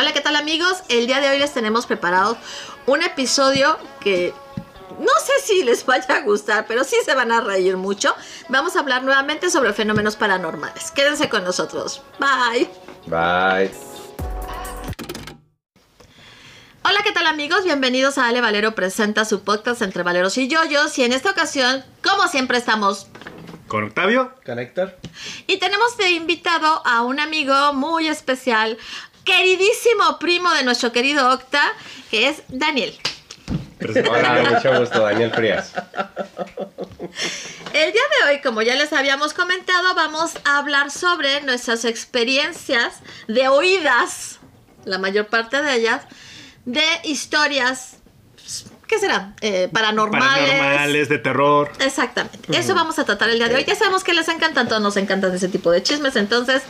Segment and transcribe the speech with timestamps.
[0.00, 0.82] Hola, ¿qué tal amigos?
[0.88, 2.38] El día de hoy les tenemos preparado
[2.86, 4.32] un episodio que
[4.98, 8.16] no sé si les vaya a gustar, pero sí se van a reír mucho.
[8.48, 10.90] Vamos a hablar nuevamente sobre fenómenos paranormales.
[10.92, 12.00] Quédense con nosotros.
[12.18, 12.66] Bye.
[13.08, 13.70] Bye.
[16.82, 17.64] Hola, ¿qué tal amigos?
[17.64, 20.98] Bienvenidos a Ale Valero presenta su podcast entre Valeros y Yoyos.
[20.98, 23.08] Y en esta ocasión, como siempre, estamos
[23.68, 24.32] Con Octavio.
[24.46, 24.96] Con Héctor.
[25.46, 28.78] Y tenemos de invitado a un amigo muy especial,
[29.30, 31.62] queridísimo primo de nuestro querido Octa,
[32.10, 32.98] que es Daniel.
[33.80, 35.72] Hola, mucho gusto, Daniel Frías.
[37.72, 42.94] El día de hoy, como ya les habíamos comentado, vamos a hablar sobre nuestras experiencias
[43.28, 44.40] de oídas,
[44.84, 46.02] la mayor parte de ellas,
[46.64, 47.98] de historias,
[48.90, 49.34] ¿qué será?
[49.40, 50.50] Eh, paranormales.
[50.50, 51.70] Paranormales, de terror.
[51.78, 52.38] Exactamente.
[52.58, 53.64] Eso vamos a tratar el día de hoy.
[53.64, 56.16] Ya sabemos que les encantan, todos nos encantan ese tipo de chismes.
[56.16, 56.62] Entonces,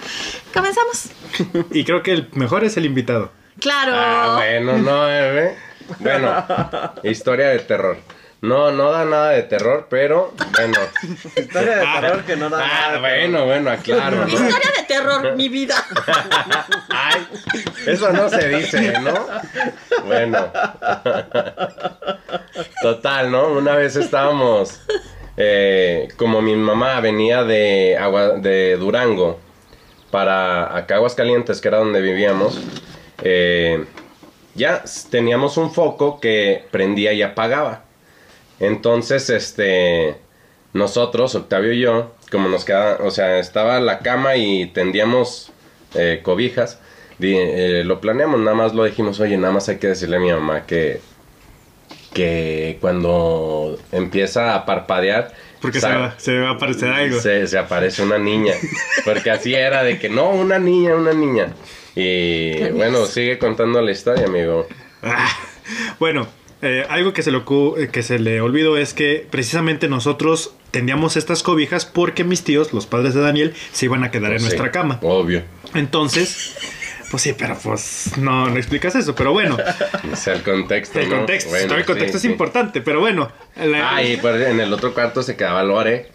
[0.52, 1.08] comenzamos.
[1.72, 3.32] Y creo que el mejor es el invitado.
[3.58, 3.92] Claro.
[3.94, 5.56] Ah, bueno, no, eh,
[5.98, 6.44] Bueno,
[7.02, 7.98] historia de terror.
[8.42, 10.78] No, no da nada de terror, pero bueno.
[11.36, 12.70] Historia de terror que no da nada.
[12.72, 14.28] Ah, de bueno, bueno, aclaro, ¿no?
[14.28, 15.74] Historia de terror, mi vida.
[16.88, 17.26] Ay,
[17.86, 19.26] eso no se dice, ¿no?
[20.06, 20.50] Bueno.
[22.82, 23.48] Total, ¿no?
[23.48, 24.80] Una vez estábamos,
[25.36, 29.38] eh, como mi mamá venía de, agua, de Durango
[30.10, 32.58] para acá Aguascalientes, que era donde vivíamos,
[33.22, 33.84] eh,
[34.54, 37.89] ya teníamos un foco que prendía y apagaba.
[38.60, 40.16] Entonces, este,
[40.72, 45.50] nosotros, Octavio y yo, como nos quedaba, o sea, estaba la cama y tendíamos
[45.94, 46.78] eh, cobijas,
[47.18, 50.20] di- eh, lo planeamos, nada más lo dijimos, oye, nada más hay que decirle a
[50.20, 51.00] mi mamá que,
[52.12, 57.20] que cuando empieza a parpadear, Porque se va, se va a aparecer algo.
[57.20, 58.54] se, se aparece una niña.
[59.04, 61.52] Porque así era de que no, una niña, una niña.
[61.94, 64.66] Y bueno, sigue contando la historia, amigo.
[65.02, 65.28] Ah,
[65.98, 66.28] bueno,
[66.62, 71.16] eh, algo que se, le, eh, que se le olvidó es que precisamente nosotros tendíamos
[71.16, 74.44] estas cobijas porque mis tíos, los padres de Daniel, se iban a quedar en Sí,
[74.46, 74.98] nuestra cama.
[75.02, 75.42] Obvio.
[75.74, 76.54] Entonces,
[77.10, 79.14] pues sí, pero pues no, no explicas eso.
[79.14, 79.56] Pero bueno,
[80.12, 81.00] O sea, el contexto.
[81.00, 81.16] el ¿no?
[81.16, 82.28] contexto, Bueno, el contexto sí, es sí.
[82.28, 82.80] importante.
[82.82, 86.10] Pero bueno, la- Ah, y pues en el otro cuarto se quedaba Lore.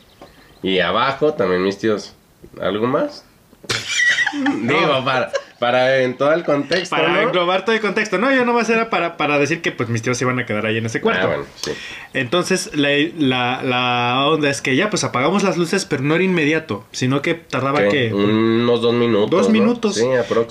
[0.64, 2.14] Y abajo también mis tíos.
[2.62, 3.26] ¿Algo más?
[4.62, 5.32] Digo, para,
[5.66, 6.96] para en todo el contexto.
[6.96, 7.20] para ¿no?
[7.22, 8.20] englobar todo el contexto.
[8.20, 10.66] No, yo nomás era para, para decir que pues mis tíos se iban a quedar
[10.68, 11.24] ahí en ese cuarto.
[11.24, 11.72] Ah, bueno, sí.
[12.14, 16.24] Entonces, la, la, la onda es que ya, pues apagamos las luces, pero no era
[16.24, 17.90] inmediato, sino que tardaba ¿Qué?
[17.90, 19.32] que Unos dos minutos.
[19.32, 19.54] dos ¿no?
[19.54, 20.06] minutos Sí,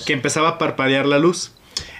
[0.05, 1.51] que empezaba a parpadear la luz.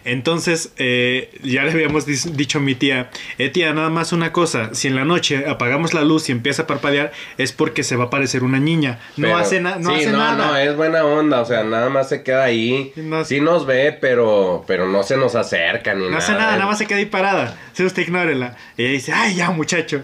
[0.03, 3.09] Entonces, eh, ya le habíamos dicho a mi tía,
[3.40, 6.63] eh, tía, nada más una cosa, si en la noche apagamos la luz y empieza
[6.63, 9.00] a parpadear, es porque se va a aparecer una niña.
[9.18, 10.47] No Pero- hace, na- no sí, hace no, nada.
[10.47, 12.94] No, es buena onda, o sea, nada más se queda ahí.
[12.97, 16.18] No- sí nos ve, pero, pero no se nos acerca ni No nada.
[16.19, 17.58] hace nada, nada más se queda ahí parada.
[17.74, 18.56] Si usted ignórela.
[18.78, 20.02] Y ella dice, ay, ya, muchacho.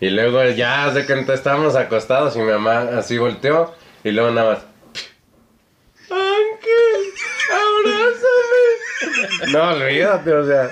[0.00, 3.74] Y luego ya de que estábamos acostados y mi mamá así volteó
[4.04, 4.69] y luego nada más.
[9.48, 10.70] No, olvídate, o sea.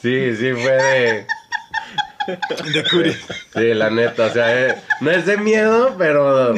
[0.00, 1.26] Sí, sí fue de.
[2.72, 3.12] De curi.
[3.54, 6.54] Sí, la neta, o sea, eh, no es de miedo, pero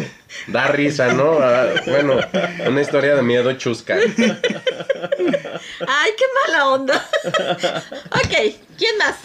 [0.49, 1.39] da risa, ¿no?
[1.41, 2.19] Ah, Bueno,
[2.67, 3.95] una historia de miedo chusca.
[3.97, 4.05] Ay,
[6.19, 7.09] qué mala onda.
[8.11, 9.17] ok, ¿quién más?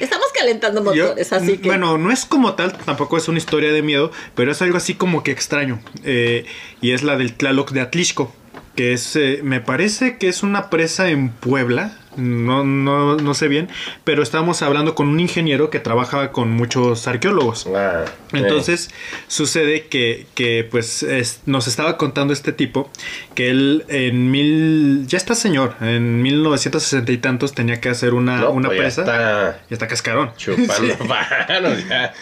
[0.00, 1.68] Estamos calentando Yo- motores, así que.
[1.68, 4.94] Bueno, no es como tal, tampoco es una historia de miedo, pero es algo así
[4.94, 5.80] como que extraño.
[6.04, 6.46] Eh,
[6.80, 8.34] y es la del Tlaloc de Atlixco,
[8.74, 11.98] que es, eh, me parece que es una presa en Puebla.
[12.16, 13.68] No, no, no sé bien,
[14.04, 17.66] pero estábamos hablando con un ingeniero que trabaja con muchos arqueólogos.
[17.74, 18.90] Ah, Entonces
[19.26, 22.88] sucede que, que, pues es- nos estaba contando este tipo
[23.34, 28.42] que él en mil ya está señor en 1960 y tantos tenía que hacer una,
[28.42, 30.94] no, una pues ya presa está y está cascarón chupando
[31.88, 32.14] ya.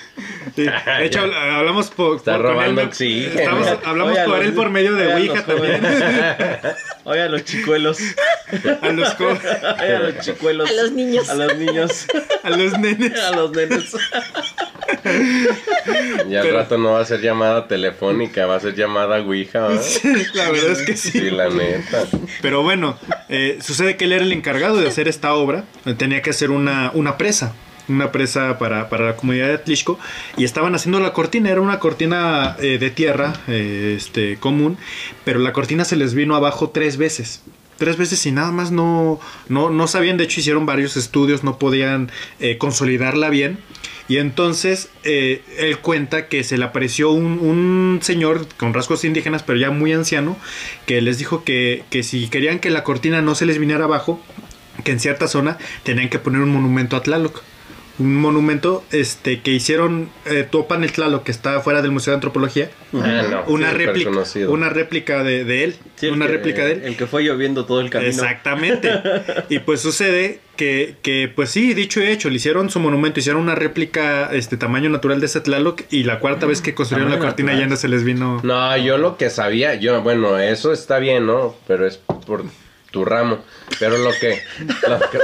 [0.54, 0.62] Sí,
[0.98, 3.40] De hecho, habl- hablamos por, Está por- robando él, oxígeno.
[3.40, 5.80] estamos- hablamos por los- él por medio de Ouija también.
[7.04, 7.98] Oigan, los chicuelos.
[8.82, 9.28] A los, co-
[9.82, 10.68] Oigan, los chicuelos.
[10.70, 11.28] A los niños.
[11.30, 12.06] A los niños.
[12.42, 13.18] a los nenes.
[13.20, 13.94] A los nenes.
[16.28, 19.66] Y al Pero- rato no va a ser llamada telefónica, va a ser llamada Ouija,
[19.68, 19.84] ¿verdad?
[20.34, 21.10] La verdad es que sí.
[21.10, 22.04] Sí, la neta.
[22.40, 22.98] Pero bueno,
[23.28, 25.64] eh, sucede que él era el encargado de hacer esta obra.
[25.96, 27.54] Tenía que hacer una, una presa.
[27.92, 29.98] Una presa para, para la comunidad de Atlixco.
[30.36, 31.50] Y estaban haciendo la cortina.
[31.50, 34.78] Era una cortina eh, de tierra eh, este, común.
[35.24, 37.42] Pero la cortina se les vino abajo tres veces.
[37.78, 40.16] Tres veces y nada más no, no, no sabían.
[40.16, 41.44] De hecho, hicieron varios estudios.
[41.44, 42.10] No podían
[42.40, 43.58] eh, consolidarla bien.
[44.08, 49.42] Y entonces eh, él cuenta que se le apareció un, un señor con rasgos indígenas,
[49.42, 50.36] pero ya muy anciano,
[50.86, 54.20] que les dijo que, que si querían que la cortina no se les viniera abajo,
[54.84, 57.42] que en cierta zona tenían que poner un monumento a Tlaloc.
[57.98, 62.16] Un monumento este, que hicieron eh, Topan el Tlaloc, que está fuera del Museo de
[62.16, 62.70] Antropología.
[62.94, 64.10] Ah, no, una, réplica,
[64.48, 65.76] una réplica de, de él.
[65.96, 66.82] Sí, una que- réplica de él.
[66.84, 68.10] El que fue lloviendo todo el camino.
[68.10, 68.90] Exactamente.
[69.50, 73.42] y pues sucede que, que, pues sí, dicho y hecho, le hicieron su monumento, hicieron
[73.42, 77.18] una réplica este tamaño natural de ese Tlaloc y la cuarta vez que construyeron la
[77.18, 77.68] cortina natural.
[77.68, 78.40] ya no se les vino.
[78.42, 81.54] No, yo lo que sabía, yo, bueno, eso está bien, ¿no?
[81.66, 82.44] Pero es por
[82.92, 83.38] tu ramo.
[83.80, 84.40] Pero lo que,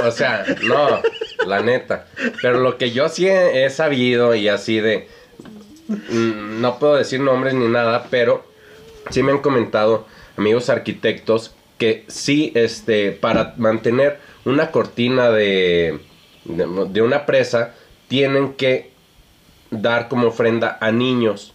[0.03, 1.01] o sea, no,
[1.47, 2.07] la neta.
[2.41, 5.07] Pero lo que yo sí he, he sabido y así de,
[5.87, 8.45] mm, no puedo decir nombres ni nada, pero
[9.09, 10.05] sí me han comentado
[10.35, 15.99] amigos arquitectos que sí, este, para mantener una cortina de,
[16.43, 17.73] de, de una presa,
[18.09, 18.91] tienen que
[19.71, 21.53] dar como ofrenda a niños.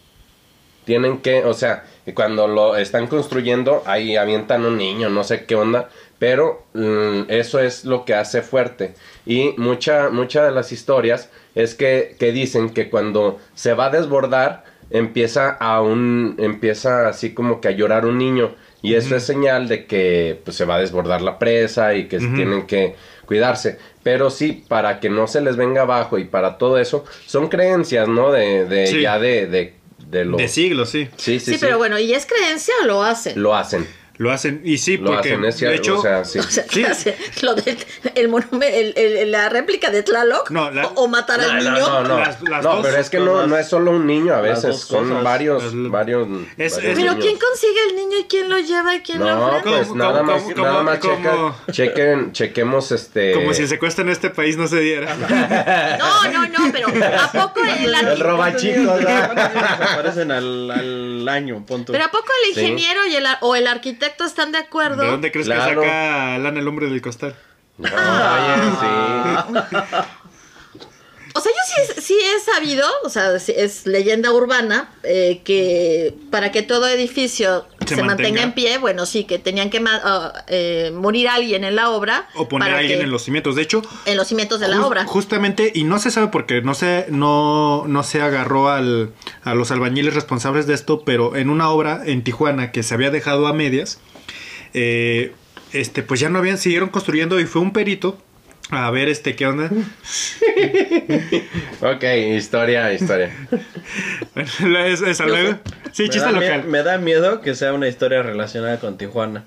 [0.84, 5.54] Tienen que, o sea, cuando lo están construyendo, ahí avientan un niño, no sé qué
[5.54, 5.88] onda,
[6.18, 8.94] pero mm, eso es lo que hace fuerte.
[9.26, 13.90] Y mucha, mucha de las historias es que, que dicen que cuando se va a
[13.90, 18.54] desbordar, empieza a un, empieza así como que a llorar un niño.
[18.82, 22.18] Y eso es señal de que pues, se va a desbordar la presa y que
[22.18, 22.94] tienen que
[23.24, 23.78] cuidarse.
[24.02, 28.06] Pero sí, para que no se les venga abajo y para todo eso, son creencias,
[28.08, 28.30] ¿no?
[28.30, 29.00] De, de Sí.
[29.00, 29.72] ya de, de,
[30.06, 30.36] de lo...
[30.36, 31.08] De siglos, sí.
[31.16, 31.58] Sí, sí, Sí, sí.
[31.62, 33.42] pero bueno, ¿y es creencia o lo hacen?
[33.42, 33.86] Lo hacen.
[34.16, 34.60] Lo hacen.
[34.64, 35.72] Y sí, Lo porque hacen, es cierto.
[35.72, 36.38] de hecho, o sea, sí.
[36.38, 37.10] O sea, Sí.
[37.42, 37.76] Lo del
[38.14, 41.64] el monumento, el- el- la réplica de Tlaloc No, la- o, o matar No, al
[41.64, 41.86] no, niño.
[41.88, 42.18] no, no.
[42.20, 44.62] Las- las No, dos pero es que no, no es solo un niño a veces,
[44.62, 45.24] dos son cosas.
[45.24, 47.16] varios, Las- varios, Es- varios es- Pero niños.
[47.24, 49.62] ¿quién consigue el niño y quién lo lleva y quién lo No, ofrenda?
[49.70, 53.32] pues ¿Cómo, nada cómo, más, cómo, nada más checa- chequen, chequemos este...
[53.32, 55.14] como si el secuestro en este país no se diera.
[55.98, 61.64] No, no, no, pero ¿a poco el El arqui- roba chicos, Aparecen al, al año,
[61.66, 61.92] punto.
[61.92, 62.60] pero a poco el Sí.
[62.60, 65.02] ingeniero y el, ar- o el arquitecto están de acuerdo?
[65.02, 65.80] ¿De dónde crees Claro.
[65.80, 67.34] que saca Lana el hombre del costal?
[67.78, 69.96] No, oye, sí.
[71.36, 76.52] O sea, yo sí, sí he sabido, o sea, es leyenda urbana, eh, que para
[76.52, 78.06] que todo edificio Se se, mantenga.
[78.06, 78.42] mantenga.
[78.42, 82.28] en pie, bueno, sí, que tenían que ah, eh, morir alguien en la obra.
[82.36, 83.56] O poner a alguien que- en los cimientos.
[83.56, 85.06] De hecho, en los cimientos de la obra.
[85.06, 89.72] Justamente, y no se sabe porque no se, no, no se agarró al, a los
[89.72, 93.52] albañiles responsables de esto, pero en una obra en Tijuana que se había dejado a
[93.52, 93.98] medias,
[94.72, 95.32] eh,
[95.72, 98.18] este, pues ya no habían, siguieron construyendo y fue un perito
[98.76, 99.70] a ver este qué onda.
[101.80, 102.02] Ok,
[102.36, 103.30] historia, historia.
[104.34, 105.58] Bueno, es- esa luego.
[105.94, 106.64] Sí, me, chiste local.
[106.64, 109.44] me da miedo que sea una historia relacionada con Tijuana.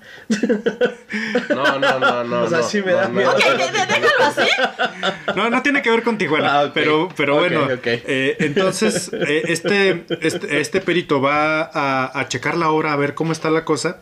[1.49, 2.41] No, no, no, no.
[2.47, 3.13] O sea, no, sí me no, da no.
[3.13, 3.31] miedo.
[3.31, 4.49] Ok, de- de- déjalo así.
[5.35, 6.61] No, no tiene que ver con Tijuana.
[6.61, 6.71] Ah.
[6.73, 7.63] Pero, pero Ok, bueno.
[7.65, 7.81] ok.
[7.85, 13.13] eh, entonces, eh, este, este, este perito va a, a checar la obra, a ver
[13.13, 13.99] cómo está la cosa.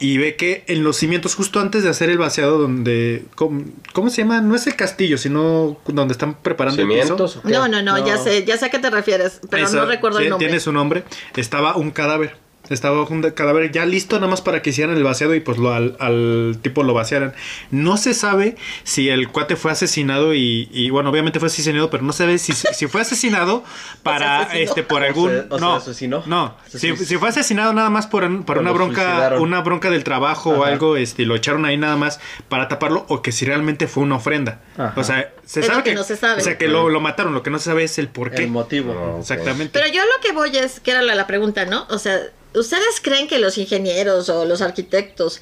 [0.00, 3.22] Y ve que en los cimientos, justo antes de hacer el vaciado, donde.
[3.36, 3.62] ¿Cómo,
[3.92, 4.40] cómo se llama?
[4.40, 7.40] No es el castillo, sino donde están preparando el ¿Cimientos piso.
[7.44, 7.54] o qué?
[7.54, 8.24] No, no, no, ya No.
[8.24, 10.48] sé, ya sé a qué te refieres, pero Esa- no recuerdo el nombre.
[10.48, 11.04] Tiene su nombre.
[11.36, 12.43] Estaba un cadáver.
[12.70, 15.72] Estaba un cadáver ya listo nada más para que hicieran el vaciado y pues lo,
[15.72, 17.34] al, al tipo lo vaciaran.
[17.70, 22.02] No se sabe si el cuate fue asesinado y, y, bueno, obviamente fue asesinado, pero
[22.02, 23.64] no se sabe si, si fue asesinado
[24.02, 24.60] para asesinó.
[24.64, 26.22] este por O algún se- o se no asesinó.
[26.26, 29.42] no si, fue asesinado nada más por, un- por O una bronca suicidaron.
[29.42, 32.18] una bronca del trabajo o algo este y lo echaron ahí nada más
[32.48, 34.94] para taparlo o que si realmente fue una ofrenda Ajá.
[34.96, 36.40] o sea se Es sabe lo que no se sabe.
[36.40, 38.44] o sea que lo, lo mataron lo que no se sabe es el por qué
[38.44, 39.18] El motivo.
[39.20, 41.86] Exactamente Pero yo lo que voy es, que era la, la pregunta, ¿no?
[41.90, 42.18] O sea,
[42.54, 45.40] ¿ustedes creen que los ingenieros o los arquitectos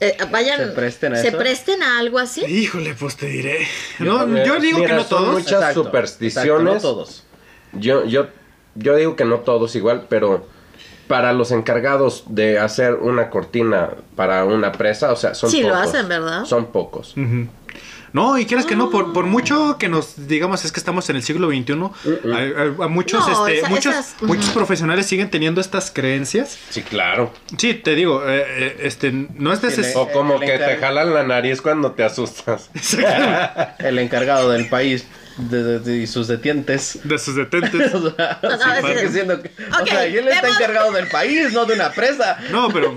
[0.00, 0.58] eh, vayan...
[0.58, 1.38] ¿Se presten a se eso?
[1.38, 2.44] presten a algo así?
[2.44, 3.66] Híjole, pues te diré.
[4.00, 5.32] No, yo digo mira, que no son todos.
[5.34, 6.62] muchas Exacto, supersticiones.
[6.74, 7.22] exacto, no todos.
[7.72, 8.26] Yo, yo,
[8.74, 10.46] yo digo que no todos igual, pero
[11.08, 15.68] para los encargados de hacer una cortina para una presa, o sea, son Sí, lo
[15.70, 15.82] pocos.
[15.88, 16.44] hacen, ¿verdad?
[16.44, 17.16] Son pocos.
[17.16, 17.46] Ujú.
[18.14, 21.16] No, y quieras que no, por, por mucho que nos digamos es que estamos en
[21.16, 22.36] el siglo XXI, a,
[22.82, 26.56] a- a muchos, No, este, esa- muchos, esas- muchos profesionales profesionales siguen teniendo estas creencias.
[26.70, 27.32] Sí, claro.
[27.58, 30.00] Sí, te digo, eh, eh, este, no es le- necesario.
[30.00, 32.70] O como que te jalan la nariz cuando te asustas.
[33.78, 35.06] El encargado del país
[35.36, 37.00] de, de- de- y sus detientes.
[37.04, 37.92] De sus detentes.
[37.94, 39.50] O sea, No, no, sí, es- porque siendo que-
[39.82, 42.38] o sea, y él está encargado del país, no de una presa.
[42.50, 42.96] No, pero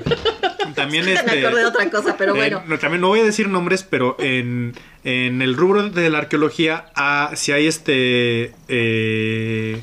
[0.77, 1.39] también Me este.
[1.45, 2.63] acordé de otra cosa, pero eh, bueno.
[2.67, 6.85] no, también no voy a decir nombres, pero en, en el rubro de la arqueología,
[6.95, 8.53] ah, si hay este.
[8.69, 9.81] eh,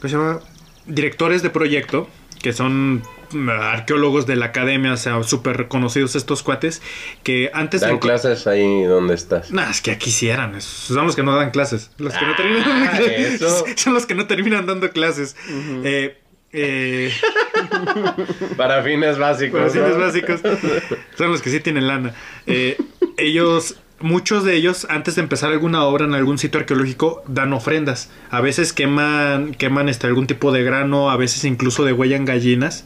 [0.00, 0.40] ¿Cómo se llama?
[0.86, 2.08] Directores de proyecto,
[2.42, 6.80] que son mm, arqueólogos de la academia, o sea, súper reconocidos estos cuates,
[7.22, 7.98] que antes Dan de...
[8.00, 9.50] clases ahí donde estás.
[9.50, 11.90] Nah, es que aquí quisieran, es- son los que no dan clases.
[11.98, 13.64] Los que no terminan Ah, eso.
[13.76, 15.36] Son los que no terminan dando clases.
[15.84, 16.16] Eh,
[16.52, 17.12] eh,
[18.56, 19.60] Para fines básicos.
[19.60, 20.04] Para fines ¿no?
[20.04, 20.40] básicos.
[21.16, 22.14] Son los que sí tienen lana.
[22.46, 22.76] Eh,
[23.16, 28.10] ellos, muchos de ellos, antes de empezar alguna obra en algún sitio arqueológico, dan ofrendas.
[28.30, 32.84] A veces queman, queman este, algún tipo de grano, a veces incluso degüellan gallinas.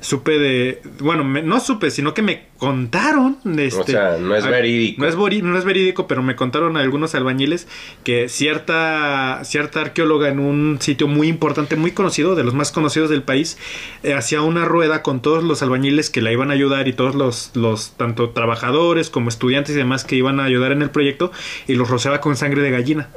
[0.00, 0.82] Supe de.
[1.00, 3.38] Bueno, me- no supe, sino que me contaron.
[3.58, 5.00] Este, O sea, no es a- verídico.
[5.02, 7.66] No es, vori- no es verídico, pero me contaron algunos albañiles
[8.04, 13.10] que cierta, cierta arqueóloga en un sitio muy importante, muy conocido, de los más conocidos
[13.10, 13.58] del país,
[14.02, 17.14] eh, hacía una rueda con todos los albañiles que la iban a ayudar y todos
[17.14, 21.32] los, los tanto trabajadores como estudiantes y demás que iban a ayudar en el proyecto
[21.66, 23.08] y los rociaba con sangre de gallina.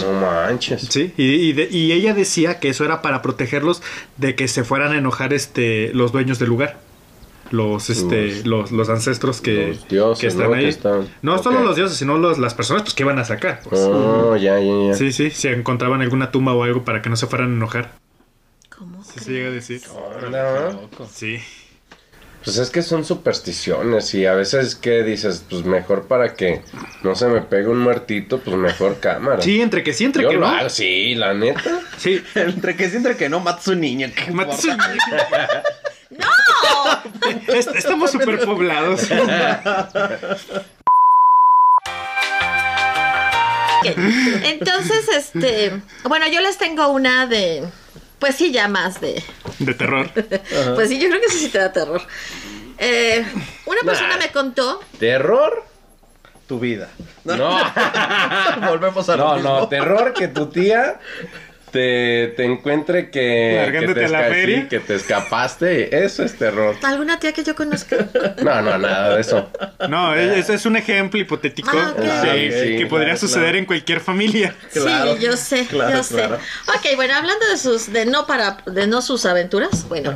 [0.00, 0.82] No manches.
[0.90, 3.82] Sí, y, y de- y ella decía que eso era para protegerlos
[4.16, 6.78] de que se fueran a enojar este, los dueños del lugar.
[7.50, 10.54] Los, este, los, los ancestros que, Los dioses, que están ¿no?
[10.56, 10.64] ahí.
[10.64, 13.60] Que están- No solo los dioses, sino los, las personas pues, que iban a sacar.
[13.64, 13.80] pues.
[13.80, 14.94] Oh, ya, ya, ya.
[14.94, 17.92] Sí, sí, si encontraban alguna tumba o algo para que no se fueran a enojar.
[18.68, 19.80] ¿Cómo Sí, se llega a decir.
[20.30, 21.06] ¿no?
[21.10, 21.38] Sí.
[22.48, 26.62] Pues es que son supersticiones y a veces que dices, pues mejor para que
[27.02, 29.42] no se me pegue un muertito, pues mejor cámara.
[29.42, 30.56] Sí, entre que sí, entre Yo que lo no.
[30.56, 31.60] hago, sí, la neta.
[31.98, 32.22] Sí.
[32.34, 34.08] entre que sí, entre que no, matas un niño.
[34.16, 35.62] ¿qué Matas importa?
[36.10, 37.54] ¡No!
[37.54, 39.02] Est- Estamos súper poblados.
[43.80, 43.94] Ok,
[44.44, 45.72] Entonces, este,
[46.04, 47.62] bueno, yo les tengo una de,
[48.18, 49.22] pues sí, ya más de,
[49.58, 50.10] De terror.
[50.74, 52.02] pues sí, yo creo que sí, sí te da terror.
[52.78, 53.24] Eh,
[53.66, 54.18] una persona Nah.
[54.18, 55.64] me contó, ¿Terror?
[56.46, 56.88] Tu vida.
[57.24, 57.58] No.
[58.68, 59.50] Volvemos a lo No, mismo.
[59.60, 60.98] no, terror que tu tía
[61.70, 66.04] te, te encuentre que, que, Largándote te a la sí, que te escapaste.
[66.04, 66.76] Eso es terror.
[66.82, 67.96] alguna tía que yo conozco.
[68.42, 69.50] No, no, nada de eso.
[69.88, 73.58] No, es, es un ejemplo hipotético Ah, Ah, que sí, podría claro, suceder claro.
[73.58, 74.54] en cualquier familia.
[74.72, 76.14] Claro, sí, yo sé, claro, yo sé.
[76.14, 76.38] claro.
[76.68, 80.14] Ok, bueno, hablando de sus, de no para, de no sus aventuras, bueno,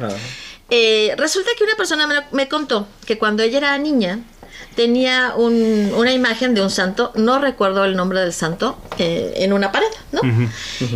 [0.71, 4.21] eh, resulta que una persona me, me contó que cuando ella era niña
[4.75, 9.52] tenía un- una imagen de un santo, no recuerdo el nombre del santo, eh, en
[9.52, 10.21] una pared, ¿no?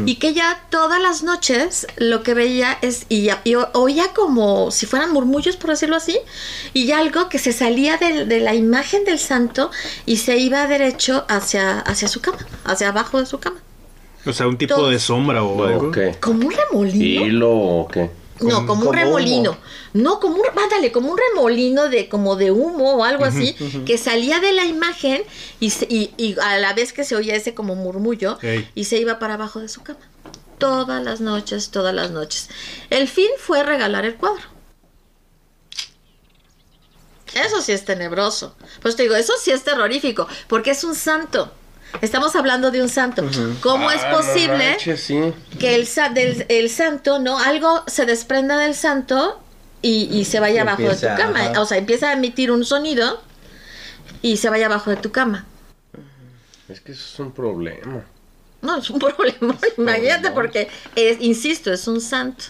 [0.06, 4.70] Y que ella todas las noches lo que veía es, y, ya- y oía como
[4.70, 6.18] si fueran murmullos, por decirlo así,
[6.72, 9.70] y algo que se salía de, la imagen del santo
[10.04, 13.60] y se iba derecho hacia, hacia su cama, hacia abajo de su cama.
[14.24, 14.90] O sea, un tipo Todo.
[14.90, 15.92] de sombra o algo.
[16.20, 17.26] Como un remolino.
[17.26, 18.10] ¿Hilo o qué?
[18.40, 19.50] No, como, como un remolino.
[19.52, 19.60] humo.
[19.94, 23.54] No, como un, ándale, como un remolino de como de humo o algo así,
[23.86, 25.22] que salía de la imagen
[25.58, 28.38] y, se- y, y a la vez que se oía ese como murmullo
[28.74, 30.00] y se iba para abajo de su cama.
[30.58, 32.48] Todas las noches, todas las noches.
[32.90, 34.42] El fin fue regalar el cuadro.
[37.34, 38.54] Eso sí es tenebroso.
[38.82, 41.52] Pues te digo, eso sí es terrorífico, porque es un santo.
[42.02, 43.22] Estamos hablando de un santo.
[43.62, 44.70] ¿Cómo es Ah, no posible?
[44.70, 45.32] manches, sí.
[45.58, 47.38] que el, sa- del, el santo, ¿no?
[47.38, 49.40] Algo se desprenda del santo
[49.82, 51.40] y, y se vaya Y abajo de tu cama.
[51.50, 51.60] ajá.
[51.60, 53.20] O sea, empieza a emitir un sonido
[54.22, 55.46] y se vaya abajo de tu cama.
[56.68, 58.04] Es que eso es un problema.
[58.62, 59.56] No, es un problema.
[59.78, 62.44] Imagínate, porque, es, insisto, es un santo.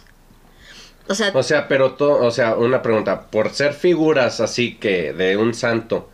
[1.08, 5.12] O sea, O sea, pero todo, o sea, una pregunta, por ser figuras así que
[5.12, 6.10] de un santo,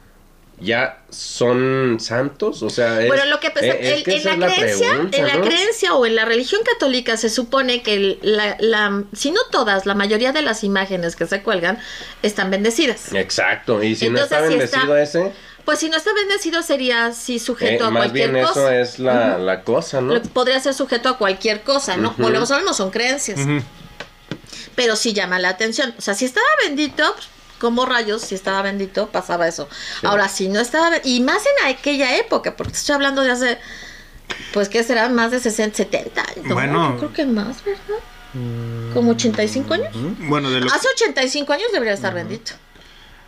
[0.62, 2.62] ¿ya son santos?
[2.62, 4.88] O sea, es, bueno, lo que pasa, eh, es que en esa la es creencia,
[4.90, 5.45] pregunta, en la ¿no?
[5.45, 9.87] creencia o en la religión católica se supone que el- la, la- si no todas,
[9.87, 11.78] la mayoría de las imágenes que se cuelgan
[12.23, 13.12] están bendecidas.
[13.12, 15.33] Exacto, y si Entonces, no está si bendecido está- ese,
[15.64, 18.61] Pues si no está bendecido sería sí eh, sujeto a más cualquier bien cosa.
[18.75, 20.14] eso es la, la cosa, ¿no?
[20.14, 22.14] Lo- podría ser sujeto a cualquier cosa, ¿no?
[22.19, 23.38] Volvemos a lo mismo, son creencias.
[24.75, 25.95] Pero sí llama la atención.
[25.99, 27.28] O sea, si estaba bendito, pues,
[27.62, 29.69] como rayos, si estaba bendito, pasaba eso.
[30.02, 33.59] Ahora, si no estaba, y más en aquella época, porque estoy hablando de hace,
[34.52, 35.09] pues, ¿qué será?
[35.09, 36.45] Más de 60, 70 años.
[36.45, 36.90] No, Bueno.
[36.95, 38.00] yo creo que más, ¿verdad?
[38.92, 39.88] Como 85 años.
[40.28, 42.52] Bueno, de lo, Hace 85 años debería estar bendito.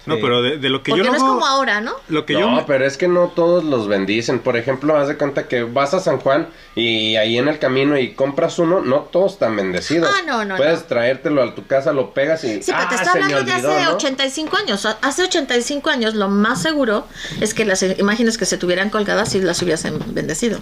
[0.06, 1.92] No, pero de, de lo que Porque yo no es como ahora, ¿no?
[2.08, 4.38] Lo que no, yo pero es que no todos los bendicen.
[4.38, 7.98] Por ejemplo, haz de cuenta que vas a San Juan y ahí en el camino
[7.98, 10.10] y compras uno, no todos están bendecidos.
[10.12, 10.86] Ah, no, no, Puedes no.
[10.86, 13.84] traértelo a tu casa, lo pegas y Sí, pero te ah, está hablando de hace
[13.84, 13.94] ¿no?
[13.94, 14.86] 85 años.
[15.00, 17.06] Hace 85 años lo más seguro
[17.40, 20.58] es que las imágenes que se tuvieran colgadas sí las hubiesen bendecido.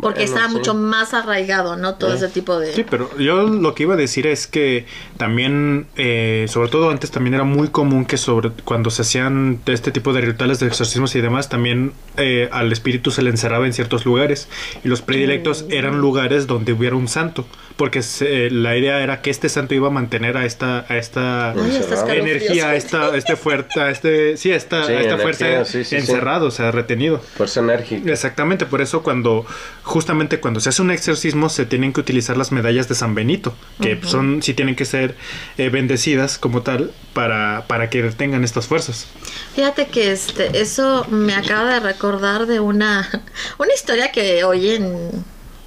[0.00, 0.54] Porque estaba sí.
[0.54, 1.96] mucho más arraigado, ¿no?
[1.96, 2.72] Todo ese tipo de...
[2.72, 4.86] Sí, pero yo lo que iba a decir es que
[5.18, 9.92] también, eh, sobre todo antes también era muy común que sobre cuando se hacían este
[9.92, 13.74] tipo de rituales de exorcismos y demás, también eh, al espíritu se le encerraba en
[13.74, 14.48] ciertos lugares
[14.82, 17.44] y los predilectos eran lugares donde hubiera un santo.
[17.76, 21.52] Porque se- la idea era que este santo iba a mantener a esta, a esta
[21.52, 25.46] Ay, energía, a esta, este fuerte, a este, sí, a esta, Sí, a esta energía,
[25.48, 25.96] fuerza sí, sí, sí.
[25.96, 27.18] encerrado, o sea, retenido.
[27.20, 28.10] Fuerza enérgica.
[28.10, 29.46] Exactamente, por eso cuando,
[29.82, 33.54] justamente cuando se hace un exorcismo, se tienen que utilizar las medallas de San Benito,
[33.80, 35.16] que son, sí tienen que ser
[35.58, 39.06] eh, bendecidas como tal, para, para que detengan estas fuerzas.
[39.54, 43.08] Fíjate que este, eso me acaba de recordar de una,
[43.58, 45.24] una historia que oí en,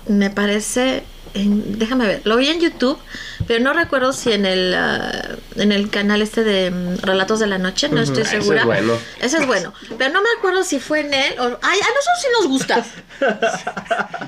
[0.07, 1.03] me parece,
[1.35, 2.97] en- déjame ver, lo vi en YouTube,
[3.47, 7.47] pero no recuerdo si en el, ah, en el canal este de mm, Relatos de
[7.47, 8.65] la Noche, no estoy Ese es segura.
[8.65, 8.93] bueno.
[9.19, 11.43] Ese es bueno, pero no me acuerdo si fue en él o...
[11.61, 12.85] Ay, a nosotros sí nos gusta.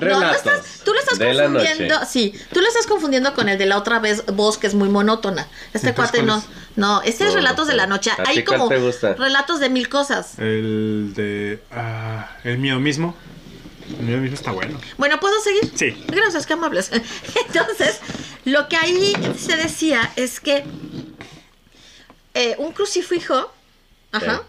[0.00, 2.06] no Relatos estás, tú lo estás de la confundiendo, noche.
[2.08, 4.88] sí, tú lo estás confundiendo con el de la otra vez voz que es muy
[4.88, 5.46] monótona.
[5.74, 6.44] Este cuate ¿cuál no,
[6.76, 7.96] no, este es No, Relatos de la no.
[7.96, 8.10] Noche.
[8.12, 10.38] ¿A Hay como relatos de mil cosas.
[10.38, 11.60] El de...
[11.72, 13.16] ah, el mío mismo.
[13.98, 14.78] El mío mismo está bueno.
[14.96, 15.70] Bueno, ¿puedo seguir?
[15.74, 16.04] Sí.
[16.08, 16.90] Gracias, qué amables.
[17.46, 18.00] Entonces,
[18.44, 20.64] lo que ahí se decía es que
[22.34, 23.52] eh, un crucifijo,
[24.12, 24.42] ajá,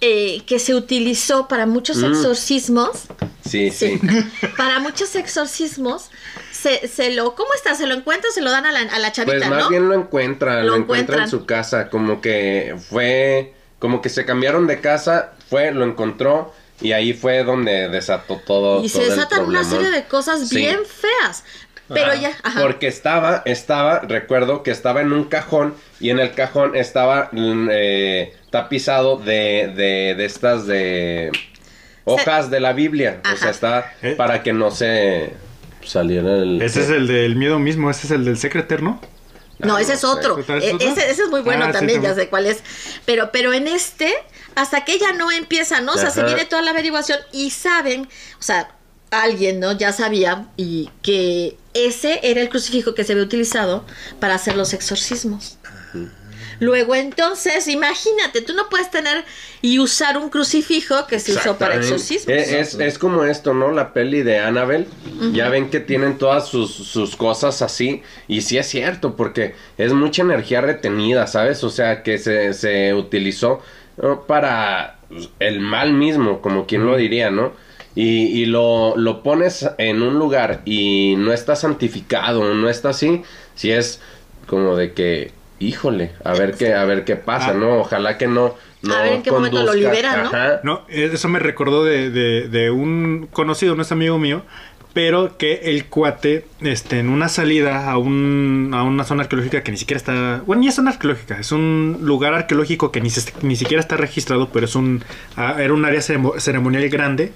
[0.00, 2.04] eh, que se utilizó para muchos Mm.
[2.06, 3.02] exorcismos,
[3.48, 4.48] Sí, sí, sí.
[4.56, 6.10] para muchos exorcismos,
[6.50, 7.74] se, se lo, ¿cómo está?
[7.74, 9.68] Se lo encuentra, se lo dan a la, a la chavita, Pues más ¿no?
[9.68, 11.20] bien lo encuentra, Lo lo, encuentra encuentran.
[11.24, 16.54] en su casa, como que fue, como que se cambiaron de casa, fue, lo encontró
[16.80, 18.82] y ahí fue donde desató todo.
[18.84, 20.56] y se el desatan una serie de cosas Sí.
[20.56, 21.44] bien feas.
[21.88, 22.14] Pero Ajá.
[22.20, 22.62] ya, ajá.
[22.62, 27.68] Porque estaba, estaba, recuerdo que estaba en un cajón y en el cajón estaba mm,
[27.70, 31.30] eh, tapizado de, de, de estas de
[32.04, 33.20] hojas de la Biblia.
[33.32, 34.14] O sea, está ¿Eh?
[34.16, 35.34] para que no se
[35.84, 36.62] saliera el...
[36.62, 38.98] Ese es el del miedo mismo, ese es el del secreter, ¿no?
[39.58, 40.06] No, Ah, ese es sé.
[40.06, 40.36] otro.
[40.36, 40.88] ¿Otra vez E- otro?
[40.88, 42.24] Ese, ese es muy bueno Ah, sí, también, ya también.
[42.26, 42.62] sé cuál es.
[43.04, 44.12] Pero, pero en este,
[44.54, 45.92] hasta que ella no empieza, ¿no?
[45.92, 48.08] O sea, se viene toda la averiguación y saben,
[48.38, 48.70] o sea,
[49.10, 49.72] alguien, ¿no?
[49.72, 53.84] Ya sabía y que ese era el crucifijo que se había utilizado
[54.20, 55.58] para hacer los exorcismos.
[56.60, 59.24] Luego entonces, imagínate, tú no puedes tener
[59.60, 62.28] y usar un crucifijo que se usó para exorcismos.
[62.28, 63.72] Es, es como esto, ¿no?
[63.72, 64.86] La peli de Annabelle.
[65.32, 68.02] Ya ven que tienen todas sus, sus cosas así.
[68.28, 71.64] Y sí es cierto, porque es mucha energía retenida, ¿sabes?
[71.64, 73.60] O sea, que se, se utilizó.
[74.26, 74.96] Para
[75.38, 77.52] el mal mismo, como quien lo diría, ¿no?
[77.94, 83.22] Y, y lo, lo pones en un lugar y no está santificado, no está así,
[83.54, 84.00] si es
[84.48, 85.30] como de que,
[85.60, 87.54] híjole, a ver qué, a ver qué pasa, Ah.
[87.54, 87.78] ¿no?
[87.78, 90.28] Ojalá que no, no A ver en qué momento lo liberan, ¿no?
[90.28, 90.60] Ajá.
[90.64, 94.42] No, eso me recordó de, de- de un conocido, no es amigo mío,
[94.94, 99.72] pero que el cuate, este, en una salida a, un, a una zona arqueológica que
[99.72, 103.32] ni siquiera está, bueno, ni es zona arqueológica, es un lugar arqueológico que ni, se-
[103.42, 105.04] ni siquiera está registrado, pero es un,
[105.36, 107.32] era un área ceremo- ceremonial grande,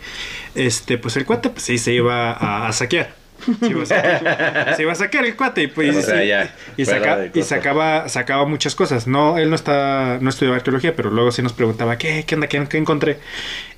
[0.55, 3.15] este, pues el cuate, pues sí, se iba a, a saquear.
[3.61, 6.27] Se iba a saquear, se iba a saquear el cuate y pues O sea, sí,
[6.27, 9.07] ya, y, saca- y sacaba sacaba muchas cosas.
[9.07, 12.49] No él no está no estudiaba arqueología pero luego sí nos preguntaba qué qué onda
[12.49, 13.19] qué, qué encontré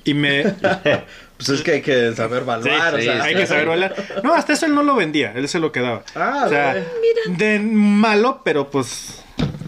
[0.03, 0.45] y me
[1.45, 2.43] Pues es que hay que saber.
[2.43, 5.47] Sí, o sea, hay que saber bailar no hasta eso él no lo vendía él
[5.47, 6.03] se lo quedaba.
[6.15, 6.83] Ah, o sea
[7.27, 9.17] de malo pero pues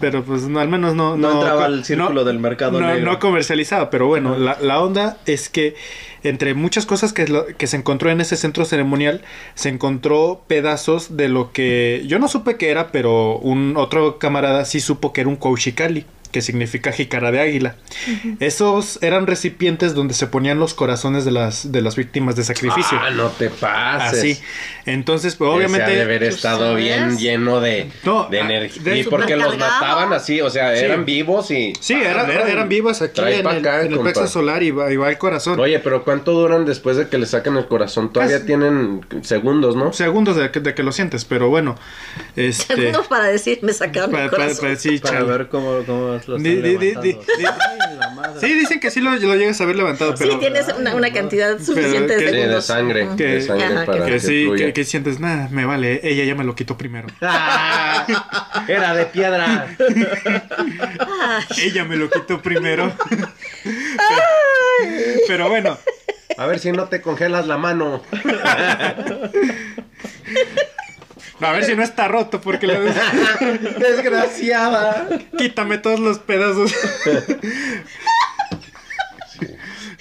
[0.00, 3.12] pero pues no, al menos no No entraba co- al círculo del mercado no, negro.
[3.12, 5.74] no comercializado pero bueno la, la onda es que
[6.22, 9.22] entre muchas cosas que, es lo- que se encontró en ese centro ceremonial
[9.54, 14.64] se encontró pedazos de lo que yo no supe que era pero un otro camarada
[14.64, 17.76] sí supo que era un kouchikali que significa jícara de águila.
[18.40, 22.98] Esos eran recipientes donde se ponían los corazones de las, de las víctimas de sacrificio.
[23.00, 24.18] Ah, no te pases.
[24.18, 24.40] Así.
[24.84, 25.84] Entonces, pues, Obviamente.
[25.84, 25.96] obviamente.
[25.96, 26.82] de haber ¿Tú estado sabes?
[26.84, 28.82] bien lleno de, No, de ah, energía.
[28.82, 30.84] de- Y porque los mataban así, o sea, Sí.
[30.84, 31.72] eran vivos y.
[31.78, 34.72] Sí, eran, eran, eran vivas aquí Trae en el, acá, en el plexo solar y
[34.72, 35.60] va, y va el corazón.
[35.60, 38.12] Oye, pero ¿cuánto duran después de que le sacan el corazón?
[38.12, 39.92] Todavía Casi- tienen segundos, ¿no?
[39.92, 41.76] Segundos de que, de que lo sientes, pero bueno.
[42.34, 44.64] Este, Segundos para decir, me sacaron para, el para- corazón.
[44.64, 47.02] para- sí, Para ver cómo, cómo lo están Di- di- di- levantando.
[47.02, 48.40] di- di- Ay, la madre.
[48.40, 50.32] Sí, dicen que sí lo, lo llegas a ver levantado, pero.
[50.32, 53.08] sí, tienes una, una cantidad suficiente que- de Sí, de sangre.
[53.16, 56.00] Que- de sangre Ajá, para que- Que que, sí, que, que sientes, nada, me vale,
[56.02, 57.08] ella ya me lo quitó primero.
[58.68, 59.66] Era de piedra.
[61.62, 62.92] Ella me lo quitó primero.
[65.28, 65.78] Pero bueno,
[66.36, 68.02] A ver si no te congelas la mano.
[71.40, 72.78] a ver si no está roto, porque le
[73.78, 75.08] Desgraciada.
[75.36, 76.72] quítame todos los pedazos.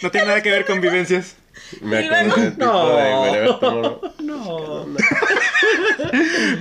[0.02, 1.36] No tiene nada que ver con vivencias.
[1.82, 2.16] Me tipo
[2.58, 2.96] no.
[2.98, 4.02] de Tomorrow.
[4.22, 4.86] No.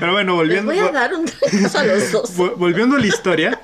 [0.01, 0.73] Pero bueno, les volviendo.
[0.73, 2.37] voy a dar un a los dos.
[2.37, 3.61] Vol- volviendo a la historia,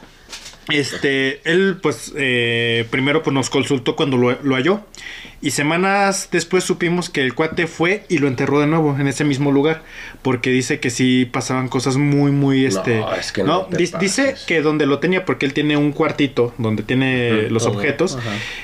[0.68, 4.84] este, él pues eh, primero pues nos consultó cuando lo, lo halló
[5.40, 9.24] Y semanas después supimos que el cuate fue y lo enterró de nuevo en ese
[9.24, 9.82] mismo lugar.
[10.22, 12.98] Porque dice que sí pasaban cosas muy, muy este.
[13.00, 16.82] No, es que no dice que donde lo tenía, porque él tiene un cuartito donde
[16.82, 18.18] tiene los todo, objetos,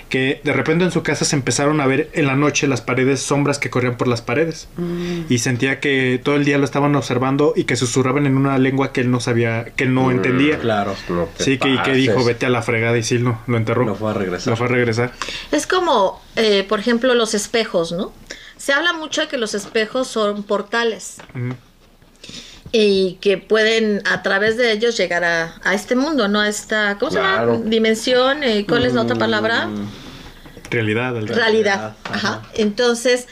[0.08, 3.20] que de repente en su casa se empezaron a ver en la noche las paredes,
[3.20, 4.68] sombras que corrían por las paredes.
[5.28, 8.92] Y sentía que todo el día lo estaban observando y que susurraban en una lengua
[8.92, 10.10] que él no sabía, que él no Mm.
[10.10, 10.58] entendía.
[10.58, 10.94] Claro.
[11.08, 13.56] No te Sí, que, y que dijo, vete a la fregada y sí, lo, lo
[13.56, 13.84] enterró.
[13.84, 14.50] No fue a regresar.
[14.50, 15.12] Lo fue a regresar.
[15.52, 18.12] Es como, eh, por ejemplo, los espejos, ¿no?
[18.56, 21.16] Se habla mucho de que los espejos son portales
[22.72, 26.40] y que pueden a través de ellos llegar a, a este mundo, ¿no?
[26.40, 27.58] A esta, ¿cómo se llama?
[27.64, 29.66] Dimensión, eh, ¿cuál es la otra palabra?
[29.66, 29.88] Mm,
[30.70, 31.16] Realidad.
[31.16, 31.96] al- Realidad.
[32.04, 32.14] Ajá.
[32.14, 32.42] Ajá.
[32.54, 33.26] Entonces.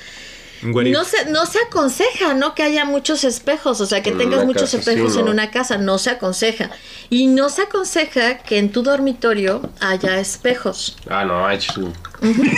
[0.63, 2.55] No se, no se aconseja, ¿no?
[2.55, 5.51] Que haya muchos espejos, o sea, que En tengas muchos casa, espejos sí, en una
[5.51, 6.71] casa, no se aconseja.
[7.11, 10.97] Y no se aconseja que en tu dormitorio haya espejos.
[11.09, 11.93] Ah, no, ay, ch-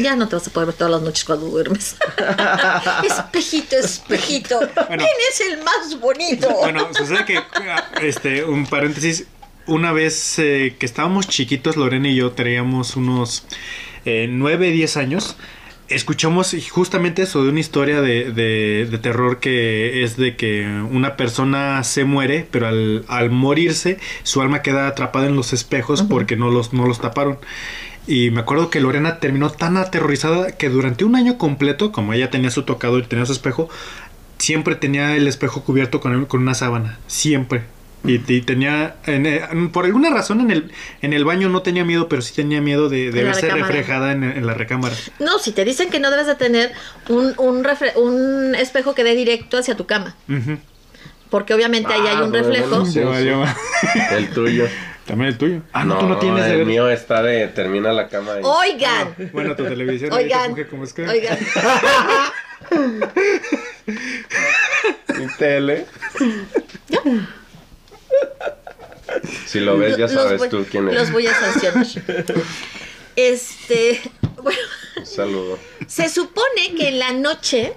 [0.00, 1.96] Ya no te vas a poder ver todas las noches cuando duermes.
[3.06, 4.58] espejito, espejito.
[4.88, 6.48] ¿Quién es el más bonito?
[6.52, 7.40] Bueno, sucede que,
[8.02, 9.26] este, un paréntesis,
[9.66, 13.44] una vez eh, que estábamos chiquitos, Lorena y yo teníamos unos
[14.04, 15.36] eh, 9, 10 años,
[15.88, 21.16] escuchamos justamente eso de una historia de, de- de terror que es de que una
[21.16, 26.36] persona se muere, pero al, al morirse su alma queda atrapada en los espejos porque
[26.36, 27.38] no los, no los taparon.
[28.06, 32.30] Y me acuerdo que Lorena terminó tan aterrorizada que durante un año completo, como ella
[32.30, 33.68] tenía su tocador y tenía su espejo,
[34.38, 37.00] siempre tenía el espejo cubierto con, con una sábana.
[37.06, 37.73] Siempre.
[38.06, 39.40] Y, y tenía, en, eh,
[39.72, 42.88] por alguna razón en el, en el baño no tenía miedo, pero sí tenía miedo
[42.90, 43.66] de, de En verse recámara.
[43.66, 44.94] reflejada en, en la recámara.
[45.20, 46.72] No, si te dicen que no debes de tener
[47.08, 50.14] un, un, refre- un espejo que dé directo hacia tu cama.
[51.30, 52.84] Porque obviamente ahí hay Ah, un reflejo.
[52.84, 53.24] Sí, Ya sí.
[53.24, 53.56] ya
[54.18, 54.66] el tuyo.
[55.06, 55.60] También el tuyo.
[55.72, 58.44] Ah, no, tú no tienes de el ver- mío está de termina la cama y
[58.44, 61.38] Oigan, Bueno, tu televisión oigan, funge como es que- oigan.
[63.86, 65.86] y tele.
[69.54, 71.12] Si lo ves, ya Los sabes voy- tú quién Los es.
[71.12, 71.86] voy a sancionar.
[73.16, 74.00] Este,
[74.42, 74.58] bueno,
[74.96, 75.58] Un saludo.
[75.86, 77.74] se supone que en la noche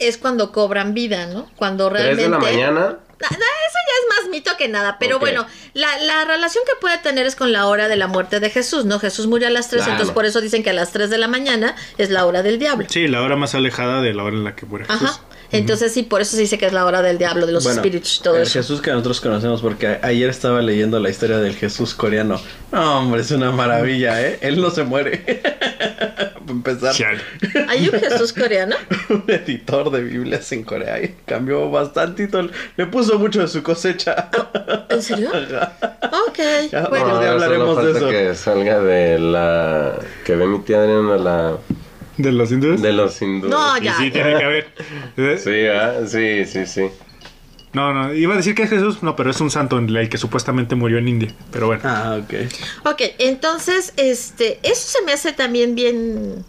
[0.00, 1.48] es cuando cobran vida, ¿no?
[1.56, 2.22] Cuando ¿Tres realmente.
[2.24, 2.80] de la mañana?
[3.20, 6.72] Na- na- Eso ya es más mito que nada, pero bueno, la, la relación que
[6.80, 8.98] puede tener es con la hora de la muerte de Jesús, ¿no?
[8.98, 9.92] Jesús murió a las 3, Claro.
[9.92, 12.58] entonces por eso dicen que a las 3 de la mañana es la hora del
[12.58, 12.86] diablo.
[12.90, 15.02] Sí, la hora más alejada de la hora en la que muere Jesús.
[15.02, 15.20] Ajá.
[15.52, 17.78] Entonces sí, por eso se dice que es la hora del diablo, de los Bueno,
[17.80, 18.52] espíritus y todo el eso.
[18.54, 22.40] Jesús que nosotros conocemos, porque ayer estaba leyendo la historia del Jesús coreano.
[22.72, 24.38] No, hombre, es una maravilla, ¿eh?
[24.40, 25.18] Él no se muere.
[26.44, 27.20] Para empezar, Chale.
[27.68, 28.76] ¿Hay un Jesús coreano?
[29.08, 32.46] un editor de Biblias en Corea y cambió bastantito.
[32.76, 34.28] Le puso mucho de su cosecha.
[34.88, 35.30] ¿En serio?
[36.28, 36.38] Ok,
[36.70, 37.08] Ya, bueno.
[37.08, 38.08] no, ya hablaremos solo de eso.
[38.08, 39.98] que salga de la...
[40.24, 41.56] Que ve mi tía Adriana la...
[42.16, 42.80] ¿De los hindúes?
[42.80, 43.50] De los hindúes.
[43.50, 43.96] No, Y ya.
[43.96, 44.74] sí, tiene que haber.
[45.38, 46.06] Sí, ¿ah?
[46.06, 46.90] sí, sí, sí.
[47.74, 50.16] No, no, iba a decir que es Jesús, no, pero es un santo el que
[50.16, 51.34] supuestamente murió en India.
[51.50, 51.82] Pero bueno.
[51.84, 52.34] Ah, ok.
[52.86, 56.44] Ok, entonces, este, eso se me hace también bien,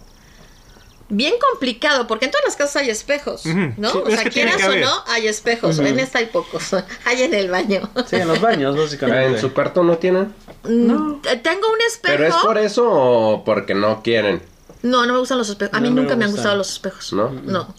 [1.09, 3.43] bien complicado, porque en todas las casas hay espejos,
[3.77, 3.91] ¿no?
[3.91, 5.79] sí, o sea, quieras o no, hay espejos.
[5.79, 6.75] En esta hay pocos.
[7.05, 7.89] hay en el baño.
[8.05, 9.25] Sí, en los baños, básicamente.
[9.25, 10.31] ¿En su cuarto no tienen?
[10.63, 12.17] Mm, Tengo un espejo.
[12.17, 14.43] ¿Pero es por eso o porque no quieren?
[14.85, 15.75] No, no me gustan los espejos.
[15.75, 17.11] A mí No me nunca me han gustado los espejos.
[17.13, 17.29] ¿No?
[17.29, 17.73] No.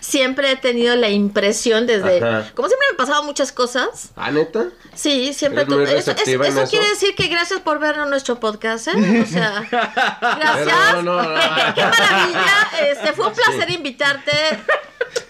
[0.00, 2.18] Siempre he tenido la impresión desde...
[2.18, 2.50] Ajá.
[2.54, 4.10] Como siempre me han pasado muchas cosas.
[4.16, 4.66] ¿Ah, neta?
[4.94, 5.62] Sí, siempre...
[5.62, 9.22] ¿Eres muy tu- eso quiere decir que gracias por ver nuestro podcast, ¿eh?
[9.22, 10.92] O sea, gracias.
[10.94, 11.34] No, no, no.
[11.34, 12.68] Qué, qué maravilla.
[12.90, 14.32] Este, fue un placer invitarte.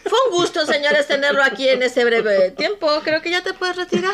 [0.04, 2.88] Fue un gusto, señores, tenerlo aquí en ese breve tiempo.
[3.04, 4.12] Creo que ya te puedes retirar.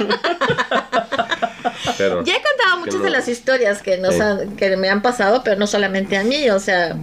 [1.99, 2.23] Pero...
[2.25, 3.03] Ya he contado muchas no.
[3.03, 4.21] de las historias que, nos Sí.
[4.21, 6.97] han- que me han pasado, pero no solamente a mí, o sea,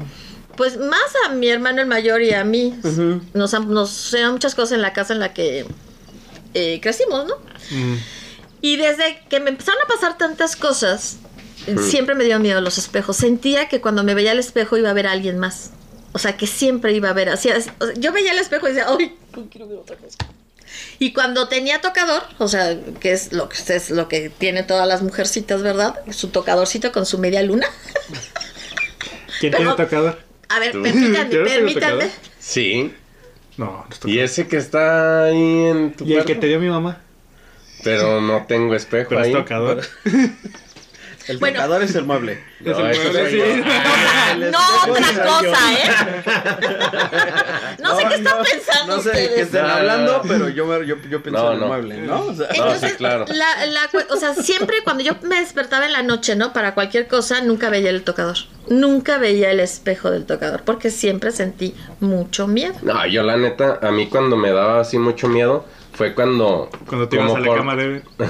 [0.55, 2.75] pues más a mi hermano el mayor y a mí.
[3.33, 5.65] Nos han nos muchas cosas en la casa en la que
[6.53, 7.35] eh, crecimos, ¿no?
[7.71, 7.95] Mm.
[8.61, 11.17] Y desde que me empezaron a pasar tantas cosas,
[11.89, 13.17] siempre me dio miedo los espejos.
[13.17, 15.71] Sentía que cuando me veía al espejo iba a ver a alguien más.
[16.13, 17.29] O sea, que siempre iba a ver.
[17.29, 19.17] Así, es- o sea, yo veía el espejo y decía, ¡ay!
[19.35, 20.17] no quiero ver otra cosa.
[20.99, 24.87] Y cuando tenía tocador, o sea, que es lo que es lo que tienen todas
[24.87, 25.95] las mujercitas, ¿verdad?
[26.11, 27.67] Su tocadorcito con su media luna.
[29.39, 30.19] ¿Quién Pero- tiene tocador?
[30.53, 30.81] A ver, ¿Tú?
[30.83, 32.03] permítanme, ¿Yo no tengo permítanme.
[32.05, 32.09] tocador?
[32.39, 32.93] Sí.
[33.57, 36.69] No, no Y ese que está ahí en tu Y el que te dio mi
[36.69, 37.01] mamá.
[37.83, 39.33] Pero no tengo espejo Pero es ahí.
[39.33, 39.81] tocador.
[41.31, 41.55] El Bueno.
[41.59, 42.43] tocador es el mueble.
[42.63, 43.61] Es el
[44.51, 46.23] No, otra cosa, ¿eh?
[47.81, 49.45] No sé qué están pensando No sé de qué ustedes.
[49.47, 51.67] están No, hablando, pero yo, yo, yo pienso No, en el no.
[51.67, 52.21] mueble, ¿no?
[52.25, 53.25] O sea, No, Entonces, sí, claro.
[53.29, 56.53] la, o sea, siempre cuando yo me despertaba en la noche, ¿no?
[56.53, 58.37] Para cualquier cosa, nunca veía el tocador.
[58.69, 62.73] Nunca veía el espejo del tocador, porque siempre sentí mucho miedo.
[62.83, 65.65] No, yo la neta, a mí cuando me daba así mucho miedo
[66.01, 66.67] fue cuando...
[66.87, 68.01] Cuando te ibas a la por- cama de...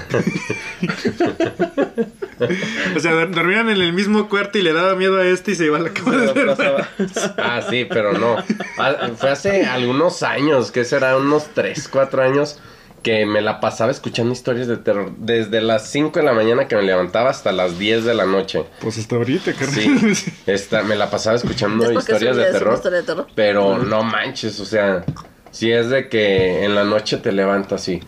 [2.95, 5.55] o sea, dor- dormían en el mismo cuarto y le daba miedo a este y
[5.55, 6.83] se iba a la cama de
[7.37, 8.35] Ah, sí, pero no.
[8.77, 12.59] Ah, Fue hace algunos años, que será unos 3, 4 años,
[13.03, 15.13] que me la pasaba escuchando historias de terror.
[15.17, 18.65] Desde las 5 de la mañana que me levantaba hasta las 10 de la noche.
[18.81, 20.15] Pues hasta ahorita, carnal.
[20.15, 22.73] Sí, esta, me la pasaba escuchando historias terror.
[22.75, 23.27] historia de terror.
[23.33, 25.05] Pero no manches, o sea,
[25.51, 28.01] si es de que en la noche te levantas así.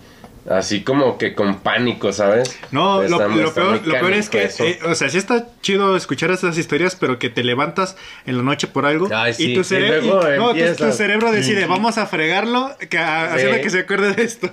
[0.50, 2.60] Así como que con pánico, ¿sabes?
[2.72, 5.48] No, lo, Está- lo está peor, lo peor es que, eh, o sea, sí está
[5.62, 9.52] chido escuchar esas historias, pero que te levantas en la noche por algo Ay, sí,
[9.52, 10.22] y tu, y cere- luego
[10.54, 13.36] y- no, tu- cerebro decide, vamos a fregarlo, que, a- Sí.
[13.36, 14.50] haciendo que se acuerde de esto.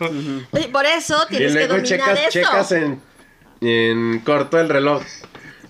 [0.62, 2.30] Y por eso Y tienes que luego dominar checas, eso.
[2.30, 3.00] checas en,
[3.60, 5.02] en corto el reloj.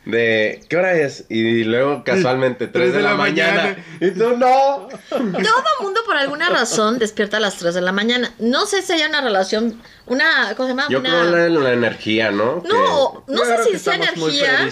[0.07, 1.27] De, ¿qué hora es?
[1.29, 3.77] Y luego casualmente 3 de, la, mañana.
[4.01, 4.89] Y tú no.
[5.11, 8.33] Todo mundo por alguna razón despierta a las 3 de la mañana.
[8.39, 10.87] No sé si hay una relación, una, ¿cómo se llama?
[10.89, 11.11] Yo una...
[11.11, 12.63] creo la, la energía, ¿no?
[12.67, 14.67] No, no sé si sea energía.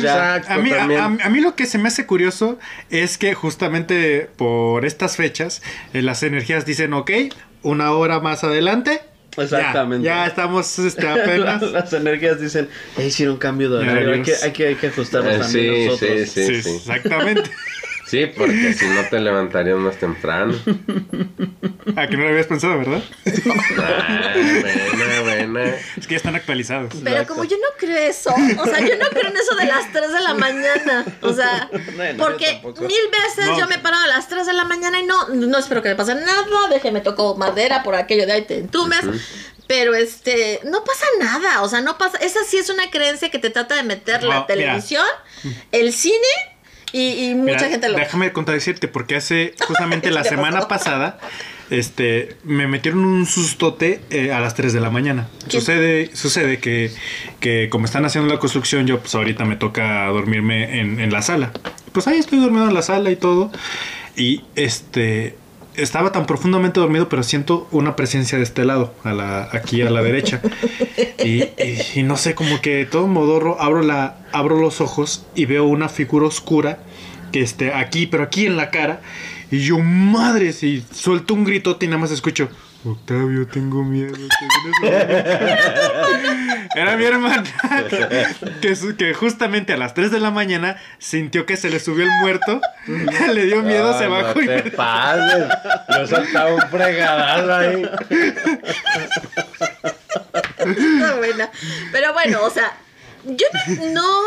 [0.00, 0.36] ya.
[0.36, 2.58] Exacto, A mí, a, a- a mí lo que se me hace curioso
[2.90, 5.62] es que justamente por estas fechas
[5.94, 7.10] eh, las energías dicen, ok,
[7.62, 9.00] una hora más adelante.
[9.42, 10.04] Exactamente.
[10.06, 11.62] Ya, estamos este, apenas.
[11.72, 14.74] Las energías dicen, hay que hacer un cambio de horario, hay que, hay que, hay
[14.74, 16.28] que ajustarnos Eh, también sí, nosotros.
[16.28, 16.62] sí, sí.
[16.62, 17.50] Sí, exactamente.
[18.08, 20.54] Sí, porque si no te levantarías más temprano.
[21.96, 23.02] A que no lo habías pensado, ¿verdad?
[23.78, 24.34] Ah,
[24.96, 25.64] buena, buena.
[25.96, 26.94] Es que ya están actualizados.
[26.94, 27.34] Pero Exacto.
[27.34, 30.12] como yo no creo eso, o sea, yo no creo en eso de las 3
[30.12, 31.04] de la mañana.
[31.22, 31.68] O sea,
[32.18, 33.58] porque mil veces No.
[33.58, 35.96] yo me paro a las 3 de la mañana y no, no espero que me
[35.96, 39.00] pase nada, déjeme toco madera por aquello de ahí te entumes.
[39.66, 43.38] Pero este, no pasa nada, o sea, no pasa, esa sí es una creencia que
[43.38, 44.46] te trata de meter No, la mira.
[44.46, 45.04] televisión,
[45.72, 46.16] el cine
[46.92, 51.18] y, y mucha Mira, gente lo Déjame contradecirte, porque hace justamente la ¿Qué semana pasada,
[51.70, 55.28] este, me metieron un sustote eh, a las 3 de la mañana.
[55.48, 55.60] ¿Qué?
[55.60, 56.90] Sucede, sucede que,
[57.40, 61.22] que como están haciendo la construcción, yo pues ahorita me toca dormirme en, en la
[61.22, 61.52] sala.
[61.92, 63.50] Pues ahí estoy dormido en la sala y todo.
[64.16, 65.36] Y este
[65.78, 69.90] estaba tan profundamente dormido, pero siento una presencia de este lado, a la, aquí a
[69.90, 70.40] la derecha.
[71.24, 75.46] Y, y- y no sé, como que todo modorro, abro, la, abro los ojos y
[75.46, 76.78] veo una figura oscura
[77.32, 79.00] que esté aquí, pero aquí en la cara.
[79.50, 82.48] Y yo, madre, si suelto un gritote y nada más escucho.
[82.92, 84.12] Octavio, tengo miedo.
[84.12, 85.04] ¿te vienes
[85.84, 87.44] a dormir?" Era mi hermana.
[88.60, 92.04] Que, su- que justamente a las 3 de la mañana sintió que se le subió
[92.04, 92.60] el muerto.
[93.32, 95.44] Le dio miedo, Ah, se bajó no y te pases.
[95.96, 97.82] Yo saltaba un fregadazo ahí.
[100.58, 101.50] Está buena.
[101.92, 102.72] Pero bueno, o sea,
[103.24, 104.20] yo no, no,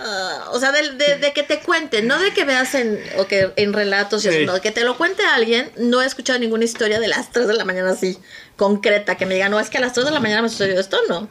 [0.00, 3.26] ah, o sea, de, de- de que te cuenten, no de que veas en, o
[3.26, 4.46] que en relatos y eso, Sí.
[4.46, 7.46] no, de que te lo cuente alguien, no he escuchado ninguna historia de las 3
[7.46, 8.18] de la mañana así,
[8.56, 10.78] concreta, que me diga, no, es que a las 3 de la mañana me sucedió
[10.80, 11.28] esto, no.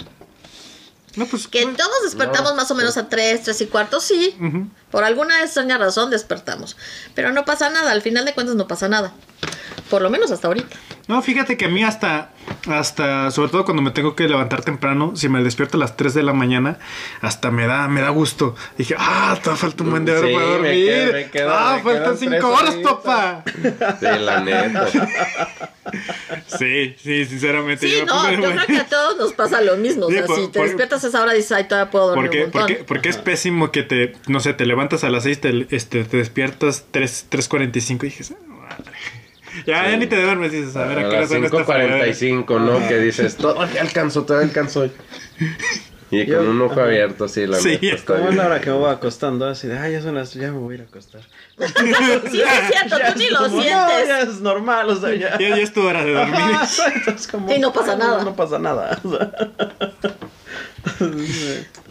[1.16, 1.48] No, pues.
[1.48, 2.58] Que pues, todos despertamos no.
[2.58, 4.38] más o menos a 3, 3 y cuarto, sí.
[4.92, 6.78] Por alguna extraña razón despertamos.
[7.16, 9.12] Pero no pasa nada, al final de cuentas no pasa nada.
[9.90, 10.78] Por lo menos hasta ahorita.
[11.08, 12.32] No, fíjate que a mí hasta,
[12.70, 16.14] hasta, sobre todo cuando me tengo que levantar temprano, si me despierto a las 3
[16.14, 16.80] de la mañana,
[17.22, 18.56] hasta me da, me da gusto.
[18.78, 20.86] Dije, ah, todavía falta un buen de hora Sí, para me dormir.
[20.86, 23.44] quedo- me quedo- ah, me faltan quedan 5 tres horas, papá.
[24.00, 24.88] Sí, la neta.
[26.48, 27.88] Sí, sí, sinceramente.
[27.88, 30.08] Sí, yo no, de yo creo que a todos nos pasa lo mismo.
[30.08, 32.26] O sea, por- si te por- despiertas a esa hora dices, ay, todavía puedo dormir
[32.26, 32.62] Porque, un montón.
[32.62, 36.04] porque, porque es pésimo que te, no sé, te levantas a las 6, te, este,
[36.04, 38.92] te despiertas 3, 3.45 y dices, "Ah, madre".
[39.66, 41.64] Ya, ya ni te duermes, dices, a ver, A ¿a qué hora las son esta
[41.64, 42.06] fregadera?
[42.06, 42.88] 5.45, ¿no?
[42.88, 44.90] Que dices, todavía alcanzo, todavía alcanzo.
[46.10, 46.84] Y Yo- con un ojo ajá.
[46.84, 47.86] abierto, sí, la Sí, neta.
[47.88, 48.38] es está Como es bien.
[48.38, 50.74] la hora que me voy acostando, así de, ay, ya son las, ya me voy
[50.74, 51.22] a ir a acostar.
[51.58, 54.08] Sí, es cierto, Ya tú ni lo como, No, sientes.
[54.08, 55.38] ya es normal, o sea, ya.
[55.38, 56.36] Ya, ya es tu hora de dormir.
[56.36, 58.24] Ajá, exacto, es como, Y no pasa ay, nada.
[58.24, 59.00] No pasa nada.
[59.04, 59.32] o sea.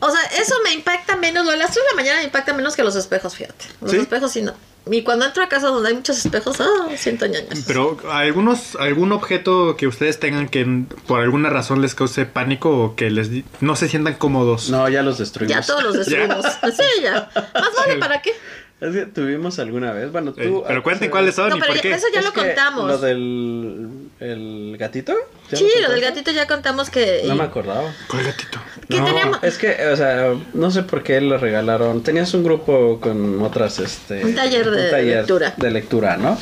[0.00, 2.52] O sea, eso me impacta menos, lo de las 3 de la mañana me impacta
[2.52, 3.64] menos que los espejos, fíjate.
[3.80, 3.96] Los ¿Sí?
[3.98, 4.54] espejos sí no.
[4.88, 7.64] Y cuando entro a casa donde hay muchos espejos, ah, siento ñañas.
[7.66, 12.94] Pero algunos, algún objeto que ustedes tengan que por alguna razón les cause pánico o
[12.94, 14.70] que les no se sientan cómodos.
[14.70, 15.56] No, ya los destruimos.
[15.56, 16.46] ya todos los destruimos.
[16.76, 17.28] Sí, ya.
[17.34, 18.32] Más vale para qué.
[18.78, 20.40] Es que tuvimos alguna vez, bueno, tú...
[20.58, 21.92] Eh, pero cuenten cuáles son No, y pero por ya- qué.
[21.94, 22.86] eso ya es lo contamos.
[22.86, 23.88] Lo del
[24.20, 25.14] el gatito.
[25.50, 27.22] ¿Ya Sí, lo del gatito ya contamos que.
[27.26, 27.90] No me acordaba.
[28.08, 28.58] ¿Cuál gatito?
[28.88, 29.42] ¿Qué No, teníamos?
[29.42, 32.02] Es que, o sea, no sé por qué le regalaron.
[32.02, 34.22] Tenías un grupo con otras, este.
[34.24, 35.54] Un taller de lectura.
[35.56, 36.38] De lectura, ¿no?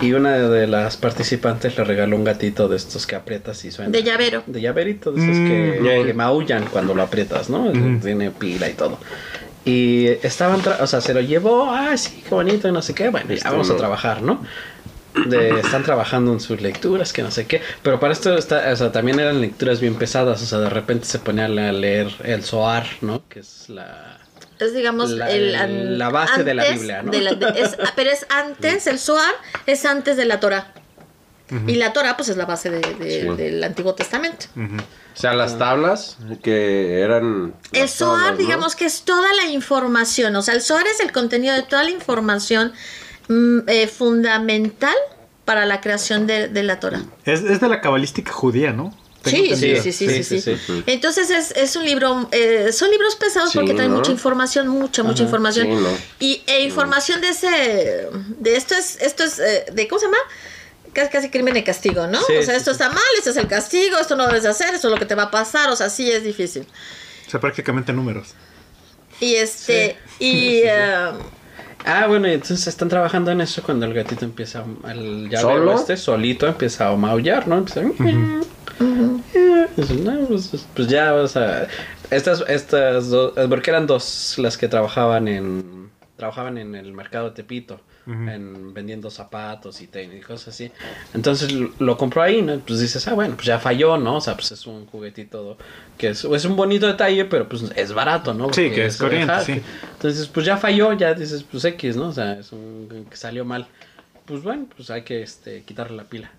[0.00, 3.90] Y una de las participantes le regaló un gatito de estos que aprietas y suena.
[3.92, 4.42] De llavero.
[4.46, 5.46] De llaverito, de esos Mm.
[5.46, 6.04] que, Yeah.
[6.04, 7.62] que maullan cuando lo aprietas, ¿no?
[7.66, 8.00] Ujú.
[8.02, 8.98] Tiene pila y todo.
[9.66, 12.94] Y estaban, tra- o sea, se lo llevó, ah, sí, qué bonito, y no sé
[12.94, 13.08] qué.
[13.10, 14.42] Bueno, ya vamos a trabajar, ¿no?
[15.26, 17.60] De, están trabajando en sus lecturas, que no sé qué.
[17.82, 20.40] Pero para esto, está, o sea, también eran lecturas bien pesadas.
[20.42, 23.22] O sea, de repente se ponían a leer el Zohar, ¿no?
[23.28, 24.18] Que es la.
[24.60, 27.10] Es, digamos, La- el, an- la base de la Biblia, ¿no?
[27.10, 29.34] de la- de- es- pero es antes, el Zohar
[29.66, 30.72] es antes de la Torah.
[31.66, 33.28] Y la Torah, pues, es la base de- de- Sí.
[33.36, 34.46] del Antiguo Testamento.
[34.56, 37.54] O sea, las tablas que eran...
[37.72, 38.36] El Zohar, tablas, ¿no?
[38.38, 40.34] digamos que es toda la información.
[40.36, 42.72] O sea, el Zohar es el contenido de toda la información
[43.28, 44.94] mm, eh, fundamental
[45.44, 47.02] para la creación de, de la Torah.
[47.24, 48.92] Es, es de la cabalística judía, ¿no?
[49.24, 50.82] Sí, sí, sí, sí, sí, Sí, sí, sí, sí.
[50.86, 53.96] Entonces es, es un libro, eh, son libros pesados Sí, porque traen ¿no?
[53.98, 55.66] mucha información, mucha, mucha información.
[55.66, 55.88] Sí, ¿no?
[56.20, 60.18] Y e información de ese, de esto es, esto es, eh, de ¿cómo se llama?
[60.96, 62.18] Casi, casi crimen y castigo, ¿no?
[62.22, 62.82] Sí, o sea, sí, esto sí.
[62.82, 65.14] está mal, esto es el castigo, esto no debes hacer, esto es lo que te
[65.14, 66.66] va a pasar, o sea, sí es difícil.
[67.26, 68.28] O sea, prácticamente números.
[69.20, 71.10] Y este, y eh,
[71.84, 75.74] Ah, bueno, y entonces están trabajando en eso cuando el gatito empieza, el llavero ¿Solo?
[75.74, 77.58] este solito empieza a maullar, ¿no?
[77.58, 77.84] Empieza a...
[79.76, 81.68] Dice, no, pues, pues ya, o sea,
[82.10, 85.85] estas, estas dos, porque eran dos las que trabajaban en,
[86.16, 90.70] trabajaban en el mercado de Tepito, en vendiendo zapatos y tenis y cosas así.
[91.12, 92.56] Entonces lo- compró ahí, ¿no?
[92.60, 94.16] Pues dices, ah, bueno, pues ya falló, ¿no?
[94.16, 95.58] O sea, pues es un juguetito
[95.98, 98.52] que es, es un bonito detalle, pero pues es barato, ¿no?
[98.52, 99.54] Sí, que es corriente, sí.
[99.54, 99.62] que-
[99.94, 102.08] entonces, pues ya falló, ya dices, pues X, ¿no?
[102.08, 103.66] O sea, es un que salió mal.
[104.24, 106.30] Pues bueno, pues hay que este, quitarle la pila.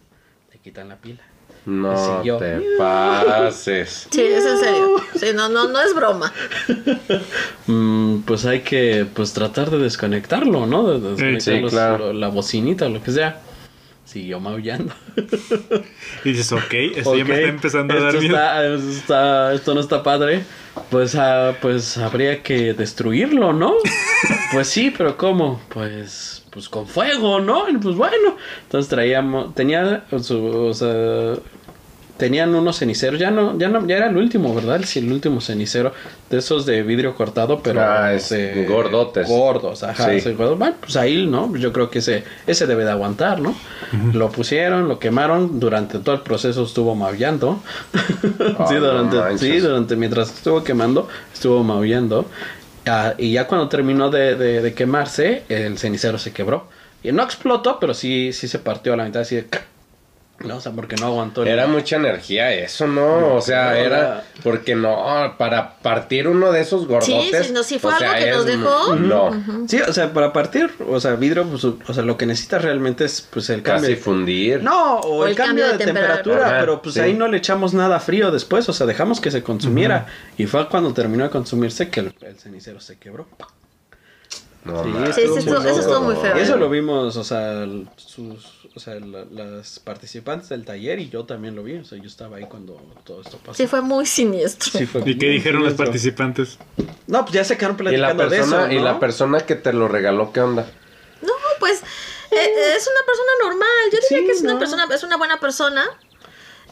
[0.54, 1.22] Le quitan la pila.
[1.68, 2.38] No Siguió.
[2.38, 4.08] te pases.
[4.10, 4.96] sí, es en serio.
[5.16, 6.34] Sí, no, no, no es broma.
[7.68, 10.88] Mm, pues hay que pues tratar de desconectarlo, ¿no?
[10.88, 11.98] De desconectar Sí, los- claro.
[11.98, 13.42] lo- la bocinita, lo que sea.
[14.06, 14.94] Siguió maullando.
[16.24, 18.36] Y dices, ok, esto ya me Ok, está empezando a esto dar miedo.
[18.36, 20.44] está- esto está- esto no está padre.
[20.90, 23.74] Pues, ah, pues habría que destruirlo, ¿no?
[24.54, 25.60] pues sí, pero ¿cómo?
[25.70, 27.68] Pues, pues con fuego, ¿no?
[27.68, 28.38] Y pues bueno.
[28.64, 31.34] Entonces traíamos, tenía, su- o sea,
[32.18, 34.82] tenían unos ceniceros, ya no, ya no, ya era el último, ¿verdad?
[34.84, 35.94] Sí, el último cenicero
[36.30, 39.28] de esos de vidrio cortado, pero Ah, es de- gordotes.
[39.28, 40.20] gordos, ajá.
[40.20, 40.32] Sí.
[40.32, 41.56] Bueno, pues ahí, ¿no?
[41.56, 43.56] Yo creo que ese, ese debe de aguantar, ¿no?
[44.14, 47.62] Lo pusieron, lo quemaron, durante todo el proceso estuvo maullando.
[47.94, 48.00] sí,
[48.58, 49.40] Ah, no durante, manches.
[49.42, 52.26] sí, durante mientras estuvo quemando, estuvo maullando.
[52.86, 56.68] Ah, y ya cuando terminó de, de- de quemarse, el cenicero se quebró.
[57.04, 59.46] Y no explotó, pero sí, sí se partió a la mitad así de...
[60.40, 61.42] No, o sea, porque no aguantó.
[61.42, 63.36] el- Era mucha energía eso, ¿no?
[63.36, 63.86] O sea, no, era...
[63.98, 67.48] era- Porque no, para partir uno de esos gordotes...
[67.48, 68.96] sí, no, si fue o algo sea, que nos es- dejó.
[68.96, 72.62] No, Sí, o sea, para partir, o sea, vidrio, pues, o sea, lo que necesitas
[72.62, 73.90] realmente es pues el cambio.
[73.90, 74.62] casi fundir.
[74.62, 77.02] No, o, el, cambio, de, temperatura, Ajá, pero pues sí.
[77.02, 80.06] ahí no le echamos nada frío después, o sea, dejamos que se consumiera.
[80.38, 83.28] Y fue cuando terminó de consumirse que el, el cenicero se quebró.
[84.68, 85.16] No, Sí, manches.
[85.16, 86.38] Sí, sí, estuvo- eso estuvo muy feo.
[86.38, 91.10] Y eso lo vimos, o sea, sus, o sea la- las participantes del taller y
[91.10, 93.54] yo también lo vi, o sea, yo estaba ahí cuando todo esto pasó.
[93.56, 94.78] Sí, fue muy siniestro.
[94.80, 95.86] Sí, fue ¿Y qué muy dijeron los siniestro.
[95.86, 96.60] participantes?
[97.08, 99.74] No, pues ya se quedaron Y la platicando de eso, y la persona que te
[99.74, 100.66] lo regaló, ¿qué onda?
[101.22, 101.82] No, pues
[102.32, 103.70] eh, es una persona normal.
[103.92, 105.86] Yo diría Sí, que es una persona, es una buena persona.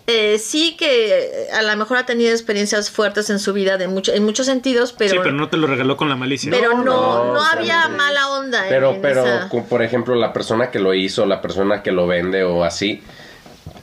[0.08, 3.88] Eh, sí que eh, a lo mejor ha tenido experiencias fuertes en su vida de
[3.88, 6.52] mucho, en muchos sentidos, pero, sí, pero no te lo regaló con la malicia.
[6.52, 8.66] pero no, No, había mala onda.
[8.70, 12.06] Pero, en pero, esa- por ejemplo, la persona que lo hizo, la persona que lo
[12.06, 13.02] vende o así,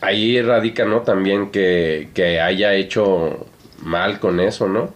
[0.00, 1.00] ahí radica, ¿no?
[1.00, 3.46] También que, que haya hecho
[3.78, 4.94] mal con eso, ¿no?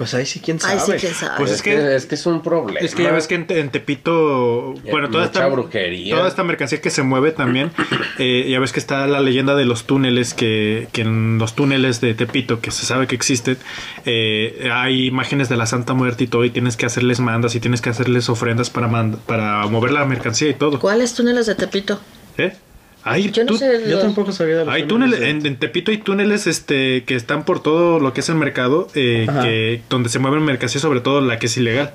[0.00, 0.80] Pues ahí sí, quién sabe.
[0.80, 1.34] Ay, sí, quién sabe.
[1.36, 2.80] Pues es, es que, que- es que es un problema.
[2.80, 6.16] Es que ya ves que en, en Tepito, bueno, toda mucha esta, brujería.
[6.16, 7.70] toda esta mercancía que se mueve también,
[8.18, 12.00] eh, ya ves que está la leyenda de los túneles, que, que en los túneles
[12.00, 13.58] de Tepito, que se sabe que existen,
[14.06, 17.60] eh, hay imágenes de la Santa Muerte y todo, y tienes que hacerles mandas y
[17.60, 18.88] tienes que hacerles ofrendas para,
[19.26, 20.78] para mover la mercancía y todo.
[20.80, 22.00] ¿Cuáles túneles de Tepito?
[22.38, 22.54] ¿Eh?
[23.02, 23.82] Hay, Yo no tú- sé.
[23.88, 27.04] Yo lo- tampoco sabía de los hay túneles de- en, en Tepito hay túneles este,
[27.04, 30.80] que están por todo lo que es el mercado, eh, que, donde se mueven mercancía,
[30.80, 31.92] sobre todo la que es ilegal.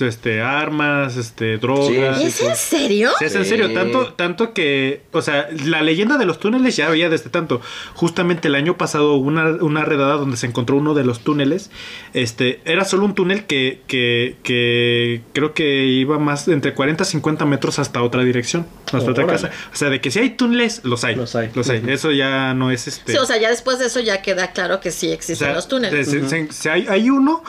[0.00, 2.18] Este, armas, este, drogas.
[2.18, 3.10] Sí, ¿Es en serio?
[3.18, 3.50] Sí, es en Sí.
[3.50, 7.60] serio, tanto, tanto que, o sea, la leyenda de los túneles ya había desde tanto.
[7.94, 11.70] Justamente el año pasado hubo una, una redada donde se encontró uno de los túneles.
[12.12, 17.06] Este, era solo un túnel que, que, que creo que iba más entre 40 a
[17.06, 19.40] 50 metros hasta otra dirección, hasta otra Órale.
[19.42, 19.50] casa.
[19.72, 21.16] O sea, de que si hay túneles, los hay.
[21.16, 21.50] Los hay.
[21.88, 23.12] Eso ya no es este.
[23.12, 25.54] Sí, o sea, ya después de eso ya queda claro que sí o existen sea,
[25.54, 26.08] los túneles.
[26.10, 27.42] se- se- se- hay, hay uno.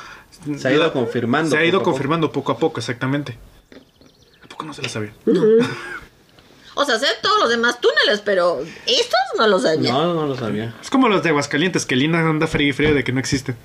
[0.58, 1.92] Se ha ido confirmando Se ha ido poco a poco.
[1.92, 3.38] confirmando poco a poco, exactamente.
[4.44, 5.14] ¿A poco no se lo sabía?
[6.78, 9.94] O sea, sé todos los demás túneles, pero estos no los sabía.
[9.94, 10.76] No, No, no lo sabía.
[10.82, 13.56] Es como los de Aguascalientes, que Lina anda frío y frío de que no existen.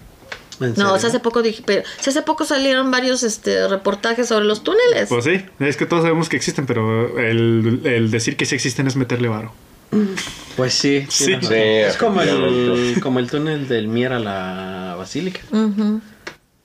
[0.61, 4.45] ¿En o sea, hace poco dije, pero si hace poco salieron varios este reportajes sobre
[4.45, 5.09] los túneles.
[5.09, 8.87] Pues sí, es que todos sabemos que existen, pero el, el decir que sí existen
[8.87, 9.53] es meterle varo.
[10.57, 11.33] Pues sí, Sí.
[11.51, 15.41] es como el, como el túnel del Mier a la Basílica.
[15.51, 16.01] Ujú.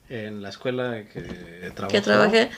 [0.08, 1.20] En la escuela que
[1.74, 1.92] trabajé.
[1.96, 2.50] que trabajé,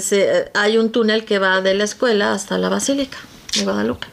[0.00, 3.18] se- hay un túnel que va de la escuela hasta la Basílica
[3.56, 4.06] de Guadalupe.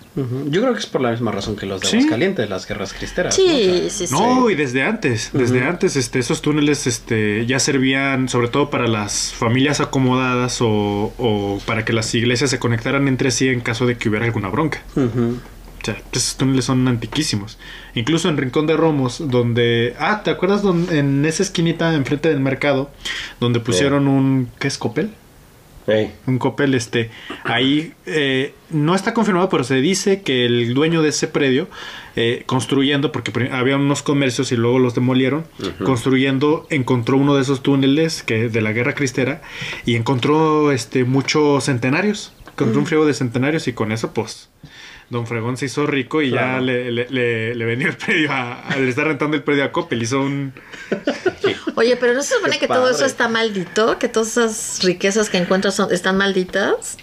[0.50, 1.96] Yo creo que es por la misma razón que los de Sí.
[1.98, 3.34] Aguascalientes, las guerras cristeras.
[3.34, 3.54] Sí, ¿no?
[3.54, 4.14] O sea, sí, sí.
[4.14, 8.88] No, y desde antes, desde antes, este, esos túneles, este, ya servían sobre todo para
[8.88, 13.86] las familias acomodadas o, o para que las iglesias se conectaran entre sí en caso
[13.86, 14.82] de que hubiera alguna bronca.
[14.98, 15.38] ujú.
[15.82, 17.58] O sea, esos túneles son antiquísimos.
[17.96, 19.96] Incluso en Rincón de Romos, donde...
[19.98, 22.92] Ah, ¿te acuerdas don- en esa esquinita enfrente del mercado?
[23.40, 24.50] Donde pusieron un...
[24.60, 25.12] ¿Qué es Copel?
[26.28, 27.10] Un Copel, este...
[27.46, 31.68] Ahí eh, no está confirmado, pero se dice que el dueño de ese predio,
[32.16, 35.46] eh, construyendo, porque había unos comercios y luego los demolieron,
[35.84, 39.42] construyendo, encontró uno de esos túneles que de la guerra cristera
[39.86, 42.34] y encontró este muchos centenarios.
[42.50, 44.50] Encontró un friego de centenarios y con eso, pues...
[45.10, 48.62] Don Fregón se hizo rico y ya le, le, le- le vendió el predio a,
[48.62, 50.04] a- le está rentando el predio a Coppel.
[50.04, 50.54] Hizo un.
[51.76, 55.30] Oye, pero no se supone Qué que todo eso está maldito, que todas esas riquezas
[55.30, 56.98] que encuentras son, están malditas.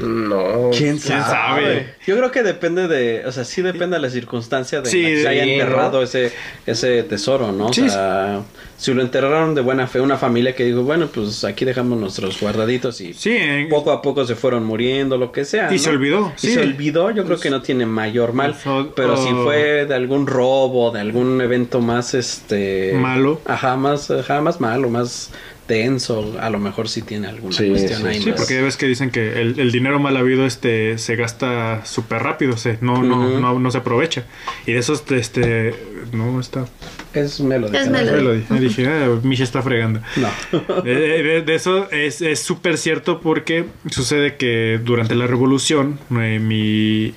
[0.00, 0.70] No.
[0.70, 1.22] ¿Quién ¿Quién sabe?
[1.30, 1.94] sabe?
[2.06, 5.22] Yo creo que depende de, o sea, sí depende de la circunstancia de Sí, que
[5.22, 6.02] se haya enterrado ¿no?
[6.04, 6.32] ese,
[6.66, 7.66] ese tesoro, ¿no?
[7.66, 7.88] O Sí.
[7.88, 8.42] sea,
[8.76, 12.40] si lo enterraron de buena fe, una familia que dijo, bueno, pues aquí dejamos nuestros
[12.40, 15.68] guardaditos y Sí, en- poco a poco se fueron muriendo, lo que sea.
[15.70, 15.78] Y ¿no?
[15.82, 16.54] se olvidó, Y sí.
[16.54, 18.56] se olvidó, yo creo que no tiene mayor mal.
[18.66, 23.40] O- pero si o- fue de algún robo, de algún evento más este Malo.
[23.46, 25.30] Ajá, más, ajá, más malo, más
[25.68, 28.20] denso, a lo mejor sí tiene alguna Sí, cuestión sí, ahí.
[28.22, 28.38] Sí, más.
[28.40, 32.22] porque ya ves que dicen que el, el dinero mal habido este, se gasta súper
[32.22, 33.40] rápido, se, no, no, Ujú.
[33.40, 34.24] no, no se aprovecha.
[34.66, 35.74] Y de esos, este,
[36.12, 36.66] no está.
[37.14, 37.76] Es melody.
[37.76, 37.92] Es ¿no?
[37.92, 38.44] melody.
[38.50, 40.00] Ahí dije, ah, Misha está fregando.
[40.16, 40.82] No.
[40.82, 46.38] De, de- de eso es es súper cierto porque sucede que durante la revolución, eh,
[46.40, 47.14] mi,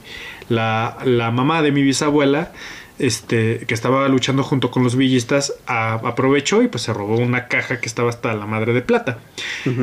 [0.50, 2.52] la, la mamá de mi bisabuela,
[3.00, 7.48] este, que estaba luchando junto con los villistas, a- aprovechó y pues se robó una
[7.48, 9.18] caja que estaba hasta la madre de plata.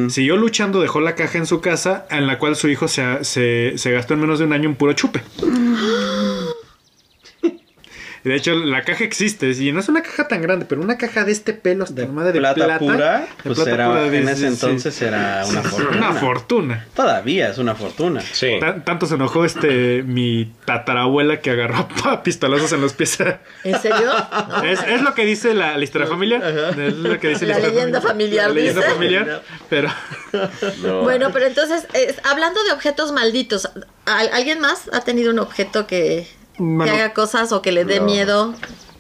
[0.08, 3.74] Siguió luchando, dejó la caja en su casa, en la cual su hijo se, se,
[3.76, 5.22] se gastó en menos de un año en puro chupe.
[5.42, 5.44] Y
[8.24, 11.24] De hecho, la caja existe, y no es una caja tan grande, pero una caja
[11.24, 12.78] de este pelo hasta de la madre de plata, plata.
[12.78, 15.04] pura, de pues plata era, pura, en ese sí, entonces sí.
[15.04, 15.96] era una fortuna.
[15.98, 16.86] Una fortuna.
[16.94, 18.20] Todavía es una fortuna.
[18.20, 18.58] Sí.
[18.60, 23.18] Tan- tanto se enojó este mi tatarabuela que agarró a pistolazos en los pies.
[23.64, 24.12] ¿En serio?
[24.48, 24.62] No.
[24.72, 26.42] Es, es lo que dice la, la historia familiar.
[26.78, 28.92] Es lo que dice La historia leyenda familiar, La leyenda dice.
[28.92, 29.42] familiar.
[29.68, 29.88] Pero
[30.82, 31.02] No.
[31.02, 33.68] Bueno, pero entonces, es- hablando de objetos malditos,
[34.06, 38.00] ¿al- ¿alguien más ha tenido un objeto que, que haga cosas o que le dé
[38.00, 38.06] No.
[38.06, 38.54] miedo?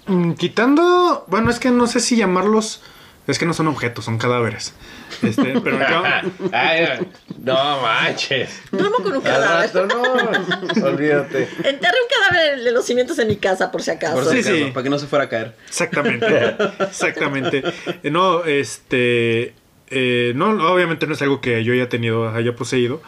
[0.06, 1.24] mm, quitando.
[1.28, 2.82] Bueno, es que no sé si llamarlos.
[3.28, 4.74] Es que no son objetos, son cadáveres.
[5.22, 5.78] Este, pero
[6.52, 7.06] Ay,
[7.38, 8.60] no manches.
[8.72, 9.70] Duermo con un cadáver.
[9.72, 10.84] rato no.
[10.86, 11.48] Olvídate.
[11.58, 14.14] Enterré un cadáver de los cimientos en mi casa, por si acaso.
[14.14, 14.70] Por si Sí, acaso, sí.
[14.72, 15.54] Para que no se fuera a caer.
[15.68, 16.56] Exactamente.
[16.80, 17.62] Exactamente.
[18.02, 19.54] Eh, No, este.
[19.90, 23.02] eh, no, obviamente no es algo que yo haya tenido, haya poseído.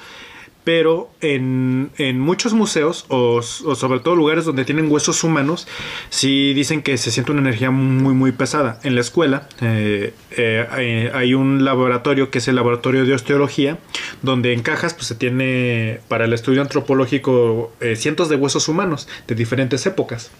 [0.65, 5.69] Pero en, en muchos museos, o, sobre todo lugares donde tienen huesos humanos,
[6.09, 8.81] sí dicen que se siente una energía muy, muy pesada.
[8.83, 13.79] En la escuela eh, eh, hay- hay un laboratorio que es el laboratorio de osteología,
[14.23, 19.07] donde en cajas pues, se tiene para el estudio antropológico eh, cientos de huesos humanos
[19.29, 20.31] de diferentes épocas.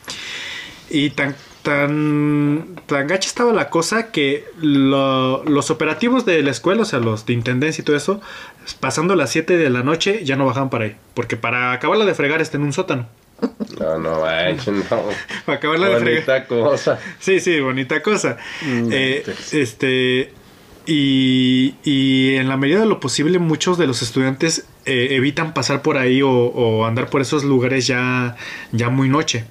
[0.97, 6.83] Y tan, tan, tan gacha estaba la cosa que lo- los operativos de la escuela,
[6.83, 8.21] o sea, los de intendencia y todo eso,
[8.81, 10.97] pasando las 7 de la noche ya no bajaban para ahí.
[11.15, 13.09] Porque para acabarla de fregar está en un sótano.
[13.81, 14.85] No, no manches, no.
[15.47, 16.25] Para acabarla de fregar.
[16.25, 16.99] Bonita cosa.
[17.19, 18.37] Sí, sí, bonita cosa.
[18.63, 19.53] Mm, Eh, entonces.
[19.55, 20.33] este.
[20.87, 25.81] Y, y en la medida de lo posible, muchos de los estudiantes eh, evitan pasar
[25.83, 28.37] por ahí o, o andar por esos lugares ya,
[28.73, 29.47] ya muy noche.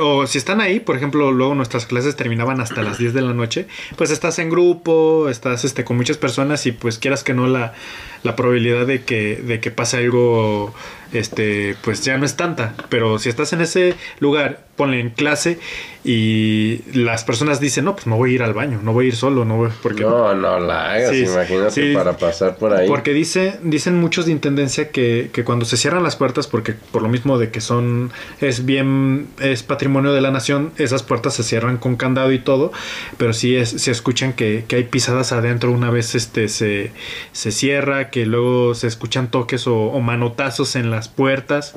[0.00, 3.32] O si están ahí, por ejemplo, luego nuestras clases terminaban hasta las 10 de la
[3.34, 3.66] noche,
[3.96, 7.74] pues estás en grupo, estás este, con muchas personas y pues quieras que no la,
[8.22, 10.74] la probabilidad de que, de que pase algo,
[11.12, 12.74] este, pues ya no es tanta.
[12.88, 15.58] Pero si estás en ese lugar, ponle en clase
[16.04, 19.08] y las personas dicen, no, pues me voy a ir al baño, no voy a
[19.08, 20.02] ir solo, no voy, porque...
[20.02, 21.94] No, no la hagas, Sí, imagínate sí.
[21.94, 22.86] para pasar por ahí.
[22.86, 27.02] Porque dice, dicen muchos de intendencia que, que cuando se cierran las puertas, porque por
[27.02, 31.42] lo mismo de que son, es bien, es patrimonio de la nación, esas puertas se
[31.42, 32.70] cierran con candado y todo,
[33.16, 36.92] pero sí es, se escuchan que, que hay pisadas adentro una vez este se,
[37.32, 41.74] se cierra, que luego se escuchan toques o, o manotazos en las puertas.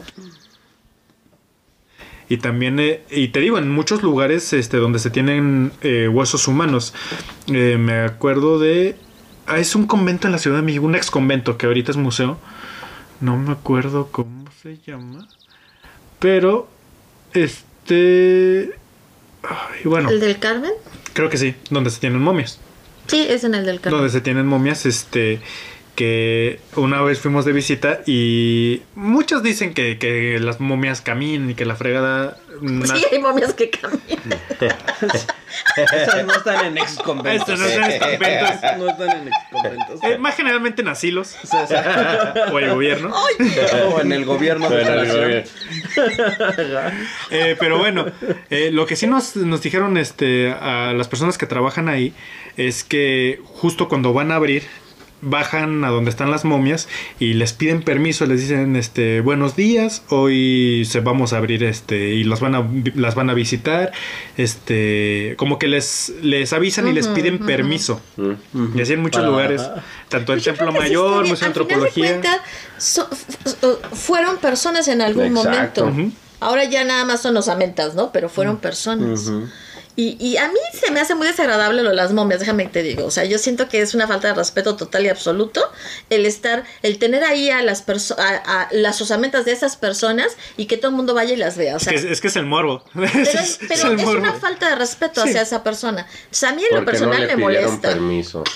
[2.30, 6.48] Y también, eh, y te digo, en muchos lugares este, donde se tienen eh, huesos
[6.48, 6.94] humanos,
[7.48, 8.96] eh, me acuerdo de...
[9.48, 11.98] Ah, es un convento en la Ciudad de México, un ex convento que ahorita es
[11.98, 12.38] museo.
[13.20, 15.28] No me acuerdo cómo se llama.
[16.20, 16.70] Pero,
[17.34, 18.76] este...
[19.42, 20.72] ay, bueno, ¿El del Carmen?
[21.14, 22.60] creo que sí, donde se tienen momias.
[23.08, 23.98] Sí, es en el del Carmen.
[23.98, 25.42] Donde se tienen momias, este...
[26.00, 31.56] Que una vez fuimos de visita y muchos dicen que, que las momias caminan y
[31.56, 32.38] que la fregada...
[32.62, 34.39] na- Sí, hay momias que caminan.
[35.76, 37.50] Esas no están en ex conventos.
[37.50, 38.78] Estas no están en conventos.
[38.78, 40.00] No están en ex conventos.
[40.04, 43.14] Eh, más generalmente en asilos O sea, o sea, o el gobierno.
[43.93, 45.43] o en el gobierno de la.
[47.32, 48.06] Eh, pero bueno,
[48.50, 52.14] eh, lo que sí nos, nos dijeron este, a las personas que trabajan ahí
[52.58, 54.64] es que justo cuando van a abrir,
[55.22, 56.88] bajan a donde están las momias
[57.20, 62.13] y les piden permiso, les dicen este buenos días, hoy se vamos a abrir este
[62.15, 62.65] y los van a
[62.95, 63.91] las van a visitar,
[64.38, 68.01] este como que les les avisan y les piden permiso.
[68.17, 68.78] Mm.
[68.78, 69.61] Y así en muchos Para- lugares,
[70.07, 71.22] tanto el Yo Templo Mayor.
[71.22, 72.22] Museo de Al final de Antropología.
[72.78, 75.86] so- f- fueron personas en algún Exacto.
[75.88, 76.15] momento.
[76.41, 78.13] Ahora ya nada más son osamentas, ¿no?
[78.13, 79.30] Pero fueron personas.
[80.02, 82.70] Y, y a mí se me hace muy desagradable lo de las momias, déjame que
[82.70, 83.04] te digo.
[83.06, 85.62] O sea, yo siento que es una falta de respeto total y absoluto
[86.10, 90.38] el estar, el tener ahí a las perso- a, a las osamentas de esas personas
[90.56, 91.74] y que todo el mundo vaya y las vea.
[91.74, 92.82] O Es sea, que, es, es que es el morbo.
[92.93, 94.20] pero, es, pero el es morbo.
[94.22, 95.30] una falta de respeto Sí.
[95.30, 96.08] hacia esa persona.
[96.32, 97.89] O sea, a mí en lo Porque no personal le me molesta.
[97.89, 98.43] permiso.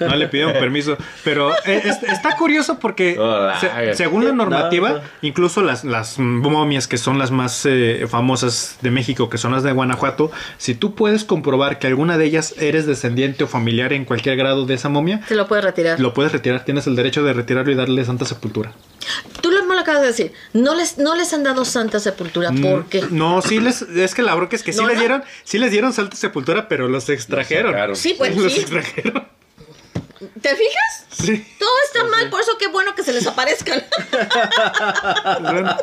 [0.00, 0.96] No le pidieron permiso.
[1.24, 3.18] Pero eh, es- está curioso porque,
[3.60, 5.02] se- según la normativa, No, no.
[5.22, 9.62] incluso las, las momias que son las más eh, famosas de México, que son las
[9.62, 14.04] de Guanajuato, si tú puedes comprobar que alguna de ellas eres descendiente o familiar en
[14.04, 16.00] cualquier grado de esa momia, Se lo puedes retirar.
[16.00, 16.64] lo puedes retirar.
[16.64, 18.72] Tienes el derecho de retirarlo y darle santa sepultura.
[19.40, 20.32] Tú lo, me lo acabas de decir.
[20.52, 22.50] No les, no les han dado santa sepultura.
[22.52, 23.02] ¿Por qué?
[23.02, 25.58] Mm, No, sí les, es que la bronca es que sí No, les dieron, sí
[25.58, 27.94] les dieron santa sepultura, pero los extrajeron.
[27.96, 28.60] Sí, pues los sí.
[28.60, 29.24] extrajeron.
[30.40, 31.06] ¿Te fijas?
[31.10, 31.46] Sí.
[31.58, 33.82] Todo está mal, por eso qué bueno que se les aparezcan.
[35.40, 35.76] Bueno,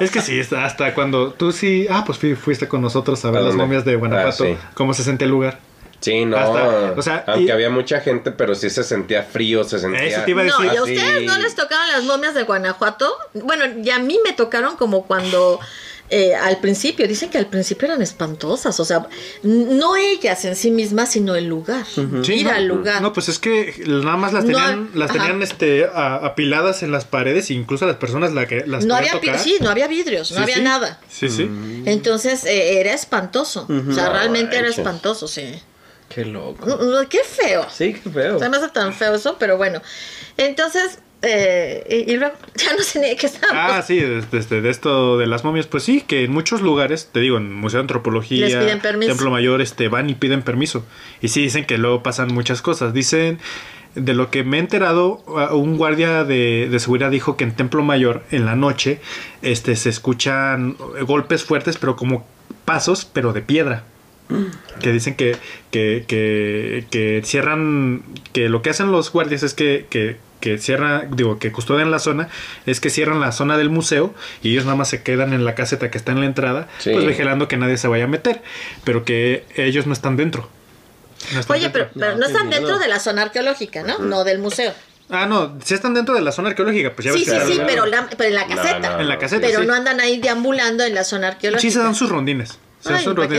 [0.00, 3.30] es que sí, está- hasta cuando tú sí, ah, pues fui- fuiste con nosotros a
[3.30, 4.56] ver ¿A las momias de Guanajuato, Ah, sí.
[4.74, 5.58] cómo se sentía el lugar.
[6.00, 6.36] Sí, no.
[6.36, 10.04] Hasta- o sea, aunque y- había mucha gente, pero sí se sentía frío, se sentía.
[10.04, 10.92] Eso te iba a No, y a así.
[10.94, 13.12] ustedes no les tocaron las momias de Guanajuato.
[13.34, 15.58] Bueno, y a mí me tocaron como cuando
[16.10, 18.78] eh, al principio, dicen que al principio eran espantosas.
[18.80, 19.06] O sea,
[19.42, 21.84] no ellas en sí mismas, sino el lugar.
[21.86, 23.02] Sí, Ir no, al lugar.
[23.02, 25.18] No, pues es que nada más las No, tenían, las ajá.
[25.20, 28.94] tenían este a- apiladas en las paredes, e incluso las personas la que las no
[28.94, 29.38] había, tocar.
[29.38, 30.62] sí, no había vidrios, no Sí, había sí.
[30.62, 31.00] nada.
[31.08, 31.50] Sí, sí.
[31.86, 33.66] Entonces eh, era espantoso.
[33.68, 35.54] O sea, No realmente era espantoso, sí.
[36.08, 36.64] Qué loco.
[36.66, 37.66] Mm, mm, Qué feo.
[37.68, 38.38] Sí, qué feo.
[38.38, 39.82] Se me hace tan feo eso, pero bueno.
[40.36, 43.62] Entonces, eh, y, y luego, ya no sé ni de qué estábamos.
[43.74, 47.10] Ah, sí, de, de- de esto de las momias, pues sí, que en muchos lugares,
[47.12, 49.10] te digo, en Museo de Antropología, Les piden permiso.
[49.12, 50.84] Templo Mayor, este, van y piden permiso.
[51.20, 52.92] Y sí dicen que luego pasan muchas cosas.
[52.92, 53.38] Dicen,
[53.94, 57.82] de lo que me he enterado, un guardia de, de seguridad dijo que en Templo
[57.82, 59.00] Mayor, en la noche,
[59.42, 62.26] este, se escuchan golpes fuertes, pero como
[62.66, 63.84] pasos, pero de piedra.
[64.80, 65.36] Que dicen que,
[65.70, 68.02] que, que, que cierran,
[68.32, 71.98] que lo que hacen los guardias es que, que, que cierran, digo, que custodian la
[71.98, 72.28] zona,
[72.66, 75.54] es que cierran la zona del museo y ellos nada más se quedan en la
[75.54, 76.90] caseta que está en la entrada, Sí.
[76.92, 78.42] pues vigilando que nadie se vaya a meter,
[78.84, 80.48] pero que ellos no están dentro.
[81.32, 82.00] No están Oye, pero, dentro.
[82.00, 82.60] pero No, están miedo.
[82.60, 83.98] dentro de la zona arqueológica, ¿no?
[83.98, 84.72] No del museo.
[85.08, 87.54] Ah, no, sí están dentro de la zona arqueológica, pues ya Sí, ves sí, que-
[87.54, 88.90] sí, pero, la- pero en la No, caseta.
[88.90, 89.00] no.
[89.00, 89.66] En la caseta, Pero sí.
[89.66, 91.60] no andan ahí deambulando en la zona arqueológica.
[91.62, 92.58] Sí se dan sus rondines.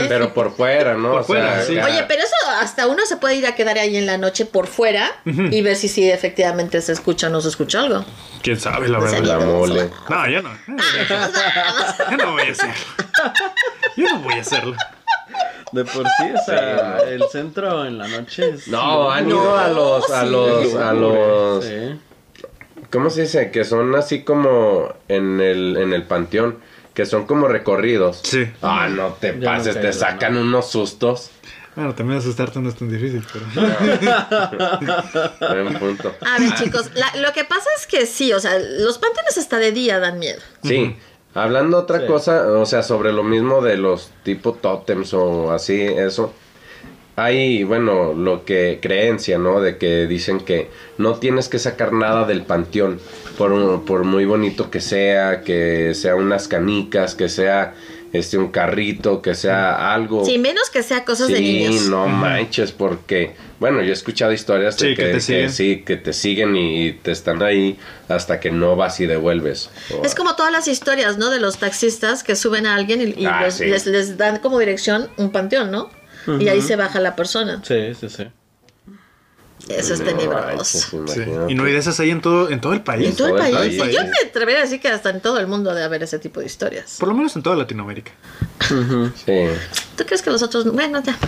[0.08, 1.10] Pero por fuera, ¿no?
[1.12, 1.78] Por O sea, fuera, sí.
[1.78, 4.44] acá- Oye, pero eso hasta uno se puede ir a quedar ahí en la noche
[4.46, 8.04] por fuera y ver si sí efectivamente se escucha o no se escucha algo.
[8.42, 9.38] Quién sabe, la sea, verdad.
[9.40, 9.90] La mole.
[10.08, 10.50] No, yo no.
[12.10, 12.74] Yo no voy a hacerlo.
[13.96, 14.76] Yo no voy a hacerlo.
[15.72, 18.68] De por sí, o sea, el centro en la noche es.
[18.68, 22.00] No, han ido a los, a los, a los, Sí.
[22.90, 23.50] ¿cómo se dice?
[23.50, 26.58] Que son así como en el, en el panteón,
[26.98, 28.18] que son como recorridos.
[28.24, 28.44] Sí.
[28.60, 31.30] Ah, no te no pases, te sacan unos sustos.
[31.76, 33.46] Bueno, también asustarte no es tan difícil, pero...
[35.62, 36.12] Buen punto.
[36.26, 39.58] A ver, chicos, la- lo que pasa es que sí, o sea, los panteones hasta
[39.58, 40.40] de día dan miedo.
[40.64, 40.96] Sí.
[41.34, 42.06] Hablando otra Sí.
[42.08, 46.34] cosa, o sea, sobre lo mismo de los tipo tótems o así, eso.
[47.18, 49.60] Hay, bueno, lo que creencia, ¿no?
[49.60, 53.00] De que dicen que no tienes que sacar nada del panteón,
[53.36, 57.74] por, por muy bonito que sea, que sea unas canicas, que sea
[58.12, 60.24] este un carrito, que sea algo.
[60.24, 61.88] Sí, menos que sea cosas de Sí, niños.
[61.88, 65.50] no manches, porque, bueno, yo he escuchado historias de Sí, que que, te que siguen.
[65.52, 67.76] sí, que te siguen y te están ahí
[68.08, 69.70] hasta que no vas y devuelves.
[70.04, 71.30] Es como todas las historias, ¿no?
[71.30, 73.66] De los taxistas que suben a alguien y, y Ah, los- sí.
[73.66, 75.90] les, les dan como dirección un panteón, ¿no?
[76.40, 77.62] Y ahí se baja la persona.
[77.64, 78.26] Sí, sí, sí.
[79.68, 80.78] Eso es tenebroso.
[80.78, 80.96] Sí.
[80.96, 81.52] imagínate.
[81.52, 83.16] Y no hay de esas ahí en todo, en todo el En país.
[83.16, 83.78] todo el todo el país.
[83.78, 83.94] país.
[83.94, 86.40] Yo me atrevería a decir que hasta en todo el mundo debe haber ese tipo
[86.40, 86.96] de historias.
[86.98, 88.12] Por lo menos en toda Latinoamérica.
[89.26, 89.46] Sí.
[89.96, 90.72] ¿Tú crees que los otros.?
[90.72, 91.18] Bueno, ya.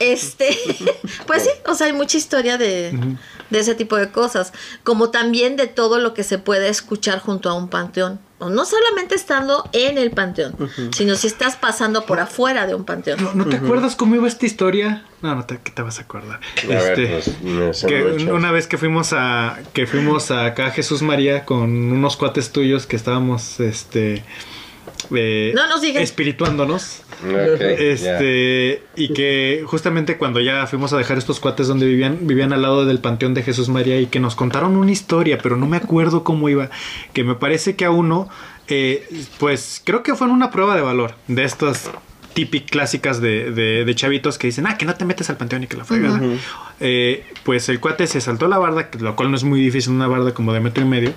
[0.00, 0.48] Este.
[1.26, 3.16] Pues sí, o sea, hay mucha historia de,
[3.50, 4.52] de ese tipo de cosas.
[4.82, 8.18] Como también de todo lo que se puede escuchar junto a un panteón.
[8.40, 10.54] O No solamente estando en el panteón,
[10.92, 13.22] sino si estás pasando por afuera de un panteón.
[13.22, 15.04] ¿No, no te acuerdas cómo iba esta historia?
[15.22, 16.38] No, no te, ¿qué te vas a acordar.
[16.62, 20.70] A ver, Este, pues, que una vez que fuimos a que fuimos a acá a
[20.70, 21.62] Jesús María con
[21.92, 24.22] unos cuates tuyos que estábamos este
[25.14, 26.02] eh, No nos digas.
[26.02, 27.02] espirituándonos
[27.78, 32.62] este y que justamente cuando ya fuimos a dejar estos cuates donde vivían vivían al
[32.62, 35.76] lado del panteón de Jesús María y que nos contaron una historia pero no me
[35.76, 36.70] acuerdo cómo iba
[37.12, 38.28] que me parece que a uno
[38.68, 39.08] eh,
[39.38, 41.90] pues creo que fue en una prueba de valor de estas
[42.38, 45.64] típicas clásicas de, de- de chavitos que dicen ah que no te metes al panteón
[45.64, 46.20] y que la fregada
[46.80, 50.06] Eh, pues el cuate se saltó la barda lo cual no es muy difícil una
[50.06, 51.12] barda como de metro y medio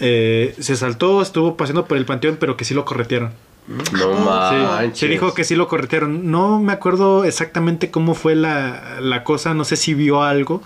[0.00, 3.32] Eh, se saltó estuvo paseando por el panteón pero que sí lo corretearon
[3.66, 4.98] No Sí, manches.
[4.98, 6.30] se dijo que sí lo corretearon.
[6.30, 10.62] No me acuerdo exactamente cómo fue la, la cosa, no sé si vio algo,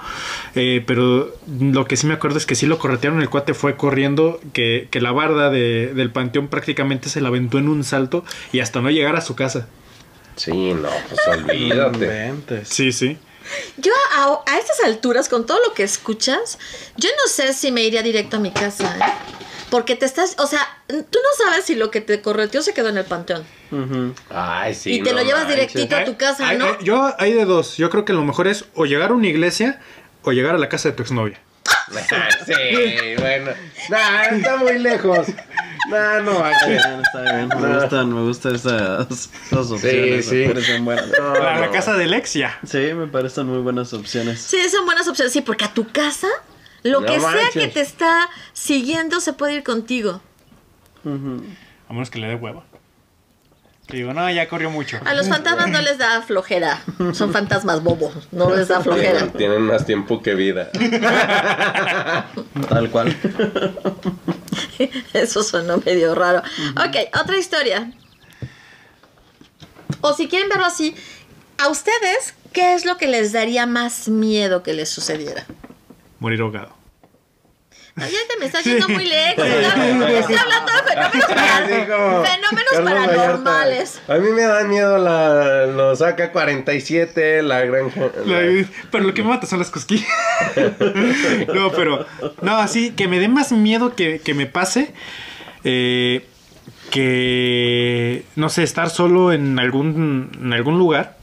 [0.56, 3.76] eh, pero lo que sí me acuerdo es que sí lo corretearon, el cuate fue
[3.76, 8.24] corriendo, que, que la barda de- del panteón prácticamente se la aventó en un salto
[8.52, 9.68] y hasta no llegar a su casa.
[10.38, 12.64] Sí, no, pues olvídate.
[12.64, 13.18] Sí, sí.
[13.78, 16.58] Yo a, a estas alturas, con todo lo que escuchas,
[16.96, 19.12] yo no sé si me iría directo a mi casa, ¿eh?
[19.70, 22.88] Porque te estás, o sea, tú no sabes si lo que te correteó se quedó
[22.88, 23.44] en el panteón.
[23.70, 24.14] Ujú.
[24.30, 24.92] Ay, sí.
[24.94, 25.56] Y te lo llevas manches.
[25.72, 26.64] directito a tu casa, Hay- ¿no?
[26.66, 27.76] hay- yo hay de dos.
[27.76, 29.80] Yo creo que lo mejor es o llegar a una iglesia
[30.22, 31.38] o llegar a la casa de tu exnovia.
[32.46, 33.50] sí, bueno.
[33.90, 35.26] Nah, está muy lejos.
[35.88, 37.48] Nah, no bien, está bien.
[37.48, 40.26] Me gustan, me gustan esas, esas opciones.
[40.26, 40.36] sí.
[40.36, 41.06] Me parecen buenas.
[41.18, 42.58] No, la, casa de Lexia.
[42.66, 44.40] Sí, me parecen muy buenas opciones.
[44.40, 45.32] Sí, son buenas opciones.
[45.32, 46.28] Sí, porque a tu casa,
[46.82, 50.20] lo No que sea que te está siguiendo se puede ir contigo.
[51.04, 51.42] Ujú.
[51.88, 52.64] A menos que le dé hueva.
[53.86, 55.00] Que digo, no, ya corrió mucho.
[55.06, 56.82] A los fantasmas no les da flojera.
[57.14, 58.28] Son fantasmas bobos.
[58.32, 59.20] No les da flojera.
[59.20, 60.70] Tienen, tienen más tiempo que vida.
[62.68, 63.16] Tal cual.
[65.12, 66.42] Eso sonó medio raro.
[66.76, 67.92] Ok, otra historia.
[70.00, 70.94] O si quieren verlo así,
[71.58, 75.46] a ustedes, ¿qué es lo que les daría más miedo que les sucediera?
[76.20, 76.77] Morir ahogado.
[78.00, 79.44] Ay, ya te me estás yendo muy lejos.
[79.44, 84.00] Estoy estoy hablando de fenómenos, para- fenómenos paranormales.
[84.08, 84.14] Vallarta.
[84.14, 88.00] A mí me da miedo la, los AK-47, la granja.
[88.24, 90.08] La- pero lo que me mata son las cosquillas.
[91.54, 92.06] no, pero.
[92.42, 94.92] No, así que me dé más miedo que, que me pase.
[95.64, 96.24] eh,
[96.90, 98.24] que.
[98.36, 101.17] No sé, estar solo en algún, en algún lugar.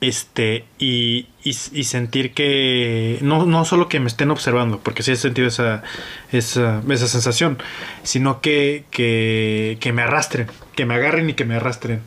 [0.00, 0.64] Este.
[0.78, 3.18] Y, y, y sentir que.
[3.20, 5.82] No, no solo que me estén observando, porque sí he sentido esa,
[6.30, 7.58] esa, esa sensación.
[8.02, 10.46] Sino que, que, que me arrastren.
[10.76, 12.00] Que me agarren y que me arrastren.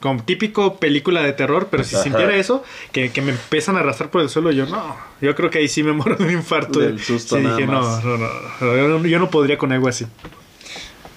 [0.00, 2.04] Como típico película de terror, pero si Ajá.
[2.04, 4.96] sintiera eso, que, que me empiezan a arrastrar por el suelo, yo no.
[5.20, 6.78] Yo creo que ahí sí me muero de un infarto.
[6.80, 8.04] Del susto Sí, nada dije, no, más.
[8.04, 8.28] no, no,
[8.60, 9.06] no, yo no.
[9.06, 10.06] Yo no podría con algo así.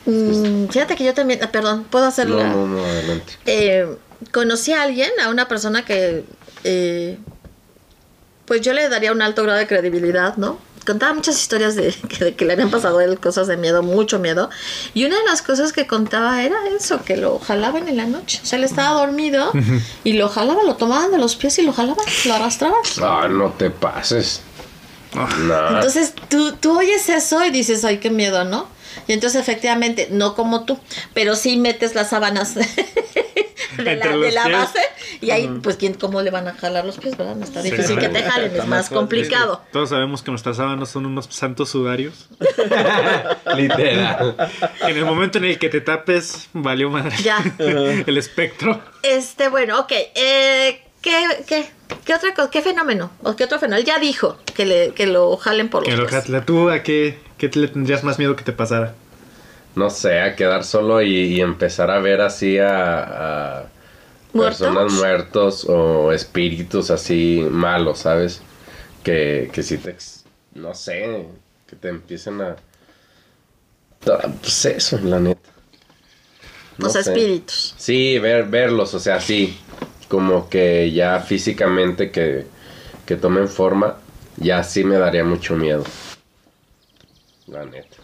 [0.05, 2.37] Mm, fíjate que yo también, ah, perdón, puedo hacerlo.
[2.43, 3.33] No, no, no, adelante.
[3.45, 3.87] Eh,
[4.31, 6.23] conocí a alguien, a una persona que,
[6.63, 7.17] eh,
[8.45, 10.59] pues yo le daría un alto grado de credibilidad, ¿no?
[10.85, 13.83] Contaba muchas historias de que, de que le habían pasado a él cosas de miedo,
[13.83, 14.49] mucho miedo.
[14.93, 18.39] Y una de las cosas que contaba era eso, que lo jalaban en la noche.
[18.43, 19.51] O sea, él estaba dormido
[20.03, 22.81] y lo jalaban, lo tomaban de los pies y lo jalaban, lo arrastraban.
[23.01, 24.41] Ah, no te pases.
[25.15, 25.69] No.
[25.69, 28.67] Entonces tú, tú oyes eso y dices, ay, qué miedo, ¿no?
[29.07, 30.79] Y entonces efectivamente, no como tú,
[31.13, 32.55] pero sí metes las sábanas
[33.77, 34.79] de la, de la base
[35.21, 37.35] Y ahí, pues, ¿quién, ¿cómo le van a jalar los pies, verdad?
[37.35, 39.61] No está Sí, difícil que te jalen, es más complicado.
[39.71, 42.27] Todos sabemos que nuestras sábanas son unos santos sudarios.
[43.55, 44.35] Literal.
[44.81, 47.15] En el momento en el que te tapes, valió madre.
[47.23, 47.43] Ya.
[47.59, 48.81] el espectro.
[49.01, 49.91] Este, bueno, ok.
[50.15, 51.65] Eh, ¿qué, qué,
[52.05, 52.49] qué otra cosa?
[52.49, 53.11] ¿Qué fenómeno?
[53.23, 53.79] ¿O qué otro fenómeno?
[53.79, 56.21] Él ya dijo que, le, que lo jalen por los Que lo pies.
[56.21, 56.45] jatla.
[56.45, 57.17] ¿Tú a qué,
[57.51, 58.95] qué le tendrías más miedo que te pasara?
[59.75, 63.65] No sé, a quedar solo y, y empezar a ver así a, a
[64.37, 68.41] personas muertos o espíritus así malos, ¿sabes?
[69.03, 70.25] Que, que si te, ex-
[70.55, 71.27] no sé,
[71.67, 72.55] que te empiecen a...
[74.41, 75.49] Pues eso, la neta.
[76.77, 77.23] No Los sé.
[77.23, 77.73] espíritus.
[77.77, 79.57] Sí, ver, verlos, o sea, sí,
[80.09, 82.45] como que ya físicamente que,
[83.05, 83.97] que tomen forma,
[84.37, 85.83] ya sí me daría mucho miedo.
[87.47, 87.97] La neta.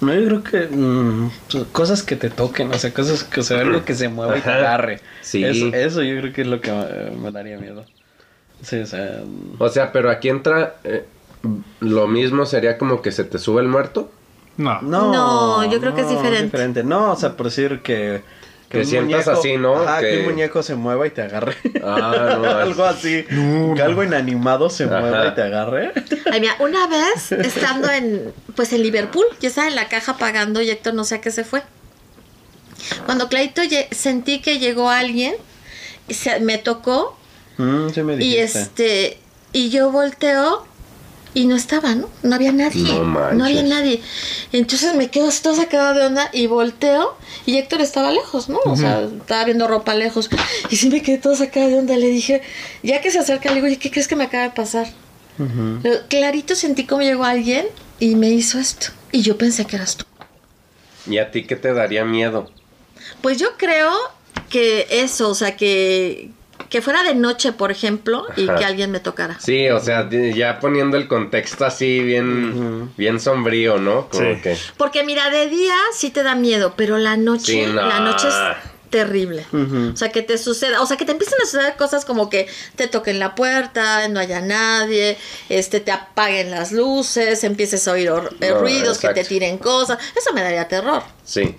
[0.00, 3.42] No, yo creo que mm, pues, cosas que te toquen, o sea, cosas que, o
[3.42, 5.00] sea, algo que se mueva y te agarre.
[5.20, 5.44] Sí.
[5.44, 7.84] Eso, eso yo creo que es lo que eh, me daría miedo.
[8.62, 9.22] Sí, o sea,
[9.58, 11.04] O sea, pero aquí entra, eh,
[11.80, 14.10] lo mismo sería como que se te sube el muerto.
[14.56, 14.82] No.
[14.82, 15.12] no.
[15.12, 16.84] No, yo creo que es diferente.
[16.84, 18.22] No, o sea, por decir que...
[18.72, 19.82] Que sientas así, ¿no?
[19.82, 20.08] Ajá, que...
[20.10, 21.54] Que- un muñeco se mueva y te agarre.
[21.84, 23.24] Ah, no, algo así.
[23.30, 25.00] No, que algo inanimado se Ajá.
[25.00, 25.92] mueva y te agarre.
[26.32, 30.60] Ay, mira, una vez estando en, pues en Liverpool, yo estaba en la caja pagando
[30.62, 31.62] y Héctor no sé a qué se fue.
[33.06, 35.34] Cuando Clarito lle- sentí que llegó alguien,
[36.08, 37.16] y se- me tocó
[37.58, 39.18] Mm, sí me y este
[39.52, 40.66] y yo volteo
[41.34, 42.08] y no estaba, ¿no?
[42.22, 42.92] No había nadie.
[42.92, 43.42] No manches.
[43.42, 44.02] había nadie.
[44.52, 47.16] Entonces me quedo toda sacada de onda y volteo
[47.46, 48.58] y Héctor estaba lejos, ¿no?
[48.64, 50.28] O sea, estaba viendo ropa lejos.
[50.70, 51.96] Y sí me quedé toda sacada de onda.
[51.96, 52.42] Le dije,
[52.82, 54.86] ya que se acerca, le digo, oye, ¿qué crees que me acaba de pasar?
[56.08, 57.66] Clarito sentí como llegó alguien
[57.98, 58.88] y me hizo esto.
[59.10, 60.04] Y yo pensé que eras tú.
[61.06, 62.50] ¿Y a ti qué te daría miedo?
[63.20, 63.92] Pues yo creo
[64.50, 66.30] que eso, o sea, que,
[66.72, 68.56] que fuera de noche, por ejemplo, y Ajá.
[68.58, 69.38] que alguien me tocara.
[69.38, 74.08] Sí, o sea, ya poniendo el contexto así bien, bien sombrío, ¿no?
[74.08, 74.40] Como Sí.
[74.40, 74.56] que...
[74.78, 77.74] Porque mira, de día sí te da miedo, pero la noche, Sí, no.
[77.86, 78.34] la noche es
[78.88, 79.44] terrible.
[79.52, 82.46] O sea, que te suceda, o sea, que te empiecen a suceder cosas como que
[82.76, 85.18] te toquen la puerta, no haya nadie,
[85.50, 89.98] este, te apaguen las luces, empieces a oír No, ruidos, que te tiren cosas.
[90.16, 91.02] Eso me daría terror.
[91.24, 91.54] Sí.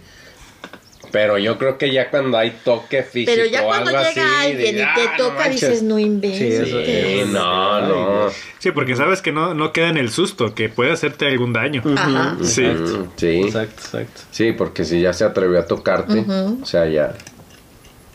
[1.14, 4.26] Pero yo creo que ya cuando hay toque físico Pero ya o cuando algo llega
[4.26, 5.62] así, alguien de, y te "Ah, toca, manches".
[5.62, 6.40] dices, no inventes.
[6.40, 8.30] Sí, eso- Sí, no, no.
[8.58, 11.84] Sí, porque sabes que no, no queda en el susto, que puede hacerte algún daño.
[11.96, 12.36] Ajá.
[12.42, 12.64] Sí.
[12.64, 13.42] Mm, Sí.
[13.46, 14.22] Exacto, exacto.
[14.32, 16.26] Sí, porque si ya se atrevió a tocarte,
[16.62, 17.14] o sea, ya,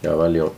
[0.02, 0.52] ya valió.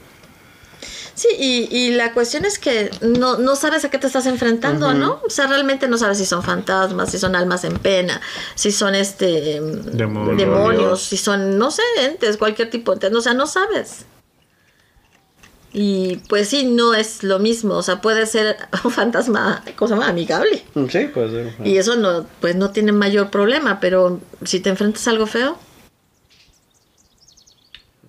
[1.21, 4.95] Sí, y, y la cuestión es que no, no sabes a qué te estás enfrentando,
[4.95, 5.21] ¿no?
[5.27, 8.23] O sea, realmente no sabes si son fantasmas, si son almas en pena,
[8.55, 10.39] si son este Demonios.
[10.39, 14.07] demonios, si son, no sé, entes, cualquier tipo de entes, o sea, no sabes.
[15.75, 19.95] Y pues sí, no es lo mismo, o sea, puede ser un fantasma, ¿cómo se
[19.97, 20.09] llama?
[20.09, 20.65] Amigable.
[20.73, 21.67] Mm, Sí, puede ser.
[21.67, 25.59] Y eso no, pues no tiene mayor problema, pero si te enfrentas a algo feo,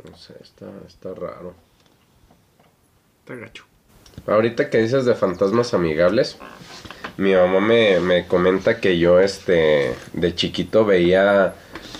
[0.09, 1.53] No sé, está, está raro.
[4.27, 6.37] Ahorita que dices de fantasmas amigables,
[7.17, 11.53] mi mamá me, me comenta que yo este de chiquito veía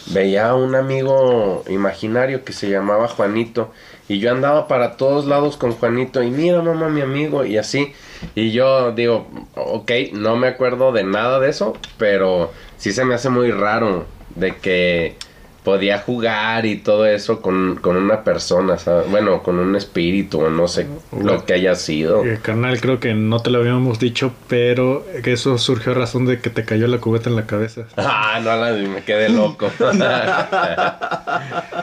[0.07, 3.71] veía a un amigo imaginario que se llamaba Juanito
[4.07, 7.93] y yo andaba para todos lados con Juanito y mira mamá mi amigo y así.
[8.35, 13.15] Y yo digo ok no me acuerdo de nada de eso pero sí se me
[13.15, 14.05] hace muy raro
[14.35, 15.15] de que
[15.63, 19.09] podía jugar y todo eso con, con una persona, ¿sabes?
[19.09, 20.87] bueno, con un espíritu o no sé
[21.17, 22.25] lo que haya sido.
[22.25, 26.25] Eh, carnal, creo que no te lo habíamos dicho, pero que eso surgió a razón
[26.25, 27.85] de que te cayó la cubeta en la cabeza.
[28.23, 29.69] Ah, no, me quedé loco.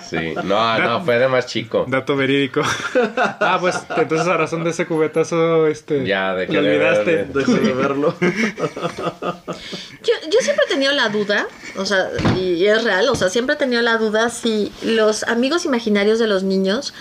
[0.08, 1.84] sí, no, no, fue de más chico.
[1.88, 2.62] Dato verídico.
[3.40, 6.06] ah, pues entonces a razón de ese cubetazo, este.
[6.06, 7.24] Ya, de que lo olvidaste.
[7.26, 8.14] de verlo.
[8.20, 13.54] Yo, yo siempre he tenido la duda, o sea, y es real, o sea, siempre
[13.54, 16.92] he tenido la duda si los amigos imaginarios de los niños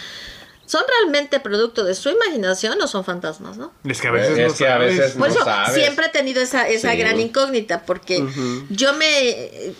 [0.65, 3.71] son realmente producto de su imaginación o son fantasmas, ¿no?
[3.85, 5.75] Es que a veces Es no que a veces- Por No eso sabes.
[5.75, 6.97] siempre he tenido esa, esa Sí.
[6.97, 8.21] gran incógnita, porque
[8.69, 9.73] yo me...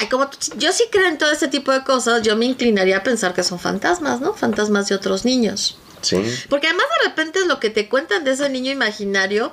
[0.00, 3.02] ay, como yo sí creo en todo este tipo de cosas, yo me inclinaría a
[3.02, 4.32] pensar que son fantasmas, ¿no?
[4.32, 5.76] Fantasmas de otros niños.
[6.00, 6.16] Sí,
[6.48, 9.52] Porque además de repente es lo que te cuentan de ese niño imaginario,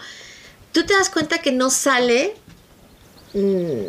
[0.71, 2.35] tú te das cuenta que no sale,
[3.33, 3.79] mm,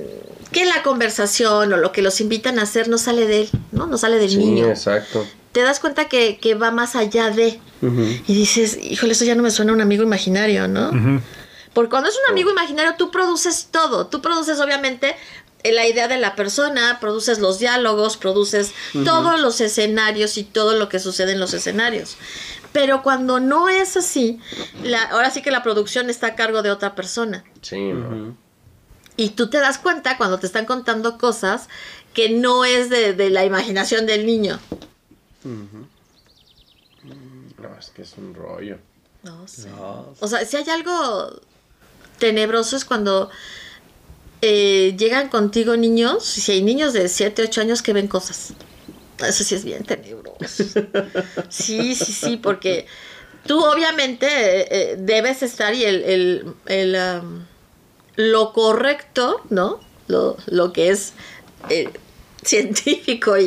[0.53, 3.87] que la conversación o lo que los invitan a hacer no sale de él, ¿no?
[3.87, 4.69] No sale del sí, niño.
[4.69, 5.27] exacto.
[5.53, 7.61] Te das cuenta que, que va más allá de...
[8.27, 10.91] Y dices, híjole, eso ya no me suena a un amigo imaginario, ¿no?
[10.91, 11.21] Ujú.
[11.75, 14.07] Porque cuando es un amigo imaginario, tú produces todo.
[14.07, 15.17] Tú produces, obviamente,
[15.65, 18.73] la idea de la persona, produces los diálogos, produces
[19.05, 22.17] todos los escenarios y todo lo que sucede en los escenarios.
[22.73, 24.41] Pero cuando no es así,
[24.83, 27.45] la, ahora sí que la producción está a cargo de otra persona.
[27.61, 28.37] Sí, ¿no?
[29.17, 31.69] Y tú te das cuenta cuando te están contando cosas
[32.15, 34.59] que no es de, de la imaginación del niño.
[37.59, 38.79] No, es que es un rollo.
[39.23, 39.69] No sé.
[39.71, 41.41] No, O sea, si hay algo
[42.19, 43.31] tenebroso es cuando
[44.41, 48.55] eh, llegan contigo niños, si hay niños de 7, 8 años que ven cosas.
[49.25, 50.65] Eso sí es bien tenebroso.
[51.49, 52.87] Sí, sí, sí, porque
[53.47, 57.47] tú obviamente eh, eh, debes estar y el, el- el, am,
[58.17, 59.81] lo correcto, ¿no?
[60.09, 61.13] Lo, lo que es
[61.71, 61.89] eh,
[62.45, 63.47] científico y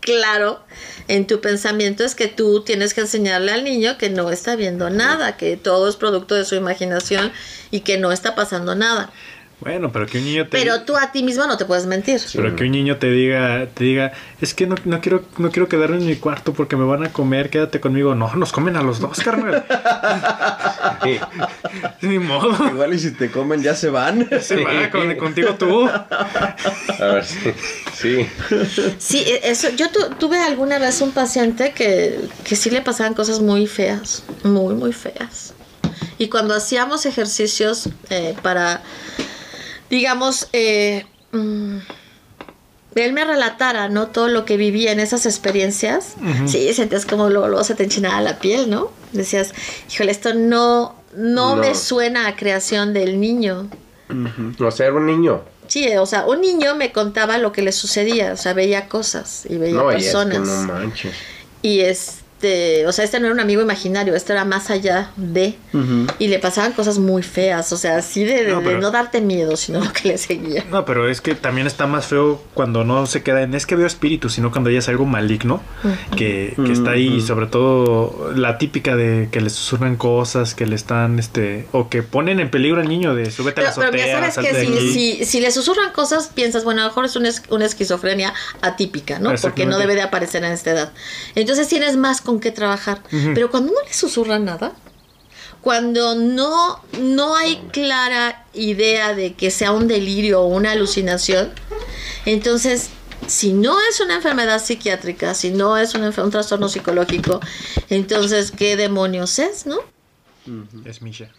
[0.00, 0.60] claro
[1.08, 4.90] en tu pensamiento es que tú tienes que enseñarle al niño que no está viendo
[4.90, 7.32] nada, que todo es producto de su imaginación
[7.70, 9.12] y que no está pasando nada.
[9.60, 12.20] Bueno, pero que un niño te Pero tú a ti mismo no te puedes mentir.
[12.34, 15.68] Pero que un niño te diga, te diga, es que no, no quiero, no quiero
[15.68, 18.14] quedarme en mi cuarto porque me van a comer, quédate conmigo.
[18.14, 19.64] No, nos comen a los dos, carnal.
[21.02, 21.18] Sí.
[22.06, 22.52] Ni modo.
[22.68, 24.28] Igual y si te comen ya se van.
[24.42, 25.88] Se va con- contigo tú.
[25.88, 27.52] A ver, sí.
[27.94, 28.26] Sí.
[28.98, 33.14] Sí, e- eso, yo tu- tuve alguna vez un paciente que, que sí le pasaban
[33.14, 35.54] cosas muy feas, muy, muy feas.
[36.18, 38.82] Y cuando hacíamos ejercicios eh, para,
[39.90, 41.76] digamos, eh, mm,
[42.96, 44.06] él me relatara, ¿no?
[44.08, 46.14] Todo lo que vivía en esas experiencias,
[46.46, 48.90] sí, sentías como luego, luego se te enchinaba la piel, ¿no?
[49.12, 49.52] Decías,
[49.92, 51.56] híjole, esto no, no, No.
[51.56, 53.68] me suena a creación del niño.
[54.60, 55.42] O sea, era un niño.
[55.66, 59.44] Sí, o sea, un niño me contaba lo que le sucedía, o sea, veía cosas
[59.48, 60.40] y veía No, y es que personas.
[60.48, 61.14] no manches.
[61.62, 61.80] Y
[62.44, 65.54] este, o sea, este no era un amigo imaginario, este era más allá de.
[66.18, 68.90] Y le pasaban cosas muy feas, o sea, así de, de- No, de pero- no
[68.90, 70.64] darte miedo, sino lo que le seguía.
[70.70, 73.76] No, pero es que también está más feo cuando no se queda en es que
[73.76, 75.62] veo espíritus, sino cuando ya es algo maligno
[76.16, 80.66] que, que está ahí, y sobre todo la típica de que le susurran cosas, que
[80.66, 83.90] le están, este, o que ponen en peligro al niño de súbete a la Pero,
[83.90, 84.92] pero azotea, ya sabes que de si, aquí".
[85.18, 88.32] si, si le susurran cosas, piensas, bueno, a lo mejor es una, es- una esquizofrenia
[88.60, 89.32] atípica, ¿no?
[89.40, 90.92] Porque no debe de aparecer en esta edad.
[91.34, 93.02] Entonces tienes más con qué trabajar.
[93.34, 94.72] Pero cuando no le susurran nada,
[95.60, 101.52] cuando no, no hay clara idea de que sea un delirio o una alucinación,
[102.26, 102.90] entonces,
[103.26, 107.40] si no es una enfermedad psiquiátrica, si no es un trastorno psicológico,
[107.88, 109.78] entonces, ¿qué demonios es, no?
[110.84, 111.30] Es Misha.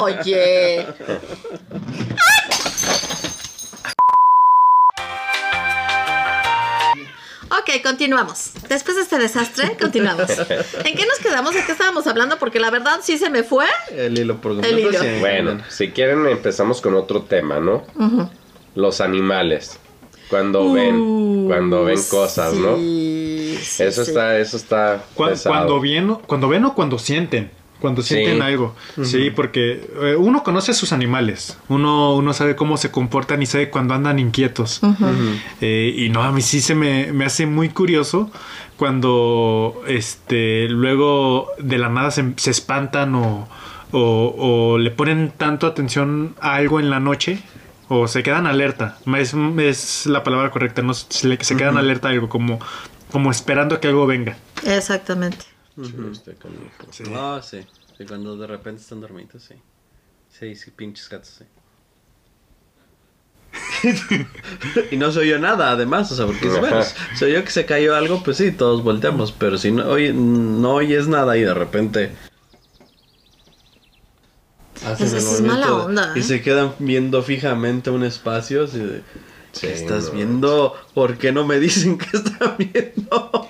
[0.00, 0.86] Oye.
[7.68, 8.52] Ok, continuamos.
[8.68, 10.30] Después de este desastre, continuamos.
[10.30, 11.52] ¿En qué nos quedamos?
[11.54, 12.38] ¿De qué estábamos hablando?
[12.38, 13.66] Porque la verdad sí se me fue.
[13.90, 14.98] El hilo por El hilo.
[14.98, 15.06] sí.
[15.20, 17.84] Bueno, si quieren empezamos con otro tema, ¿no?
[18.74, 19.78] Los animales.
[20.30, 22.74] Cuando ven, cuando ven cosas, ¿no?
[22.74, 24.10] Uh, Sí, Eso sí.
[24.12, 25.54] está, eso está pesado.
[25.54, 27.50] Cuando, ven, cuando ven o cuando sienten.
[27.80, 28.40] Cuando sienten Sí.
[28.40, 28.74] algo.
[29.04, 31.56] Sí, porque eh, uno conoce a sus animales.
[31.68, 34.80] Uno, uno sabe cómo se comportan y sabe cuando andan inquietos.
[35.60, 38.30] Eh, y no, a mí sí se me, me hace muy curioso
[38.76, 43.48] cuando este luego de la nada se, se espantan o,
[43.92, 44.34] o-
[44.72, 47.42] o le ponen tanto atención a algo en la noche.
[47.90, 48.98] O se quedan alerta.
[49.16, 50.82] Es, es la palabra correcta.
[50.82, 52.58] No se, le- se quedan alerta a algo, como,
[53.12, 54.36] como esperando que algo venga.
[54.66, 55.46] Exactamente.
[55.84, 57.14] Sí, este canijo.
[57.14, 57.60] Ah, sí.
[57.96, 59.54] Sí, cuando de repente están dormidos, sí.
[60.28, 61.44] Sí, sí, pinches gatos, sí.
[64.90, 66.80] y no se oyó nada, además, o sea, porque si, bueno,
[67.16, 70.74] se oyó que se cayó algo, pues sí, todos volteamos, pero si no, oye, no
[70.74, 72.12] oyes nada y de repente...
[74.84, 76.22] hacen el sí es mala onda, Y ¿eh?
[76.22, 79.02] se quedan viendo fijamente un espacio así de...
[79.60, 80.12] ¿Qué Sí, estás no.
[80.12, 80.76] viendo?
[80.94, 83.48] ¿Por qué no me dicen que están viendo?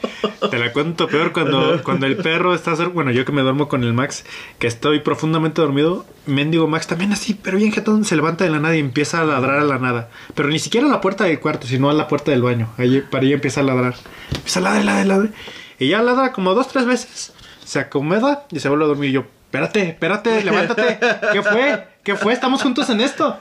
[0.50, 3.68] Te la cuento peor cuando, cuando el perro está cer- Bueno, yo que me duermo
[3.68, 4.24] con el Max,
[4.58, 8.58] que estoy profundamente dormido, mendigo Max también así, pero bien jetón, se levanta de la
[8.60, 10.10] nada y empieza a ladrar a la nada.
[10.34, 12.68] Pero ni siquiera a la puerta del cuarto, sino a la puerta del baño.
[12.78, 13.94] Ahí, para ahí empieza a ladrar.
[14.34, 15.30] Empieza a ladrar, ladrar, ladrar.
[15.78, 17.32] Y ya ladra como dos, tres veces.
[17.64, 19.10] Se acomoda y se vuelve a dormir.
[19.10, 20.98] Y yo, espérate, espérate, levántate.
[21.32, 21.86] ¿Qué fue?
[22.08, 22.32] ¿Qué fue?
[22.32, 23.38] Estamos juntos en esto.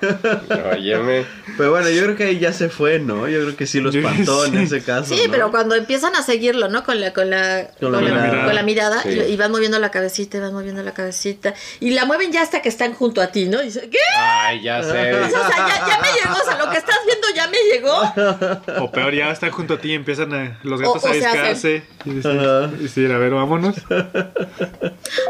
[0.73, 1.25] Óyeme.
[1.57, 3.25] Pero bueno, yo creo que ahí ya se fue, ¿no?
[3.29, 5.15] Yo creo que sí lo espantó en ese caso.
[5.15, 5.31] Sí, ¿no?
[5.31, 6.83] pero cuando empiezan a seguirlo, ¿no?
[6.83, 8.45] Con la, con la, Con con la la, mirada.
[8.45, 9.09] con la mirada Sí.
[9.11, 11.53] y, y van moviendo la cabecita, y van moviendo la cabecita.
[11.79, 13.61] Y la mueven ya hasta que están junto a ti, ¿no?
[13.61, 13.97] Y dice, ¿qué?
[14.19, 15.13] Ay, ya sé.
[15.13, 18.83] O sea, ya, ya me llegó, o sea, lo que estás viendo ya me llegó.
[18.83, 21.13] O peor, ya están junto a ti y empiezan a, los gatos O- a o
[21.13, 21.41] se hacen.
[21.41, 21.83] discarse.
[22.03, 22.41] Y decir,
[22.79, 23.75] y decir, a ver, vámonos.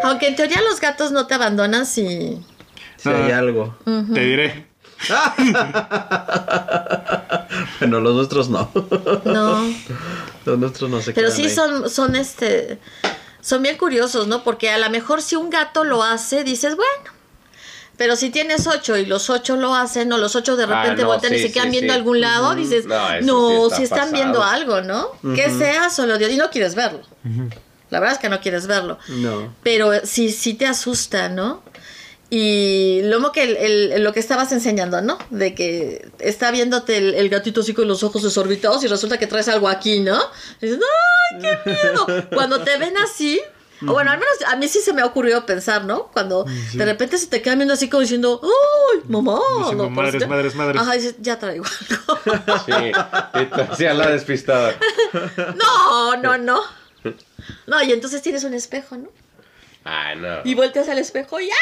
[0.02, 2.44] Aunque en teoría los gatos no te abandonan si...
[2.98, 3.76] Si hay algo.
[4.14, 4.68] Te diré.
[7.80, 8.70] bueno, los nuestros no.
[9.26, 9.64] No.
[10.46, 11.50] Los nuestros no se Pero sí ahí.
[11.50, 12.80] son, son este,
[13.42, 14.44] son bien curiosos, ¿no?
[14.44, 17.16] Porque a lo mejor si un gato lo hace, dices, bueno.
[17.98, 21.02] Pero si tienes ocho y los ocho lo hacen, o los ocho de Ah, repente
[21.02, 22.00] no, voltean y se quedan sí, viendo a sí.
[22.00, 24.14] algún lado, dices, No, eso no, sí está si están pasado.
[24.14, 25.08] viendo algo, ¿no?
[25.36, 27.02] Que sea solo Dios, y no quieres verlo.
[27.90, 29.00] La verdad es que no quieres verlo.
[29.08, 29.52] No.
[29.64, 31.64] Pero sí, sí te asusta, ¿no?
[32.30, 33.58] Y lo que el-
[33.94, 35.18] el- lo que estabas enseñando, ¿no?
[35.30, 39.28] De que está viéndote el, el gatito así con los ojos desorbitados y resulta que
[39.28, 40.20] traes algo aquí, ¿no?
[40.62, 40.82] Y dices,
[41.32, 42.06] ¡ay, qué miedo!
[42.34, 43.40] Cuando te ven así,
[43.88, 46.08] o bueno, al menos a mí sí se me ha ocurrido pensar, ¿no?
[46.12, 49.40] Cuando de repente se te quedan viendo así como diciendo, ¡ay, mamá!
[49.60, 50.82] Diciendo, no, "Madres, pues, madres, madres".
[50.82, 52.20] Ajá, dices, ya traigo algo.
[52.66, 54.76] Sí, te hacía la despistada.
[55.56, 56.62] no, no, no.
[57.68, 59.10] No, y entonces tienes un espejo, ¿no?
[59.86, 60.40] Ay, no.
[60.44, 61.54] Y volteas al espejo y ¡ah!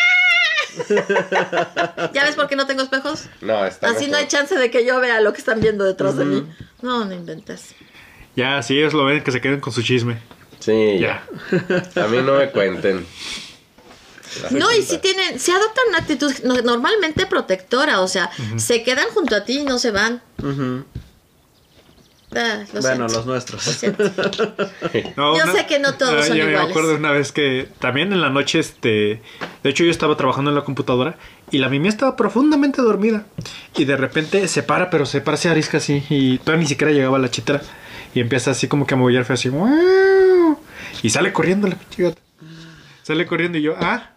[2.14, 3.26] ¿Ya ves por qué no tengo espejos?
[3.42, 6.18] No, está Así no hay chance de que yo vea lo que están viendo detrás
[6.18, 6.48] de mí.
[6.82, 7.76] No, no inventes.
[8.36, 10.18] Ya, si ellos lo ven, que se queden con su chisme.
[10.60, 11.24] Sí, ya.
[11.96, 13.06] A mí no me cuenten.
[14.52, 19.08] No, y si tienen, si adoptan una actitud no- normalmente protectora, o sea, se quedan
[19.14, 20.22] junto a ti y no se van.
[22.36, 23.14] Ah, lo Bueno, siento.
[23.14, 23.66] los nuestros.
[23.66, 24.04] Lo siento.
[25.18, 26.70] No, Yo sé que no todos Ah, son yo me iguales.
[26.72, 29.22] acuerdo de una vez que también en la noche, este,
[29.64, 31.16] de hecho yo estaba trabajando en la computadora
[31.52, 33.26] y la mimia estaba profundamente dormida
[33.76, 36.92] y de repente se para, pero se para, se arisca así y todavía ni siquiera
[36.92, 37.62] llegaba a la chitera
[38.14, 40.60] y empieza así como que a moverse así "Guau",
[41.04, 42.22] y sale corriendo la pinche gata.
[43.04, 44.10] Sale corriendo y yo, ah,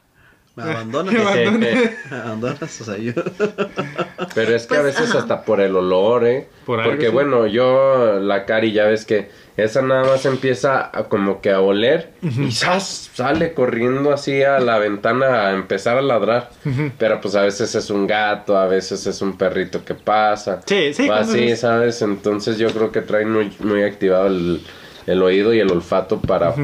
[0.65, 1.15] Me abandonan.
[1.15, 1.61] Me abandonan.
[1.61, 3.13] Me abandonas, o sea, yo.
[4.35, 5.19] Pero es que a Pues, veces ajá.
[5.21, 6.49] hasta por el olor, ¿eh?
[6.67, 7.13] Por algo, Porque sí.
[7.13, 11.61] bueno, yo, la Cari, ya ves que esa nada más empieza a como que a
[11.61, 13.11] oler y ¡zas!
[13.15, 16.51] sale corriendo así a la ventana a empezar a ladrar.
[16.99, 20.61] Pero pues a veces es un gato, a veces es un perrito que pasa.
[20.65, 22.03] Sí, sí, así, es- ¿sabes?
[22.03, 24.63] Entonces yo creo que traen muy, muy activado el,
[25.09, 26.55] el oído y el olfato para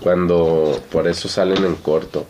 [0.00, 2.26] cuando por eso salen en corto.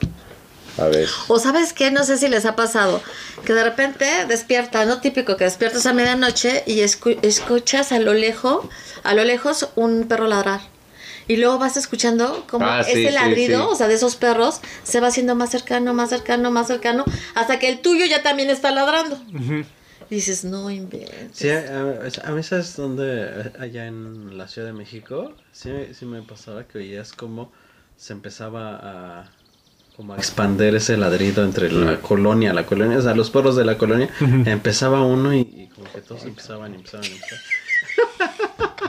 [0.78, 0.90] A.
[1.28, 3.02] O sabes qué, no sé si les ha pasado,
[3.44, 5.00] que de repente despierta, ¿no?
[5.00, 8.66] Típico que despiertas a medianoche y escu- escuchas a lo lejos,
[9.02, 10.60] a lo lejos un perro ladrar.
[11.28, 13.68] Y luego vas escuchando como Ah, ese sí, ladrido, sí.
[13.70, 17.04] o sea, de esos perros, se va haciendo más cercano, más cercano, más cercano,
[17.34, 19.20] hasta que el tuyo ya también está ladrando.
[20.10, 21.30] Y dices, no inventes.
[21.32, 26.22] Sí, a, a mí sabes dónde, allá en la Ciudad de México, sí, sí me
[26.22, 27.52] pasaba que oías como
[27.96, 28.76] se empezaba
[29.22, 29.30] a
[29.97, 33.64] como a expander ese ladrido entre la colonia, la colonia, o sea, los perros de
[33.64, 34.09] la colonia,
[34.47, 37.43] empezaba uno y, y como que todos empezaban y empezaban y empezaban.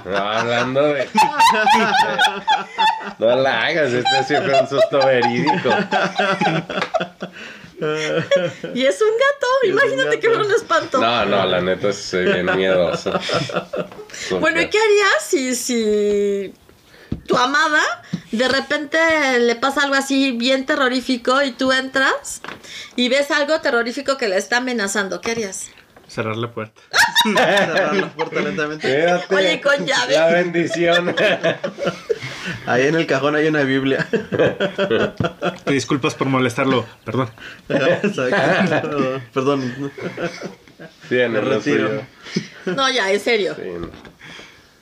[0.06, 1.08] No, hablando de.
[3.20, 5.70] No la hagas, este sí fue un susto verídico.
[8.74, 10.40] Y es un gato, es un imagínate que gato.
[10.40, 11.00] era un espanto.
[11.00, 13.12] No, no, la neta soy bien miedoso.
[14.40, 16.54] Bueno, ¿y qué harías si, si
[17.28, 17.82] tu amada
[18.32, 18.98] de repente
[19.40, 22.42] le pasa algo así bien terrorífico y tú entras
[22.96, 25.22] y ves algo terrorífico que le está amenazando?
[25.22, 25.70] ¿Qué harías?
[26.14, 26.80] cerrar la puerta.
[27.24, 28.88] Cerrar la puerta lentamente.
[28.88, 29.36] Quédate.
[29.36, 30.14] Oye, con llave.
[30.14, 31.16] La bendición.
[32.66, 34.08] Ahí en el cajón hay una Biblia.
[35.66, 37.30] Te disculpas por molestarlo, perdón.
[39.34, 39.94] Perdón.
[41.10, 41.62] Retiro.
[41.62, 42.02] suyo.
[42.66, 43.56] No, ya, en serio.
[43.56, 44.13] Sí, no.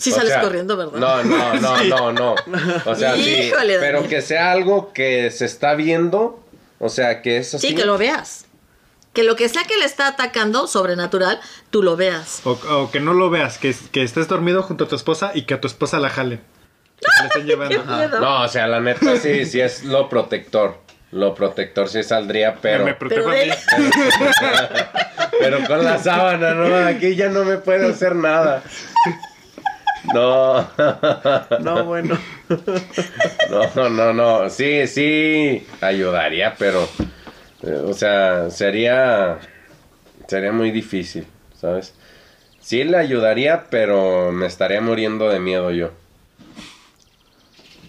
[0.01, 0.97] Sí O sales sea, corriendo, ¿verdad?
[0.97, 2.35] No, no, no, no, no.
[2.85, 3.29] O sea, sí.
[3.29, 6.43] Híjole, Pero que sea algo que se está viendo.
[6.79, 7.67] O sea, que es así.
[7.67, 8.45] Sí, que lo veas.
[9.13, 11.39] Que lo que sea que le está atacando, sobrenatural,
[11.69, 12.41] tú lo veas.
[12.45, 15.43] O, o que no lo veas, que, que estés dormido junto a tu esposa y
[15.43, 16.09] que a tu esposa la.
[16.11, 16.39] Que
[17.27, 17.83] estén llevando.
[17.85, 18.19] Miedo.
[18.19, 20.79] No, o sea, la neta sí, sí es lo protector.
[21.11, 22.85] Lo protector sí saldría, pero.
[22.85, 23.91] Me protejo Pero a mí.
[25.39, 26.75] Pero con la sábana, ¿no?
[26.87, 28.63] Aquí ya no me puede hacer nada.
[30.13, 30.67] No.
[31.59, 32.17] No, bueno.
[33.75, 34.49] No, no, no.
[34.49, 36.87] Sí, sí, ayudaría, pero.
[37.63, 39.39] eh, o sea, sería.
[40.27, 41.27] Sería muy difícil,
[41.59, 41.93] ¿sabes?
[42.61, 45.91] Sí le ayudaría, pero me estaría muriendo de miedo yo.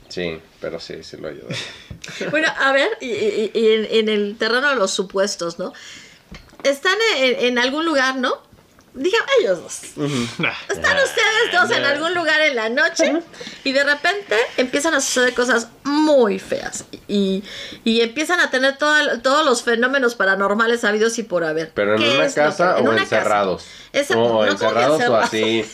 [0.09, 1.57] Sí, pero sí, sí lo ayudaría.
[2.31, 5.73] Bueno, a ver, y, y- y en, en el terreno de los supuestos, ¿no?
[6.65, 8.43] Están en, en algún lugar, ¿no?
[8.95, 9.81] Digan, ellos dos.
[10.69, 13.21] Están ustedes dos en algún lugar en la noche
[13.65, 17.43] y de repente empiezan a suceder cosas muy feas y,
[17.85, 21.71] y empiezan a tener todo- todos los fenómenos paranormales habidos y por haber.
[21.75, 23.65] Pero en ¿Qué una casa que- o encerrados.
[24.11, 25.65] No, ¿cómo que encerrados o así.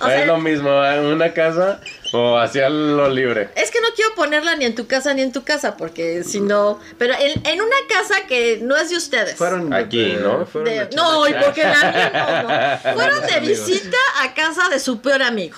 [0.00, 1.80] O sea, es lo mismo, en una casa
[2.12, 3.50] O hacía lo libre.
[3.54, 6.40] Es que no quiero ponerla ni en tu casa ni en tu casa, porque si
[6.40, 6.80] no.
[6.98, 9.36] Pero en, en una casa que no es de ustedes.
[9.36, 10.46] Fueron Aquí, ¿no?
[10.46, 12.94] Fueron De- a no, y porque la mía no, no.
[12.94, 15.56] Fueron de visita a casa de su peor amigo.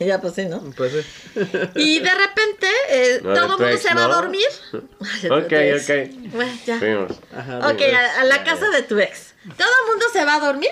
[0.00, 0.60] Y ya, pues sí, ¿no?
[0.76, 1.40] Pues sí.
[1.74, 4.46] Y de repente eh, No, de todo el mundo ex, se va a dormir.
[4.72, 6.32] Ay, de Ok, ok.
[6.34, 6.78] Bueno, ya.
[6.78, 7.12] Fuimos.
[7.36, 9.34] Ajá, Ok, a, a la casa de tu ex.
[9.56, 10.70] Todo el mundo se va a dormir.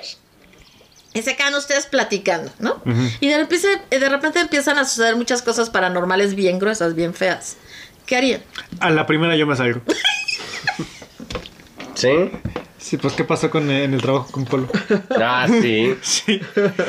[1.17, 2.83] Y se quedan ustedes platicando, ¿no?
[3.21, 7.57] Y de repente, de repente empiezan a suceder muchas cosas paranormales bien gruesas, bien feas.
[8.05, 8.43] ¿Qué harían?
[8.81, 9.81] A la primera yo me salgo.
[11.95, 12.31] ¿Sí?
[12.77, 14.69] Sí, pues ¿qué pasó con en el trabajo con Polo?
[15.19, 15.97] Ah, sí.
[16.03, 16.39] Sí.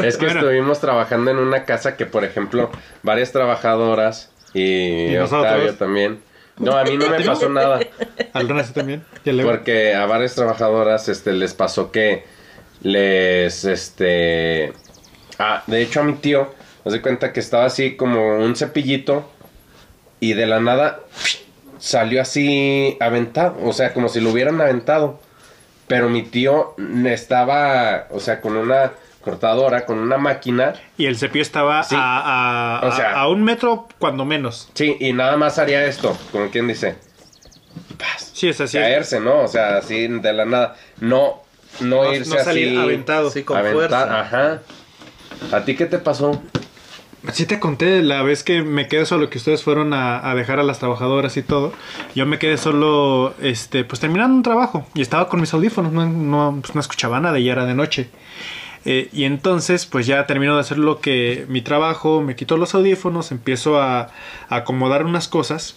[0.04, 2.70] Es que Bueno, estuvimos trabajando en una casa que, por ejemplo,
[3.04, 5.18] varias trabajadoras y, ¿Y?
[5.18, 6.20] Octavio también.
[6.58, 7.80] No, a mí no me pasó nada.
[8.34, 9.06] Al Renace también.
[9.44, 12.36] Porque a varias trabajadoras este, les pasó que
[12.82, 14.74] les, este...
[15.40, 16.54] Ah, de hecho a mi tío,
[16.86, 19.30] me di cuenta que estaba así como un cepillito
[20.20, 21.00] y de la nada
[21.80, 25.20] salió así aventado, o sea, como si lo hubieran aventado.
[25.88, 26.76] Pero mi tío
[27.06, 30.74] estaba, o sea, con una cortadora, con una máquina.
[30.98, 31.96] Y el cepillo estaba Sí.
[31.98, 34.70] a, a- O sea- a- a un metro cuando menos.
[34.74, 36.96] Sí, y nada más haría esto, como quien dice.
[37.98, 38.32] Paz.
[38.34, 38.78] Sí, es así.
[38.78, 39.42] Caerse, ¿no?
[39.44, 40.76] O sea, así de la nada.
[41.00, 41.42] No,
[41.82, 42.78] no, No- irse no salir así.
[42.78, 43.30] aventado.
[43.30, 44.20] Sí, con aventar, fuerza.
[44.22, 44.62] Ajá.
[45.52, 46.42] ¿A ti qué te pasó?
[47.34, 50.60] Sí te conté la vez que me quedé solo, que ustedes fueron a, a dejar
[50.60, 51.74] a las trabajadoras y todo.
[52.16, 54.88] Yo me quedé solo, este, pues terminando un trabajo.
[54.94, 57.74] Y estaba con mis audífonos, no, no, pues, no escuchaba nada y ya era de
[57.74, 58.10] noche.
[58.86, 62.74] Eh, y entonces, pues ya termino de hacer lo que mi trabajo, me quito los
[62.74, 64.04] audífonos, empiezo a,
[64.48, 65.76] a acomodar unas cosas.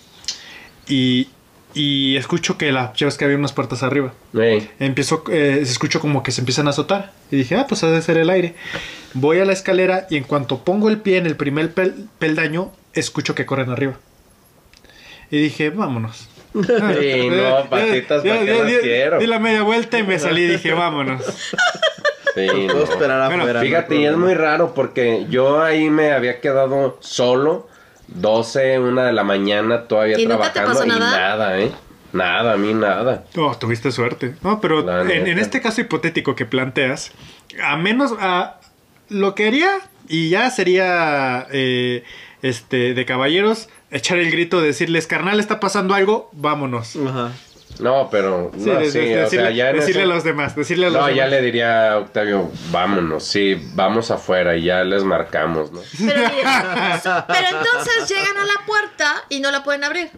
[0.88, 1.28] Y,
[1.74, 4.12] y escucho que la, ya ves que había unas puertas arriba.
[4.38, 7.12] Ey, Empiezo, eh, se escucho como que se empiezan a azotar.
[7.30, 8.54] Y dije, ah, pues ha de ser el aire.
[9.14, 12.72] Voy a la escalera y en cuanto pongo el pie en el primer pel- peldaño,
[12.92, 13.94] escucho que corren arriba.
[15.30, 16.28] Y dije, vámonos.
[16.52, 19.18] Sí, no, patitas, ¿para qué las di, quiero?
[19.20, 21.22] di la media vuelta y me salí y dije, vámonos.
[22.34, 22.92] sí, Puedo no.
[22.92, 23.60] esperar Bueno, afuera.
[23.60, 27.68] Fíjate, no y es muy raro porque yo ahí me había quedado solo,
[28.14, 31.10] 12, una de la mañana, todavía ¿Y nunca te trabajando pasó y nada?
[31.10, 31.72] nada, ¿eh?
[32.12, 33.24] Nada, a mí nada.
[33.36, 34.34] Oh, tuviste suerte.
[34.42, 37.12] No, pero en, en este caso hipotético que planteas,
[37.62, 38.58] a menos a
[39.08, 39.70] lo que haría,
[40.08, 42.02] y ya sería eh,
[42.42, 46.96] este de caballeros, echar el grito, decirles, carnal, está pasando algo, vámonos.
[46.96, 47.32] Ajá.
[47.82, 50.24] No, pero Sí, no, de- sí, de- o decirle, sea, ya decirle ese- a los
[50.24, 51.30] demás, decirle a los No, ya demás.
[51.30, 55.80] le diría a Octavio, vámonos, sí, vamos afuera y ya les marcamos, ¿no?
[55.98, 56.22] Pero,
[57.28, 60.10] pero entonces llegan a la puerta y no la pueden abrir.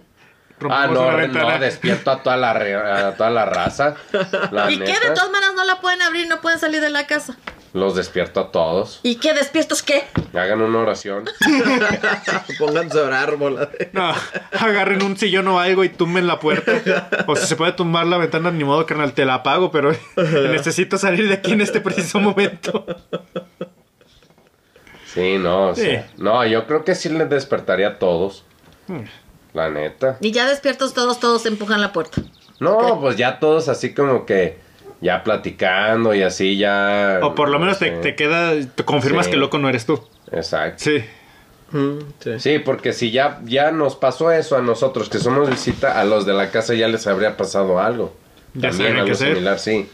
[0.70, 3.96] Ah, no, no, despierto a toda la, re- a toda la raza.
[4.52, 4.84] La ¿Y qué?
[4.92, 7.34] neta, De todas maneras no la pueden abrir, no pueden salir de la casa.
[7.72, 9.00] Los despierto a todos.
[9.02, 9.32] ¿Y qué?
[9.32, 10.04] ¿Despiertos qué?
[10.34, 11.24] Hagan una oración.
[12.58, 14.12] Pónganse a orar, bola de- No,
[14.60, 17.08] agarren un sillón o algo y tumben la puerta.
[17.26, 19.92] O si se puede tumbar la ventana, ni modo, carnal, te la apago, pero
[20.50, 22.84] necesito salir de aquí en este preciso momento.
[25.06, 26.14] Sí, no, o sea, Sí.
[26.22, 28.44] no, yo creo que sí les despertaría a todos.
[29.52, 30.16] La neta.
[30.20, 32.22] Y ya despiertos todos, todos empujan la puerta.
[32.60, 34.58] No, pues ya todos así como que
[35.02, 37.18] ya platicando y así ya.
[37.22, 37.94] O por lo menos te, Sí.
[38.00, 39.32] te queda, te confirmas Sí.
[39.32, 40.00] que loco no eres tú.
[40.30, 40.82] Exacto.
[40.84, 41.04] Sí.
[41.72, 42.30] Mm, sí.
[42.38, 46.24] Sí, porque si ya, ya nos pasó eso a nosotros que somos visita, a los
[46.24, 48.14] de la casa ya les habría pasado algo.
[48.54, 49.28] Ya También algo hacer.
[49.34, 49.88] similar, sí.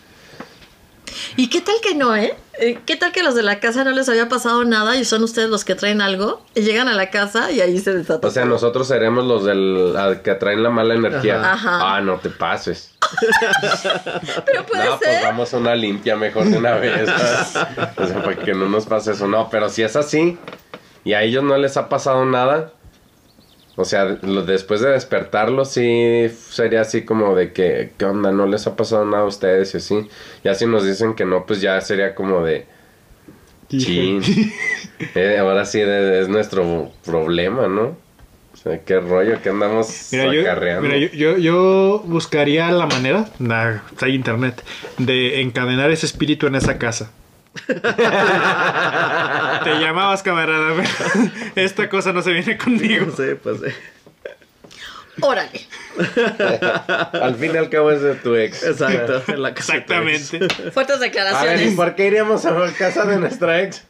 [1.36, 2.34] ¿Y qué tal que no, eh?
[2.61, 5.22] Eh, ¿Qué tal que los de la casa no les había pasado nada y son
[5.22, 6.42] ustedes los que traen algo?
[6.54, 8.26] Y llegan a la casa y ahí se desata.
[8.26, 9.94] O sea, nosotros seremos los del
[10.24, 11.52] que traen la mala energía.
[11.52, 11.96] Ajá.
[11.96, 12.94] Ah, no te pases.
[14.44, 15.22] Pero puede no, pues ser.
[15.22, 17.09] vamos a una limpia mejor de una vez.
[17.96, 19.28] o sea, para que no nos pase eso.
[19.28, 20.38] No, pero si es así
[21.04, 22.72] y a ellos no les ha pasado nada,
[23.80, 28.32] o sea, lo- después de despertarlos, sí sería así como de que, ¿qué onda?
[28.32, 30.08] No les ha pasado nada a ustedes y así.
[30.42, 32.66] Ya si nos dicen que no, pues ya sería como de,
[33.68, 34.20] chin.
[35.14, 37.96] Eh, ahora sí es nuestro problema, ¿no?
[38.52, 40.42] O sea, qué rollo que andamos Mira, yo,
[40.82, 44.64] mira, yo, yo, yo buscaría la manera, nah, hay internet,
[44.98, 47.12] de encadenar ese espíritu en esa casa.
[49.64, 50.74] Te llamabas, camarada.
[50.74, 53.06] pero Esta cosa no se viene conmigo.
[53.16, 53.66] Sí, pues sí.
[55.20, 55.66] Órale.
[57.12, 58.62] Al fin y al cabo es de tu ex.
[58.62, 59.22] Exacto.
[59.32, 60.32] en la casa de tu ex.
[60.32, 60.70] Exactamente.
[60.70, 61.74] Fuertes A ver, ¿y declaraciones.
[61.74, 63.82] por qué iríamos a la casa de nuestra ex?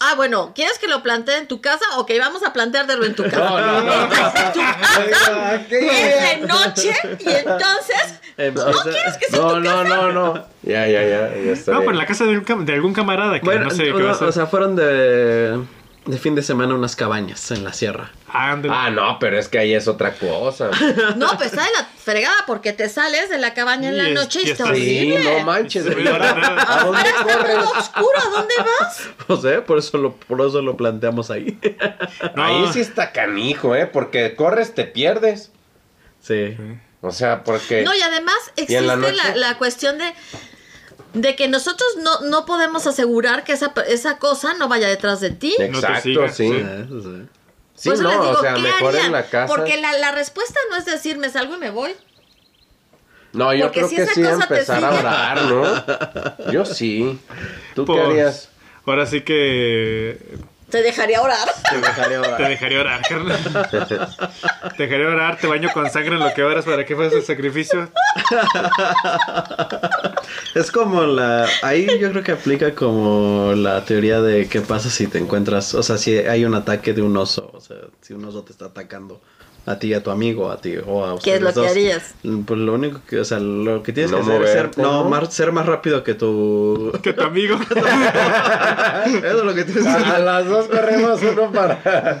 [0.00, 1.84] Ah, bueno, ¿quieres que lo plantee en tu casa?
[1.96, 3.38] Ok, vamos a planteártelo en tu casa.
[3.38, 4.02] No, no, no.
[4.04, 5.78] Estás en tu casa, Oiga, ¿qué?
[5.88, 8.20] es de noche y entonces
[8.54, 9.88] no quieres que sea No, tu no, casa.
[9.88, 10.34] no, no.
[10.62, 11.34] Ya, ya, ya.
[11.34, 13.64] ya está No, pero en la casa de, un cam- de algún camarada que Bueno,
[13.64, 14.28] no sé qué no, va a ser.
[14.28, 15.58] o sea, fueron de.
[16.06, 18.10] De fin de semana unas cabañas en la sierra.
[18.28, 18.56] Ah,
[18.90, 20.70] no, pero es que ahí es otra cosa.
[21.16, 24.14] No, pues está de la fregada porque te sales de la cabaña en la Y
[24.14, 25.84] noche y, está Sí, no manches.
[25.84, 26.64] Sí, ¿y ahora ¿verdad?
[26.66, 29.08] ¿A dónde está todo oscuro, ¿a dónde vas?
[29.28, 31.58] No sé, por eso lo, por eso lo planteamos ahí.
[32.34, 32.44] No.
[32.44, 33.86] Ahí sí está canijo, ¿eh?
[33.86, 35.50] Porque corres, te pierdes.
[36.20, 36.56] Sí.
[37.00, 37.82] O sea, porque...
[37.82, 40.12] No, y además ¿Y existe la cuestión de,
[41.14, 45.30] de que nosotros no, no podemos asegurar que esa, esa cosa no vaya detrás de
[45.30, 45.54] ti.
[45.58, 46.48] No te Exacto, sí.
[46.48, 46.56] sí.
[46.56, 47.26] Eso sí.
[47.74, 49.06] Sí, Por eso no, les digo, o sea, ¿qué mejor harían?
[49.06, 49.54] en la casa.
[49.54, 51.92] Porque la, la respuesta no es decir, me salgo y me voy.
[53.32, 56.52] No, yo porque creo si que sí empezar a orar, ¿no?
[56.52, 57.18] Yo sí.
[57.74, 58.48] ¿Tú qué Pues, harías?
[58.84, 60.18] Ahora sí que
[60.70, 61.48] Te dejaría orar.
[61.68, 62.36] Te dejaré ahora.
[62.36, 63.70] te dejaría orar, carnal.
[64.76, 67.24] te dejaría orar, te baño con sangre en lo que oras para que fuese el
[67.24, 67.90] sacrificio.
[70.54, 71.46] Es como la.
[71.62, 75.74] Ahí yo creo que aplica como la teoría de qué pasa si te encuentras.
[75.74, 77.50] O sea, si hay un ataque de un oso.
[77.52, 79.20] O sea, si un oso te está atacando
[79.66, 81.70] a ti, a tu amigo, a ti o a ¿Qué es lo ustedes que dos.
[81.70, 82.14] harías?
[82.46, 83.20] Pues lo único que.
[83.20, 84.70] O sea, lo que tienes No que hacer es ser.
[84.78, 86.92] No, más- ser más rápido que tu.
[87.02, 87.56] Que tu amigo.
[89.06, 90.14] Eso es lo que tienes que hacer.
[90.14, 91.78] A las dos corremos uno para...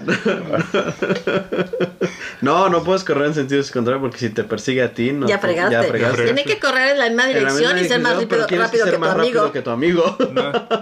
[2.40, 5.26] No, no puedes correr en sentido contrario porque si te persigue a ti, no.
[5.28, 5.72] ya fregaste.
[5.74, 6.16] Ya fregaste.
[6.16, 6.24] fregaste.
[6.34, 8.84] Tiene que correr en la misma la dirección y ser más rápido, pero tienes rápido
[8.84, 9.34] ser que tu más amigo.
[9.40, 10.16] rápido que tu amigo.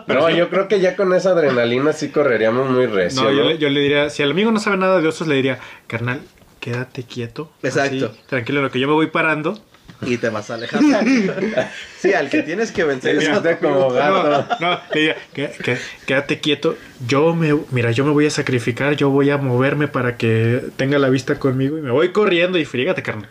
[0.06, 3.68] No, yo creo que ya con esa adrenalina sí correríamos muy recio, No, yo, yo
[3.70, 5.58] le diría, si el amigo no sabe nada de osos, le diría,
[5.88, 6.20] carnal,
[6.60, 7.50] quédate quieto.
[7.62, 8.06] Exacto.
[8.06, 9.58] así, tranquilo, lo que yo me voy parando.
[10.02, 10.80] Y te vas a alejar.
[11.98, 14.56] sí, al que tienes que vencer es a tu Viste como No, gato.
[14.60, 16.76] no, "Qué- qué- quédate quieto.
[17.06, 20.98] Yo me, mira, yo me voy a sacrificar, yo voy a moverme para que tenga
[20.98, 23.28] la vista conmigo y me voy corriendo y frígate, carnal.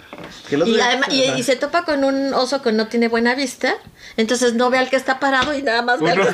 [0.49, 3.75] Y, además, y, y se topa con un oso que no tiene buena vista,
[4.15, 6.29] entonces no ve al que está parado y nada más ve al que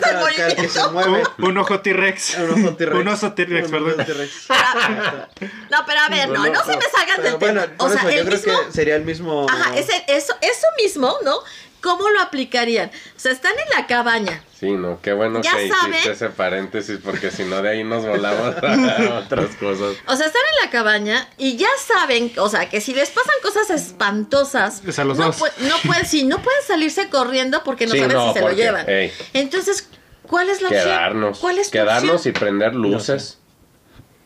[0.66, 1.24] está mueve.
[1.40, 2.38] Un, un ojo T-Rex.
[2.38, 3.00] Un oso T-Rex.
[3.00, 4.06] Un oso T-Rex, Un perdón.
[4.06, 4.48] T-Rex.
[5.72, 7.74] No, pero a ver, no, no se me salgan del bueno, tema.
[7.80, 8.66] O sea, eso, yo el creo mismo...
[8.66, 9.48] que sería el mismo.
[9.50, 11.40] Ajá, ese, eso, eso mismo, ¿no?
[11.84, 12.90] ¿Cómo lo aplicarían?
[12.90, 14.42] O sea, están en la cabaña.
[14.60, 15.92] Sí, no, qué bueno Ya que sabe.
[15.92, 19.98] hiciste ese paréntesis porque si no de ahí nos volamos a otras cosas.
[20.08, 23.36] O sea, están en la cabaña y ya saben, o sea, que si les pasan
[23.44, 25.40] cosas espantosas, Es a los no, dos.
[25.60, 28.52] no pueden, sí, no pueden salirse corriendo porque no Sí, saben no, si se lo
[28.54, 28.90] llevan.
[28.90, 29.12] ey.
[29.34, 29.90] Entonces,
[30.26, 30.86] ¿cuál es la opción?
[30.86, 31.40] Quedarnos.
[31.40, 32.34] ¿Cuál es tu Quedarnos opción?
[32.36, 33.40] y prender luces.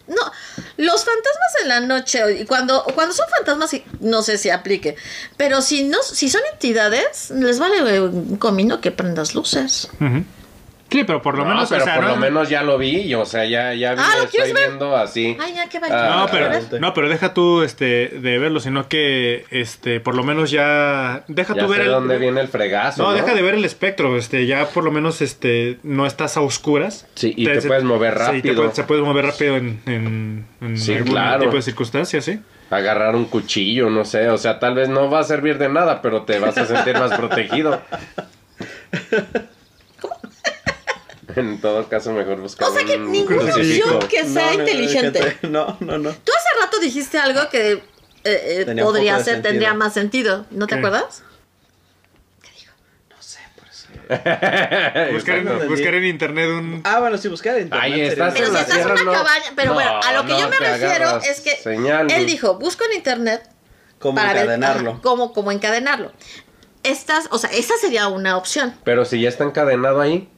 [0.08, 0.32] No,
[0.78, 4.96] los fantasmas en la noche, y cuando, cuando son fantasmas, no sé si aplique,
[5.36, 9.90] pero si no, si son entidades, les vale un comino que prendas luces.
[10.90, 12.78] Sí, pero por lo no, menos, pero o sea, por no, lo menos ya lo
[12.78, 14.68] vi, y, o sea, ya, ya vi, Ah, ¿lo estoy ver?
[14.70, 15.36] viendo así.
[15.40, 16.62] Ay, ya, qué Ah, No, vaya.
[16.70, 21.26] pero, no, pero deja tú este, de verlo, sino que este, por lo menos ya.
[21.28, 21.92] Deja ya tú ver sé el.
[21.92, 23.04] dónde viene el fregazo.
[23.04, 26.38] no, No, deja de ver el espectro, este, ya por lo menos este, no estás
[26.38, 27.06] a oscuras.
[27.16, 28.56] Sí, y te puedes mover Sí, te rápido.
[28.56, 31.42] puedes- se puede mover rápido en, en, en Sí, algún claro.
[31.42, 32.40] tipo de circunstancias, ¿sí?
[32.70, 34.30] Agarrar un cuchillo, no sé.
[34.30, 36.94] O sea, tal vez no va a servir de nada, pero te vas a sentir
[36.98, 37.82] más protegido.
[41.38, 43.98] En todo caso, mejor buscar O sea que crucifijo.
[43.98, 45.38] opción que sea No, no, inteligente.
[45.44, 46.12] No, no, no.
[46.12, 47.82] Tú hace rato dijiste algo que eh,
[48.24, 49.42] eh, podría ser, sentido.
[49.50, 50.46] tendría más sentido.
[50.52, 50.80] ¿No te ¿Qué?
[50.80, 51.24] acuerdas?
[53.10, 53.88] No sé, por eso.
[55.14, 56.82] Buscar, en, buscar en internet un.
[56.84, 57.84] Ah, bueno, sí, buscar en internet.
[57.94, 59.12] Ahí estás Pero en si estás en una no.
[59.14, 62.12] cabaña, pero bueno, a lo que No, yo me refiero es que señal.
[62.12, 63.48] él dijo, busco en internet
[64.00, 65.00] Cómo ver encadenarlo.
[65.34, 66.12] cómo encadenarlo.
[66.84, 68.74] Estas, o sea, esa sería una opción.
[68.84, 70.30] Pero si ya está encadenado ahí,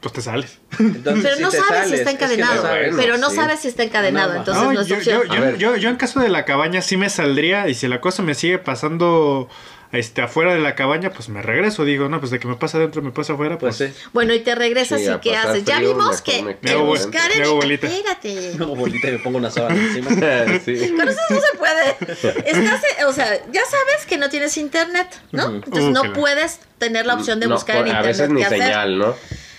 [0.00, 0.58] Pues te sales.
[0.78, 2.62] Entonces, Pero no te sabes sales, si está es que no encadenado.
[2.62, 2.94] sabes.
[2.96, 3.36] pero no sí.
[3.36, 5.22] sabes si está encadenado, entonces no, No, es yo, opción.
[5.26, 5.56] yo, A yo, ver.
[5.58, 8.34] yo- yo en caso de la cabaña sí me saldría y si la cosa me
[8.36, 9.48] sigue pasando
[9.90, 11.84] este, afuera de la cabaña, pues me regreso.
[11.84, 13.96] Digo, no, pues de que me pasa adentro, me pasa afuera, Pues pues, sí.
[14.12, 15.64] Bueno, y te regresas Sí, y a ¿qué haces?
[15.64, 17.42] Ya vimos que me bol- buscar me en...
[17.42, 17.86] hago bolita.
[17.88, 18.52] Espérate.
[18.56, 20.10] No, bolita y me pongo una sábana encima.
[20.64, 20.92] sí.
[20.96, 22.50] Con eso no se puede.
[22.50, 25.56] Estás, o sea, ya sabes que no tienes internet, ¿no?
[25.56, 28.16] Entonces Uh, no que puedes tener la opción de No, buscar por- en a internet
[28.18, 29.16] veces ni señal, ¿no?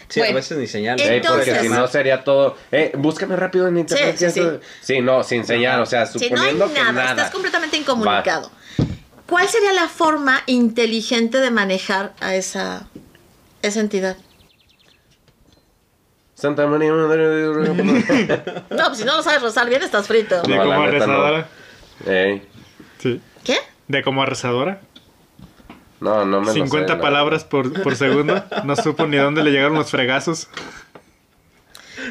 [0.10, 1.00] Sí, a Bueno, veces ni señal.
[1.00, 2.58] Eh, Entonces- porque si no sería todo.
[2.72, 4.18] Eh, búscame rápido en internet.
[4.82, 5.82] Sí, no, sin señal.
[5.82, 7.10] O sea, Si no hay suponiendo que nada, nada.
[7.12, 8.50] estás completamente incomunicado.
[9.28, 12.88] ¿Cuál sería la forma inteligente de manejar a esa,
[13.62, 14.18] esa entidad?
[16.34, 17.68] Santa María Madre de Dios.
[18.70, 20.42] No, pues si no lo sabes rezar bien, estás frito.
[20.42, 20.88] de No, como no.
[20.88, 21.48] rezadora.
[23.00, 23.22] Sí.
[23.44, 23.58] ¿Qué?
[23.88, 24.82] De como rezadora.
[26.00, 28.44] No, no me lo sé, 50 la- palabras por, por segundo.
[28.64, 30.48] No supo ni dónde le llegaron los fregazos.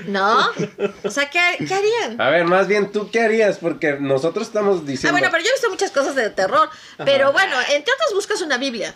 [0.07, 0.39] ¿No?
[1.05, 2.21] O sea, ¿qué, qué harían?
[2.21, 3.57] A ver, más bien, ¿tú qué harías?
[3.59, 5.13] Porque nosotros estamos Ah, diciendo.
[5.13, 6.69] bueno, pero yo he visto muchas cosas de terror.
[7.05, 8.95] Pero bueno, entre otras buscas una Biblia.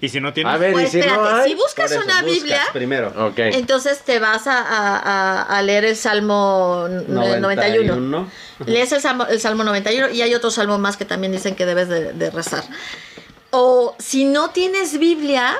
[0.00, 0.52] Y si no tienes.
[0.54, 1.50] A ver, ¿y Pues si no hay?
[1.50, 3.12] si buscas eso, una buscas Biblia, Primero.
[3.26, 3.38] Ok.
[3.38, 7.40] entonces te vas a, a- a- a leer el Salmo n- 91.
[7.96, 8.28] 91.
[8.66, 11.66] Lees el salmo, el salmo 91 y hay otro salmo más que también dicen que
[11.66, 12.62] debes de, de rezar.
[13.54, 15.54] O si no tienes Biblia,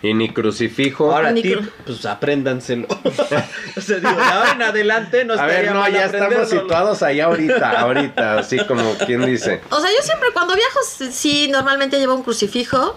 [0.00, 1.12] Y ni crucifijo.
[1.12, 2.86] Ahora, Ni tip, cru- pues apréndanselo.
[3.76, 7.02] o sea, digo, de ahora en adelante no a ver, no, mal ya estamos situados
[7.02, 9.60] ahí ahorita, ahorita, así como quien dice.
[9.70, 10.78] o sea, yo siempre cuando viajo,
[11.10, 12.96] sí, normalmente llevo un crucifijo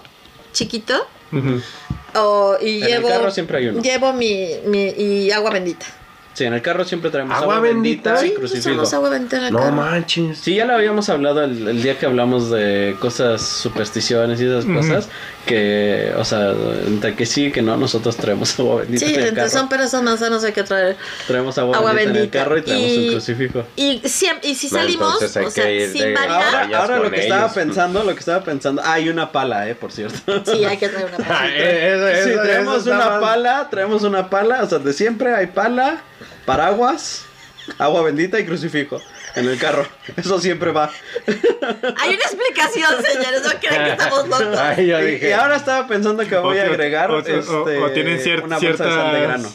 [0.52, 0.94] chiquito.
[2.14, 3.82] O, y En el llevo, carro siempre hay uno.
[3.82, 5.86] Llevo mi, mi y agua bendita.
[6.36, 8.12] Sí, en el carro siempre traemos ¿Agua agua, bendita?
[8.12, 8.68] bendita, Sí, y Sí, crucifijo.
[8.82, 9.72] usamos agua bendita en el No carro.
[9.72, 10.36] manches.
[10.38, 14.66] Sí, ya lo habíamos hablado el, el día que hablamos de cosas, supersticiones y esas
[14.66, 15.08] cosas.
[15.46, 16.50] Que, o sea,
[16.86, 19.50] entre que sí y que no, nosotros traemos agua bendita Sí, en el entre carro.
[19.58, 20.96] son peras son manzanas hay que traer
[21.26, 23.64] Traemos agua, agua bendita, en el carro y traemos Y- un crucifijo.
[23.76, 28.12] Y, siem- y si salimos, o sea, sin variar, Ahora- lo que estaba pensando, lo
[28.12, 30.18] que estaba pensando, ah, hay una pala, eh, por cierto.
[30.44, 31.48] sí, hay que traer una Ah, pala.
[31.56, 33.20] eh, eso- Sí, eso- traemos eso una mal.
[33.20, 36.02] pala, traemos una pala, o sea, de siempre hay pala,
[36.44, 37.24] paraguas,
[37.78, 39.00] agua bendita y crucifijo
[39.34, 39.86] en el carro.
[40.16, 40.90] Eso siempre va.
[41.26, 44.58] Hay una explicación, señores, no crean que estamos locos.
[44.58, 45.28] Ay, yo Y, dije.
[45.30, 48.42] y ahora estaba pensando que voy a O- agregar o- o- este, o tienen cier-
[48.44, 49.52] una bolsa de sal de ciertas- grano.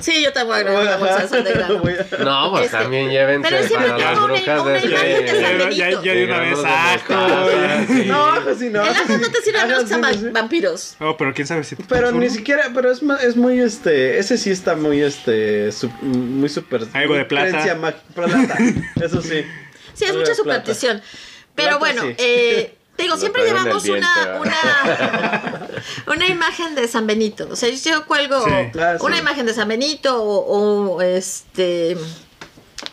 [0.00, 1.82] Sí, yo te voy a agregar una bolsa de sal de grano.
[2.24, 5.24] No, pues Este, también llévense pero siempre para tengo las una- brujas una de imagen
[5.24, 5.70] de San Ya, Benito.
[5.76, 8.04] ya, ya de una vez mostaza, sí.
[8.06, 8.82] No, ajo sí, no.
[8.82, 10.32] El ajo no te sirve a menos que sean Ajá, sí, va- sí.
[10.32, 10.96] vampiros.
[11.00, 11.76] No, pero quién sabe si.
[11.76, 16.00] Pero ni siquiera, pero es, ma- es muy este, ese sí está muy este, sup-
[16.02, 16.82] muy super.
[16.92, 17.48] Algo de plata.
[17.50, 17.78] creencia
[18.14, 18.58] plata,
[19.02, 19.44] Eso sí.
[19.94, 20.34] Sí, es mucha plata.
[20.34, 21.02] superstición.
[21.54, 22.14] Pero Plata, bueno, sí.
[22.18, 25.68] eh, te digo, Lo siempre llevamos una, una,
[26.06, 27.48] una imagen de San Benito.
[27.50, 28.50] O sea, yo cuelgo Sí.
[28.74, 28.78] Sí.
[29.00, 31.96] una imagen de San Benito o, o, este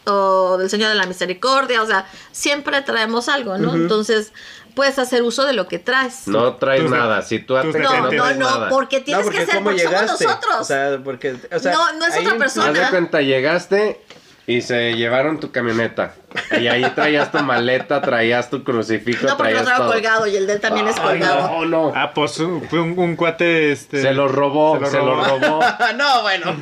[0.06, 1.82] o del Señor de la Misericordia.
[1.82, 3.76] O sea, siempre traemos algo, ¿no?
[3.76, 4.32] Entonces,
[4.76, 6.28] puedes hacer uso de lo que traes.
[6.28, 7.22] No traes nada.
[7.22, 8.70] Si tú atentas, No, no no, traes no, nada.
[8.70, 10.26] porque tienes no, porque que ser, ¿cómo porque somos llegaste?
[10.26, 10.56] nosotros.
[10.60, 12.68] O sea, porque, o sea, No, no es otra persona.
[12.70, 14.02] Haz de cuenta, llegaste
[14.46, 16.16] y se llevaron tu camioneta.
[16.60, 19.94] Y ahí traías tu maleta, traías tu crucifijo, no, porque lo traías traigo todo.
[19.94, 21.48] colgado y el de él también es colgado.
[21.48, 21.94] no, no.
[21.96, 22.34] Ah, pues
[22.70, 23.72] fue un, un cuate.
[23.72, 25.60] Este, Se lo robó, se lo robó.
[25.98, 26.54] no, bueno.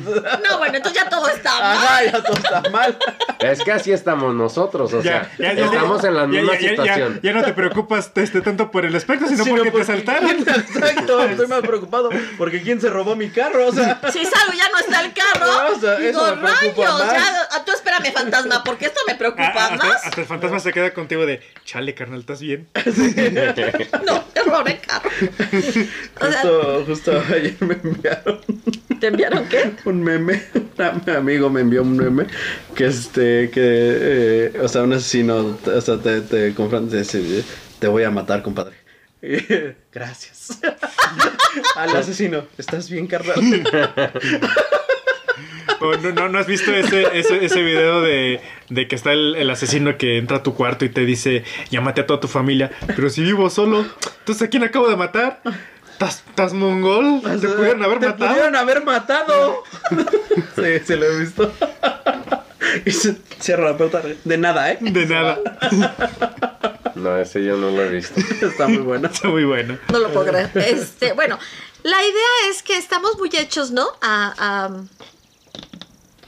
[0.48, 1.76] No, bueno, entonces ya todo está mal.
[1.76, 2.96] Ajá, ya todo está mal.
[3.40, 7.20] Es que así estamos nosotros, o sea, estamos en la ya- misma ya- ya- situación.
[7.22, 10.30] Ya, no te preocupas este, tanto por el aspecto, sino Sí, porque no, te saltaron.
[10.48, 14.00] Exacto, estoy más preocupado porque quién se robó mi carro, o sea.
[14.12, 15.46] Si salgo ya no está el carro.
[15.46, 17.12] No, o sea, digo, eso me preocupa rayos, más.
[17.12, 19.16] ya, ah, tú espérame, fantasma, porque esto me Ah,
[19.56, 22.66] hasta, el fantasma se queda contigo de, chale, carnal, ¿estás bien?
[24.06, 25.10] No, te robé carro.
[26.20, 28.40] O sea, Justo, justo ayer me enviaron
[29.00, 29.72] ¿te enviaron qué?
[29.84, 30.42] un meme.
[30.78, 32.26] Un amigo me envió un meme
[32.74, 37.44] que este, que, eh, o sea, un asesino, o sea, te, te confronta y dice,
[37.78, 38.76] te voy a matar, compadre.
[39.92, 40.60] Gracias.
[41.76, 43.36] Al asesino, ¿estás bien, carnal?
[45.80, 48.40] O no, no, ¿no has visto ese, ese, ese video de,
[48.70, 52.00] de que está el, el asesino que entra a tu cuarto y te dice, llámate
[52.02, 53.84] a toda tu familia, pero si vivo solo,
[54.20, 55.40] entonces ¿a quién acabo de matar?
[55.98, 57.22] ¿Estás, mongol?
[57.40, 58.30] ¿Te pudieron haber Te matado?
[58.30, 59.62] pudieron haber matado.
[60.56, 61.52] sí, se lo he visto.
[62.84, 64.02] y se cierra la puerta.
[64.24, 64.78] De nada, ¿eh?
[64.80, 65.38] De nada.
[66.94, 68.20] No, ese yo no lo he visto.
[68.46, 69.08] Está muy bueno.
[69.08, 69.78] Está muy bueno.
[69.90, 70.50] No lo puedo creer.
[70.54, 71.38] Este, bueno,
[71.82, 73.86] la idea es que estamos muy hechos, ¿no?
[74.02, 74.70] A, a,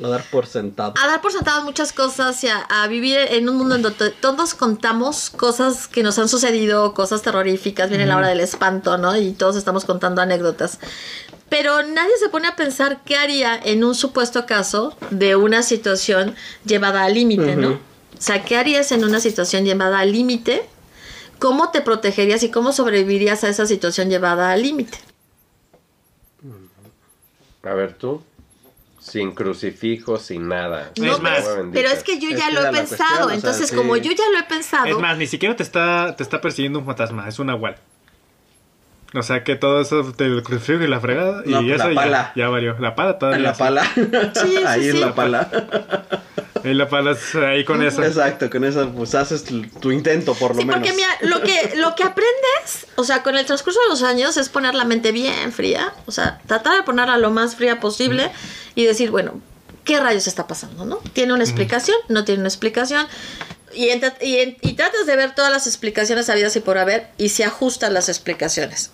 [0.02, 0.94] A dar por sentado.
[0.96, 4.10] a dar por sentado muchas cosas y a, a vivir en un mundo en donde
[4.10, 9.16] todos contamos cosas que nos han sucedido, cosas terroríficas, viene la hora del espanto, ¿no?
[9.16, 10.78] Y todos estamos contando anécdotas.
[11.48, 16.34] Pero nadie se pone a pensar qué haría en un supuesto caso de una situación
[16.64, 17.70] llevada al límite, ¿no?
[17.70, 20.68] O sea, ¿qué harías en una situación llevada al límite?
[21.38, 24.98] ¿Cómo te protegerías y cómo sobrevivirías a esa situación llevada al límite?
[27.62, 28.22] A ver tú.
[29.09, 30.93] Sin crucifijo, sin nada.
[30.98, 32.98] No, Es más, pero, es, es que yo Es ya lo he pensado.
[32.98, 33.76] cuestión, o sea, Entonces, sí.
[33.76, 36.78] como yo ya lo he pensado, Es más, ni siquiera te está, te está persiguiendo
[36.78, 37.76] un fantasma, es un nahual.
[39.14, 41.43] O sea que todo eso del crucifijo y la fregada.
[41.47, 42.32] No, y pues, eso la ya- pala.
[42.36, 42.76] Ya, valió.
[42.78, 43.39] La pala En todavía.
[43.48, 43.85] la pala.
[43.85, 44.02] Sí,
[44.35, 44.89] sí, ahí sí.
[44.90, 45.51] en la pala.
[46.64, 48.02] Ahí la pala es ahí con eso.
[48.02, 50.80] Exacto, con eso pues haces tu, tu intento por lo Sí, menos.
[50.80, 54.36] porque mira, lo que, lo que aprendes, o sea, con el transcurso de los años
[54.36, 58.30] es poner la mente bien fría, o sea, tratar de ponerla lo más fría posible
[58.74, 59.40] y decir, bueno,
[59.85, 60.97] ¿qué rayos está pasando, no?
[61.12, 61.97] ¿Tiene una explicación?
[62.09, 63.06] ¿No tiene una explicación?
[63.74, 67.28] Y, y, en- y tratas de ver todas las explicaciones habidas y por haber y
[67.30, 68.90] se ajustan las explicaciones.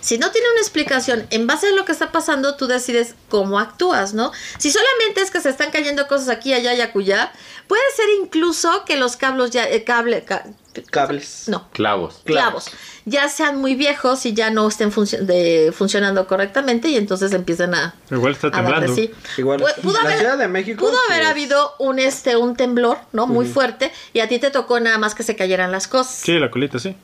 [0.00, 3.58] Si no tiene una explicación, en base a lo que está pasando, tú decides cómo
[3.58, 4.32] actúas, ¿no?
[4.58, 7.32] Si solamente es que se están cayendo cosas aquí, allá y acullá,
[7.68, 10.46] puede ser incluso que los cablos ya, eh, cable, ca-
[10.90, 11.44] Cables.
[11.48, 12.20] no, Clavos.
[12.24, 12.70] clavos,
[13.08, 17.72] ya sean muy viejos y ya no estén funcio- de- funcionando correctamente y entonces empiezan
[17.74, 18.92] a, Igual está temblando.
[18.92, 19.12] así.
[19.38, 22.56] Igual, Pu- pudo la haber, Ciudad de México, pudo haber pues- habido un este un
[22.56, 23.26] temblor, ¿no?
[23.28, 26.16] Muy fuerte y a ti te tocó nada más que se cayeran las cosas.
[26.24, 26.96] Sí, la colita, sí.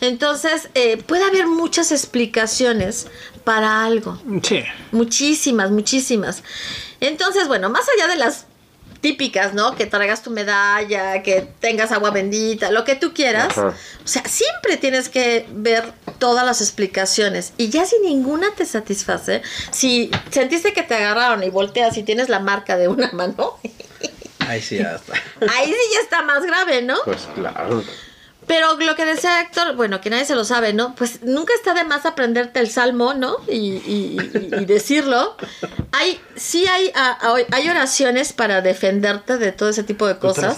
[0.00, 3.06] Entonces, eh, puede haber muchas explicaciones
[3.44, 4.18] para algo.
[4.42, 4.62] Sí.
[4.92, 6.42] Muchísimas, muchísimas.
[7.00, 8.46] Entonces, bueno, más allá de las
[9.04, 9.76] típicas, ¿no?
[9.76, 13.50] Que traigas tu medalla, que tengas agua bendita, lo que tú quieras.
[13.58, 13.74] Ajá.
[14.02, 17.52] O sea, siempre tienes que ver todas las explicaciones.
[17.58, 22.30] Y ya si ninguna te satisface, si sentiste que te agarraron y volteas y tienes
[22.30, 23.58] la marca de una mano,
[24.48, 25.12] Ahí sí, ya está.
[25.52, 26.96] ahí sí ya está más grave, ¿no?
[27.04, 27.84] Pues claro.
[28.46, 30.94] Pero lo que decía Héctor, bueno, que nadie se lo sabe, ¿no?
[30.94, 33.36] Pues nunca está de más aprenderte el salmo, ¿no?
[33.48, 35.36] Y, y- y- y decirlo.
[35.92, 40.56] Hay, sí hay, ah, hay oraciones para defenderte de todo ese tipo de cosas.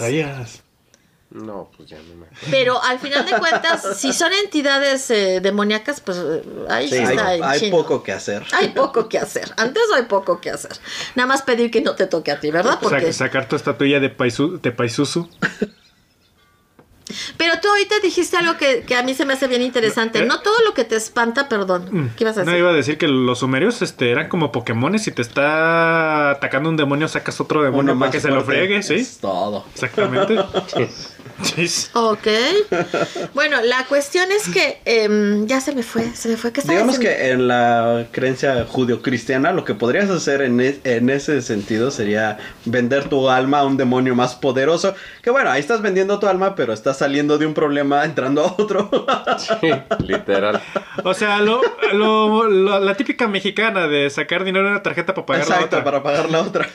[1.29, 2.47] No, pues ya no me acuerdo.
[2.49, 7.15] Pero al final de cuentas, si son entidades eh, demoníacas, pues eh, ahí sí, hay,
[7.15, 8.43] está hay poco que hacer.
[8.53, 9.51] Hay poco que hacer.
[9.57, 10.71] Antes hay poco que hacer.
[11.15, 12.77] Nada más pedir que no te toque a ti, ¿verdad?
[12.81, 13.13] O sea, Porque...
[13.13, 15.29] sacar tu estatuilla de, paisu, de Paisuzu.
[17.37, 20.25] Pero tú ahorita dijiste algo que, que a mí se me hace bien interesante.
[20.25, 22.11] No todo lo que te espanta, perdón.
[22.17, 22.59] ¿Qué ibas a No decir?
[22.59, 25.03] iba a decir que los sumerios este, eran como Pokémones.
[25.03, 28.43] Si te está atacando un demonio, sacas otro demonio Uno para más que se lo
[28.43, 28.95] friegue, ¿sí?
[28.95, 29.65] Es todo.
[29.73, 30.37] Exactamente.
[31.43, 31.67] Sí.
[31.93, 32.27] Ok.
[33.35, 36.51] Bueno, la cuestión es que em, ya se me fue, se me fue.
[36.51, 37.19] ¿Qué Digamos diciendo?
[37.21, 42.39] que en la creencia judio-cristiana lo que podrías hacer en, e- en ese sentido sería
[42.65, 44.95] vender tu alma a un demonio más poderoso.
[45.21, 48.61] Que bueno, ahí estás vendiendo tu alma, pero estás saliendo de un problema entrando a
[48.61, 48.89] otro.
[49.61, 49.69] Sí,
[50.05, 50.61] literal.
[51.03, 51.61] O sea, lo,
[51.93, 55.77] lo- lo- la típica mexicana de sacar dinero en una tarjeta para pagar la Exacto,
[55.77, 55.83] otra.
[55.83, 56.67] para pagar la otra.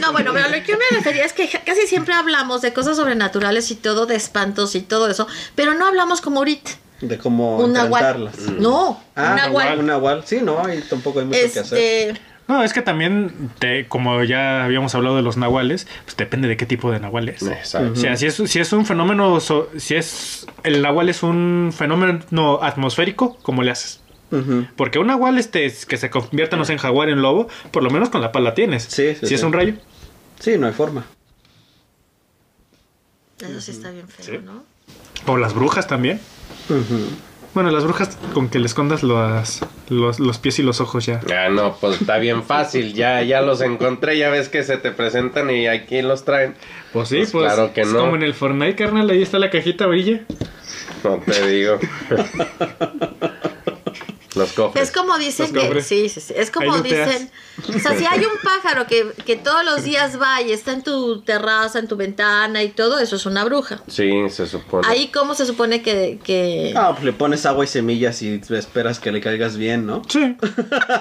[0.00, 2.96] No, bueno, pero lo que yo me refería es que casi siempre hablamos de cosas
[2.96, 6.70] sobrenaturales y todo, de espantos y todo eso, pero no hablamos como ahorita.
[7.00, 8.04] De cómo Un nahual.
[8.04, 8.60] enfrentarlas.
[8.60, 9.78] No, Ah, un nahual.
[9.78, 10.22] un nahual.
[10.26, 12.20] Sí, no, ahí tampoco hay mucho que hacer.
[12.50, 16.56] No, es que también, te, como ya habíamos hablado de los nahuales, pues depende de
[16.56, 17.42] qué tipo de nahual es.
[17.42, 17.92] Exacto.
[17.92, 21.72] O sea, si es, si es un fenómeno, so- si es el nahual es un
[21.72, 24.00] fenómeno atmosférico, ¿cómo le haces?
[24.76, 27.90] Porque un nahual este, que se convierta, no sé, en jaguar, en lobo, por lo
[27.90, 28.82] menos con la pala tienes.
[28.84, 29.74] Sí, sí, si es un rayo.
[30.40, 31.04] Sí, no hay forma.
[33.40, 34.44] eso sí está bien feo, Sí.
[34.44, 34.64] ¿no?
[35.26, 36.20] O las brujas también.
[37.54, 39.60] Bueno, las brujas con que le escondas los,
[39.90, 41.20] los, los pies y los ojos ya.
[41.36, 42.94] Ah, no, pues está bien fácil.
[42.94, 44.16] Ya, ya los encontré.
[44.16, 46.54] Ya ves que se te presentan y aquí los traen.
[46.92, 48.00] Pues sí, Pues pues, claro que es no.
[48.00, 50.20] como en el Fortnite, carnal, ahí está la cajita brilla.
[51.04, 51.78] No te digo.
[54.36, 54.88] Los cofres.
[54.88, 57.30] Es como dicen Los que, sí, sí, sí, es como Ahí dicen,
[57.68, 60.82] o sea, si hay un pájaro que, que todos los días va y está en
[60.82, 63.82] tu terraza, en tu ventana y todo, eso es una bruja.
[63.88, 64.86] Sí, se supone.
[64.86, 66.72] Ahí cómo se supone que, que...
[66.76, 70.02] Ah, pues le pones agua y semillas y esperas que le caigas bien, ¿no?
[70.08, 70.36] Sí.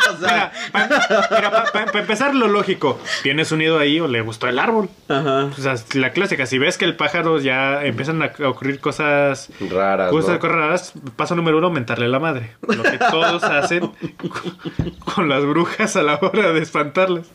[0.10, 3.00] O sea, Mira, para empezar, lo lógico.
[3.24, 4.90] Tienes un nido ahí o le gustó el árbol.
[5.08, 5.46] ajá.
[5.46, 10.12] O sea, la clásica, si ves que el pájaro ya empiezan a ocurrir cosas, Raras.
[10.12, 10.40] cosas ¿no?
[10.40, 12.56] cosas raras, paso número uno, mentarle la madre.
[12.68, 13.82] Lo que todos hacen
[14.18, 17.28] con, con las brujas a la hora de espantarlas.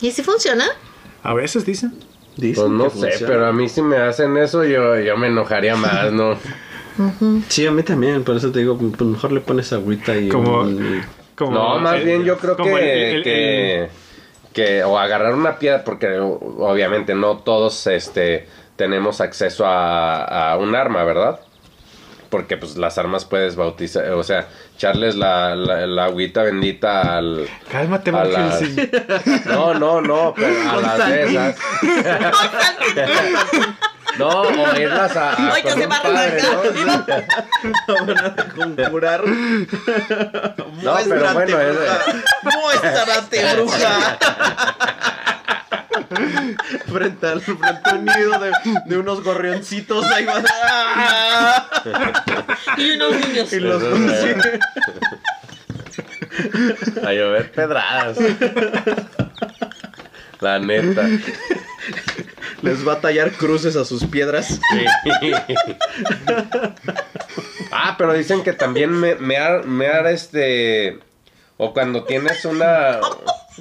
[0.00, 0.64] ¿Y si funciona?
[1.22, 1.94] A veces dicen.
[2.36, 3.32] Dicen Pues no que sé, funciona.
[3.32, 6.36] pero a mí si me hacen eso yo, yo me enojaría más, ¿no?
[7.48, 10.28] Sí, a mí también, por eso te digo, pues mejor le pones agüita y...
[10.28, 11.02] Como- un-
[11.34, 13.88] Como, No, más bien yo creo que, como el- el- que, el-
[14.52, 18.46] que- o agarrar una piedra, porque obviamente no todos este
[18.76, 21.40] tenemos acceso a, a un arma, ¿verdad?
[22.32, 27.46] Porque pues las armas puedes bautizar, o sea, echarles la, la, la agüita bendita al...
[27.70, 28.62] Cálmate, a las-.
[29.44, 31.56] No, no, no, pero a las de esas.
[34.18, 36.42] No, o irlas a, a Ay, que con se va a padre.
[37.86, 38.06] ¿no?
[38.06, 38.34] Van a
[38.84, 39.22] conjurar.
[39.26, 41.76] No, pero bueno, es,
[42.42, 44.18] Muéstrate, bruja.
[46.92, 48.52] frente, al, frente a un nido de,
[48.86, 50.42] de unos gorrioncitos ahí va.
[52.76, 53.52] Y unos niños.
[53.52, 53.82] Y los
[57.04, 58.16] a llover pedradas.
[60.40, 61.06] La neta.
[62.62, 64.46] les va a tallar cruces a sus piedras.
[64.46, 64.84] Sí.
[67.70, 70.98] Ah, pero dicen que también me, mear, mear este.
[71.56, 73.00] O cuando tienes una.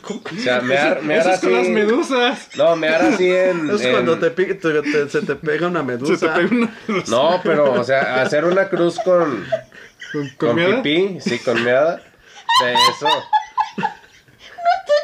[0.04, 1.48] O sea, mear, mear Eso es así.
[1.48, 2.50] con las medusas.
[2.56, 3.70] No, mear así en.
[3.76, 6.34] Es en- cuando te, pi- te- te- se te pega una Se te medusa.
[6.34, 7.12] pega una medusa.
[7.12, 9.46] No, pero, o sea, hacer una cruz con.
[10.12, 10.82] ¿Con, Con con miada?
[10.82, 12.02] pipí, sí, con meada.
[12.02, 13.08] O sea, eso.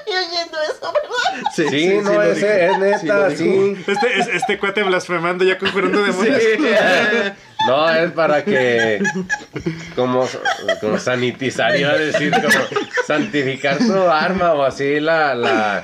[0.08, 1.52] Estoy oyendo eso, ¿verdad?
[1.70, 3.84] Sí, no, lo ese es neta, Sí, sí.
[3.88, 6.42] Este, es- este cuate blasfemando ya conjurando demonios.
[7.68, 9.02] No, es para que.
[9.96, 10.30] Como,
[10.80, 12.48] como sanitizar, iba a decir, como
[13.08, 15.84] santificar tu arma o así la, la,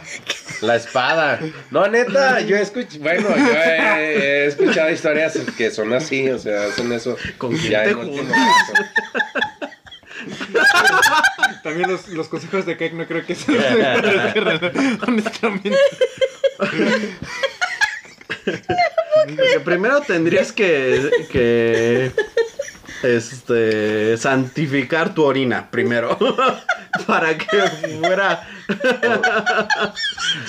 [0.62, 1.40] la espada.
[1.72, 3.00] No, neta, yo he escuchado.
[3.02, 7.18] Bueno, yo he, he escuchado historias que son así, o sea, hacen eso.
[7.40, 8.04] ¿Con quién ya te caso.
[11.64, 13.58] También los, los consejos de Keck no creo que sean
[15.08, 15.78] honestamente.
[19.26, 22.12] Porque primero tendrías que, que
[23.04, 26.18] este santificar tu orina primero
[27.08, 27.62] para que
[28.02, 28.48] fuera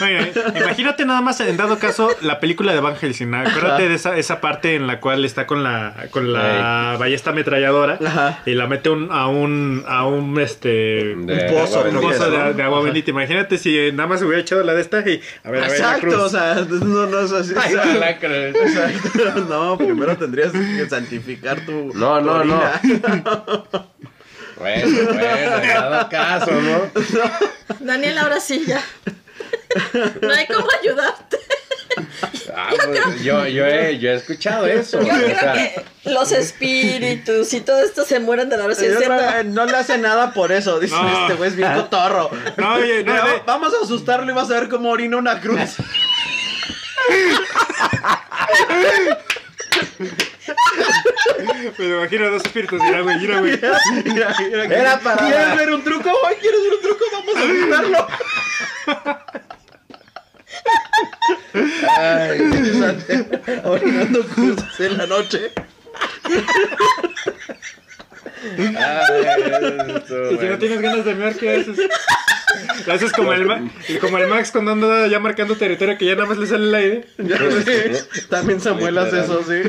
[0.02, 3.34] Oye, imagínate nada más en dado caso la película de Van Helsing.
[3.34, 7.98] Acuérdate de esa, esa parte en la cual está con la con la ballesta ametralladora
[8.04, 8.38] Ajá.
[8.46, 10.68] y la mete un- a un a un este
[11.16, 13.10] De pozo, un de, agua bendita.
[13.10, 15.98] Imagínate si nada más hubiera echado la de esta y a ver, a ver, la
[15.98, 16.14] cruz.
[16.14, 17.54] Exacto, o sea, no, no es así.
[17.60, 18.48] Ay, no la creo.
[18.54, 19.44] Exacto.
[19.48, 21.92] No, primero tendrías que santificar tu.
[21.94, 22.60] No, tu no, no.
[24.64, 26.90] Bueno, bueno, caso, ¿no?
[27.80, 28.82] Daniel, ahora sí ya.
[30.22, 31.38] No hay cómo ayudarte.
[32.56, 35.02] Ah, pues, yo, yo, he, yo he escuchado eso.
[35.02, 39.00] Yo o creo sea, que los espíritus y todo esto se mueren de la creo
[39.00, 40.80] que no le hace nada por eso.
[40.80, 41.22] Dice, No.
[41.22, 42.30] este güey es bien cotorro.
[42.56, 45.58] No, oye, no, de- Vamos a asustarlo y vas a ver cómo orina una cruz.
[51.78, 52.80] Me imagino dos espíritus.
[52.82, 53.52] Mira, güey, mira, güey.
[54.04, 56.10] Mira, mira, Era para- ¿Quieres ver un truco?
[56.26, 57.04] Ay, ¿Quieres ver un truco?
[57.12, 58.08] Vamos a asustarlo.
[61.98, 62.40] Ay,
[63.64, 65.52] orinando cruces en la noche.
[68.76, 71.78] ay, esto, Y si no tienes ganas de mear, ¿qué haces?
[72.86, 73.60] Lo haces como el, Ma-
[74.00, 76.74] como el Max cuando anda ya marcando territorio que ya nada más le sale el
[76.74, 77.06] aire.
[77.18, 78.20] Ya, sí.
[78.28, 79.62] También Samuel hace eso, sí.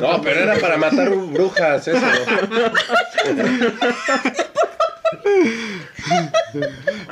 [0.00, 2.06] No, pero era para matar brujas, eso.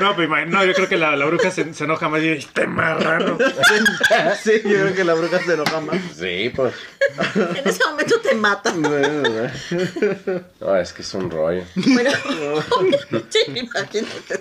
[0.01, 2.47] No, pero no, yo creo que la, la bruja se, se enoja más y dice,
[2.49, 3.37] este marrano.
[4.43, 5.99] Sí, yo creo que la bruja se enoja más.
[6.17, 6.75] Sí, pues.
[7.35, 8.73] En ese momento te mata.
[10.61, 11.65] No, es que es un rollo.
[11.75, 12.11] Bueno,
[13.29, 14.37] sí, me imagino que.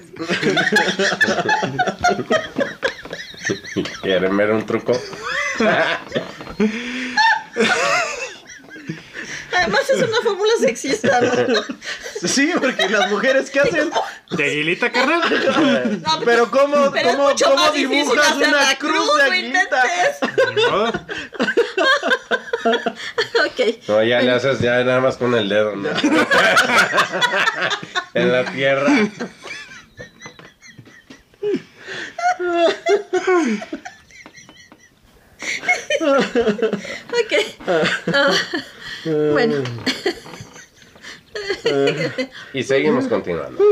[4.02, 4.94] ¿Quieren ver un truco?
[9.58, 11.32] Además es una fórmula sexista, ¿no?
[12.28, 13.90] Sí, porque las mujeres, ¿qué hacen?
[14.32, 15.22] ¿De aguilita, carnal?
[16.02, 19.24] No, Pero ¿cómo, pero es cómo, mucho cómo dibujas hacer una la cruz cruz, de
[19.24, 19.84] aguilita?
[23.46, 23.60] Ok.
[23.88, 25.90] No, ya le haces ya nada más con el dedo, ¿no?
[28.14, 28.88] en la tierra.
[37.10, 37.34] Ok.
[37.68, 38.32] Ah,
[39.32, 39.64] bueno,
[42.54, 43.64] Y seguimos continuando.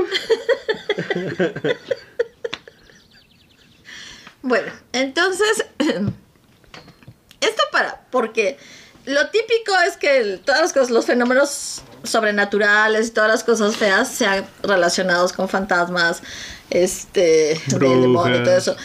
[4.41, 8.57] bueno, entonces, esto para, porque
[9.05, 13.75] lo típico es que el- todas las cosas, los fenómenos sobrenaturales y todas las cosas
[13.75, 16.21] feas sean relacionados con fantasmas,
[16.69, 18.75] este, del demonio y todo eso.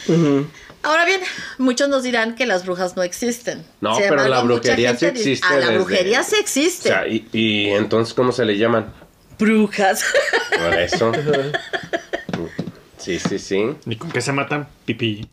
[0.83, 1.21] Ahora bien,
[1.59, 3.65] muchos nos dirán que las brujas no existen.
[3.81, 6.89] No, pero la mucha brujería sí existe Ah, la desde- brujería sí O existe.
[6.89, 8.93] sea, y, y entonces, ¿cómo se le llaman?
[9.39, 10.05] Brujas.
[10.59, 11.13] Por eso.
[12.99, 13.75] Sí, sí, sí.
[13.87, 15.27] Ni con qué se matan, pipí.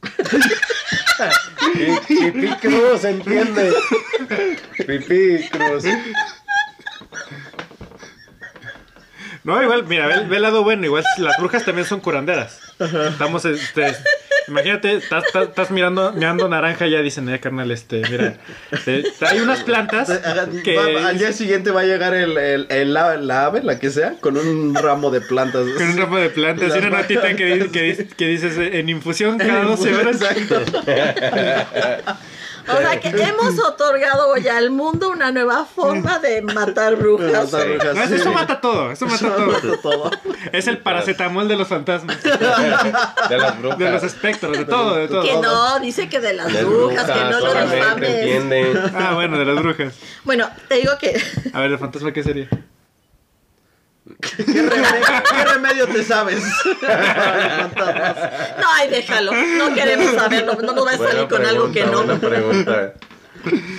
[1.74, 3.74] Pi- Pipí Cruz, entiende.
[4.88, 5.84] Pipí Cruz.
[9.44, 12.60] No, igual, mira, ve, ve el lado bueno, igual las brujas también son curanderas.
[12.80, 13.96] Estamos, este,
[14.48, 18.36] imagínate, estás, estás- estás mirando, mirando naranja y ya dicen, eh, carnal, este, mira,
[18.88, 20.10] eh, hay unas plantas
[20.64, 20.76] que...
[20.76, 23.90] Va- al día siguiente va a llegar el, el, el- la, la ave, la que
[23.90, 25.66] sea, con un ramo de plantas.
[25.78, 28.90] Con un ramo de plantas y una notita que, dice- que, que dices eh, en
[28.90, 30.22] infusión cada 12 horas.
[30.22, 30.62] Exacto.
[32.70, 37.52] O sea que hemos otorgado ya al mundo una nueva forma de matar brujas.
[37.52, 39.48] Matar brujas, No, eso, mata todo, eso mata todo.
[39.48, 40.12] Mata todo.
[40.52, 43.78] Es el paracetamol de los fantasmas, De las brujas.
[43.78, 45.24] de los espectros, de todo, de todo.
[45.24, 48.78] Que no, dice que de las De brujas, que no lo difames.
[48.96, 49.94] Ah, bueno, de las brujas.
[50.24, 51.22] Bueno, te digo que
[51.54, 52.50] A ver, de fantasma, ¿qué sería?
[54.20, 56.44] ¿Qué remedio, qué remedio te sabes?
[58.60, 59.32] No, ay, déjalo.
[59.34, 62.04] No queremos saberlo, no nos va a salir Buena con algo que no.
[62.04, 62.94] buena pregunta.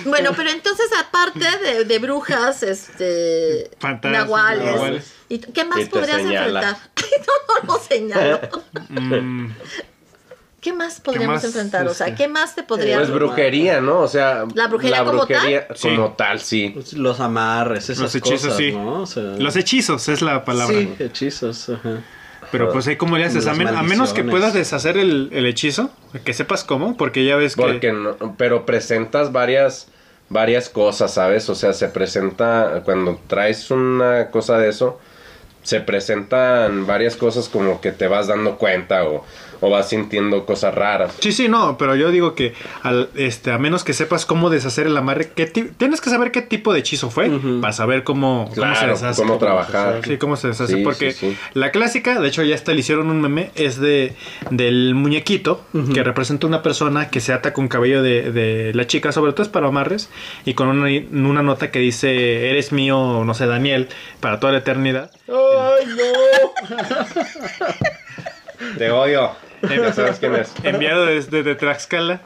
[0.05, 5.13] Bueno, pero entonces aparte de, de brujas, este Fantasmas, nahuales, nahuales.
[5.27, 6.69] ¿y qué más podrías señala.
[6.69, 6.77] enfrentar?
[7.27, 8.39] no, no lo señalo.
[8.89, 9.51] Mm,
[10.61, 11.87] ¿Qué más podríamos más, enfrentar?
[11.87, 12.17] O sea, este?
[12.23, 12.97] ¿qué más te podría...
[12.97, 13.99] Pues brujería, ¿no?
[13.99, 15.77] O sea, ¿La brujería como brujería tal?
[15.81, 16.13] como Sí.
[16.17, 16.71] tal, sí.
[16.73, 18.71] Pues, Los amarres, esas Los hechizos, cosas, sí.
[18.73, 19.01] ¿no?
[19.01, 20.77] O sea, Los hechizos es la palabra.
[20.77, 22.01] Sí, hechizos, ajá.
[22.51, 25.29] Pero pues ahí cómo le haces, a, Las men- a menos que puedas deshacer el,
[25.33, 25.91] el hechizo,
[26.25, 27.61] que sepas cómo, porque ya ves que...
[27.61, 29.87] Porque no, pero presentas varias
[30.29, 31.49] varias cosas, ¿sabes?
[31.49, 34.99] O sea, se presenta cuando traes una cosa de eso,
[35.63, 39.25] se presentan varias cosas como que te vas dando cuenta o,
[39.61, 41.13] o vas sintiendo cosas raras.
[41.19, 42.53] Sí, sí, no, pero yo digo que
[42.83, 46.31] al, este, a menos que sepas cómo deshacer el amarre, qué ti- tienes que saber
[46.31, 47.29] qué tipo de hechizo fue
[47.61, 49.21] para saber cómo, cómo se Claro, deshace.
[49.21, 50.01] cómo trabajar.
[50.05, 50.75] Sí, cómo se deshace.
[50.77, 51.37] Sí, porque sí, sí.
[51.53, 54.13] la clásica, de hecho ya hasta le hicieron un meme, es de
[54.49, 55.61] del muñequito
[55.93, 59.43] que representa una persona que se ata con cabello de, de la chica, sobre todo
[59.43, 60.09] es para amarres,
[60.45, 63.87] y con una, una nota que dice, eres mío, no sé, Daniel,
[64.19, 65.11] para toda la eternidad.
[65.27, 66.75] ¡Ay, no!
[68.77, 69.31] Te odio.
[69.61, 70.53] Ya sabes quién es.
[70.63, 72.21] Enviado desde de Tlaxcala.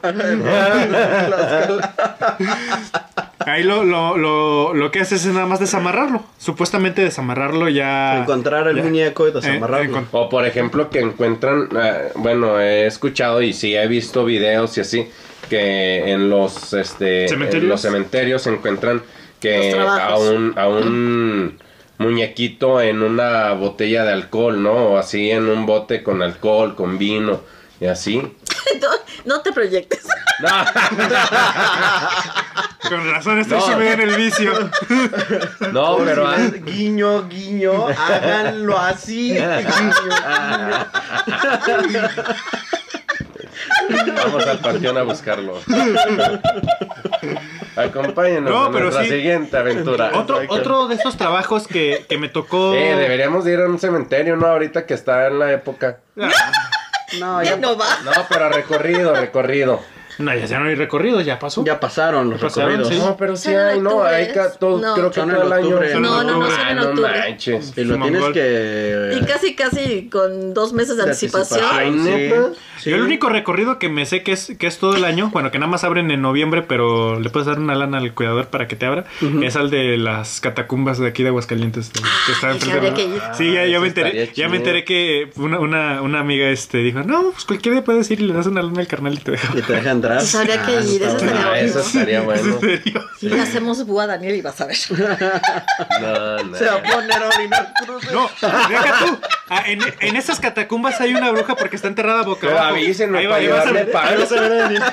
[3.46, 6.24] Ahí lo, lo, lo, lo que haces es nada más desamarrarlo.
[6.38, 8.20] Supuestamente desamarrarlo ya.
[8.22, 8.84] Encontrar el ya.
[8.84, 10.06] muñeco y Eh, desamarrarlo.
[10.12, 14.82] O por ejemplo que encuentran, eh, bueno, he escuchado y sí he visto videos y
[14.82, 15.10] así,
[15.50, 17.64] que en los, este, ¿Cementerios?
[17.64, 19.06] en los cementerios se encuentran Los
[19.42, 21.60] que a un, a un
[21.98, 24.72] muñequito en una botella de alcohol, ¿no?
[24.74, 27.42] O así en un bote con alcohol, con vino
[27.80, 28.18] y así.
[28.82, 28.88] no,
[29.26, 30.08] no te proyectes.
[30.40, 30.50] No,
[32.90, 33.66] Con razón estoy No.
[33.66, 34.70] subido en el vicio.
[35.72, 36.28] no pero
[36.66, 39.30] Guiño, guiño, háganlo así.
[39.34, 39.94] Guiño,
[41.82, 42.10] guiño.
[44.16, 45.60] Vamos al panteón a buscarlo.
[47.76, 49.10] Acompáñenos No, a pero nuestra sí.
[49.12, 50.12] siguiente aventura.
[50.14, 52.74] Otro, otro de esos trabajos que, que me tocó.
[52.76, 54.48] Eh, deberíamos de ir a un cementerio, ¿no?
[54.48, 56.00] Ahorita que está en la época.
[56.20, 56.30] Ah,
[57.20, 57.86] No, Ya ya, no va.
[58.04, 59.80] No, pero recorrido, recorrido.
[60.20, 61.64] No, ya, ya no hay recorrido, ya pasó.
[61.66, 62.94] ya pasaron los Pasaron, recorridos.
[62.94, 63.00] sí.
[63.10, 64.60] No, pero sí hay, no, hay ¿es?
[64.60, 64.94] todo, No.
[64.94, 65.66] creo que Son todo el año.
[65.68, 65.94] octubre.
[65.96, 67.12] No, no, no, son Ah, en no octubre.
[67.20, 67.74] manches.
[67.78, 69.18] Y lo tienes que...
[69.22, 71.62] Y casi, casi con dos meses de De anticipación.
[71.72, 72.30] Ay, anticipación.
[72.30, 72.60] ¿neta?
[72.80, 72.90] Sí.
[72.90, 75.52] Yo el único recorrido que me sé que es, que es todo el año, bueno,
[75.52, 78.68] que nada más abren en noviembre, pero le puedes dar una lana al cuidador para
[78.68, 79.06] que te abra,
[79.42, 81.94] es al de las catacumbas de aquí de Aguascalientes.
[81.94, 83.22] de- que está enfrente que habría de- que ir.
[83.38, 86.80] Sí, ya, ya Ah, me enteré, ya me enteré que una, una, una amiga este,
[86.80, 89.18] dijo, no, pues cualquier día puedes ir y le das una lana al carnal y
[89.18, 89.54] te deja.
[90.08, 91.32] Pues habría que Ah, ir, está eso bueno.
[91.34, 91.88] estaría Ah, eso bueno.
[91.88, 92.42] estaría bueno.
[92.54, 93.10] ¿En serio?
[93.22, 94.78] Y le hacemos búa a Daniel y vas a ver.
[96.02, 96.58] No, no.
[96.58, 98.12] Se va a poner a orinar cruces.
[98.12, 98.30] No,
[98.70, 99.20] deja tú.
[99.50, 102.76] Ah, en, en esas catacumbas hay una bruja porque está enterrada boca Pero abajo.
[102.76, 104.08] avísenme Ahí va- para ahí vas a llevarme ver- pan.
[104.08, 104.84] ahí vas a ver a Daniel.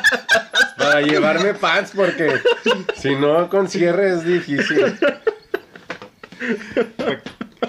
[0.77, 2.41] Para llevarme pants, porque
[2.97, 4.99] si no con cierre es difícil.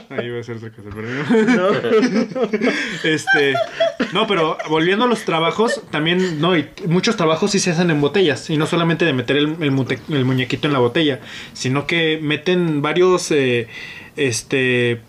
[0.10, 2.60] Ahí va a ser otra cosa, pero no.
[3.04, 3.54] Este,
[4.14, 8.02] no, pero volviendo a los trabajos, también, no, y muchos trabajos sí se hacen en
[8.02, 11.20] botellas, y no solamente de meter el, el mute- el muñequito en la botella,
[11.54, 13.68] sino que meten varios, eh,
[14.18, 15.02] este,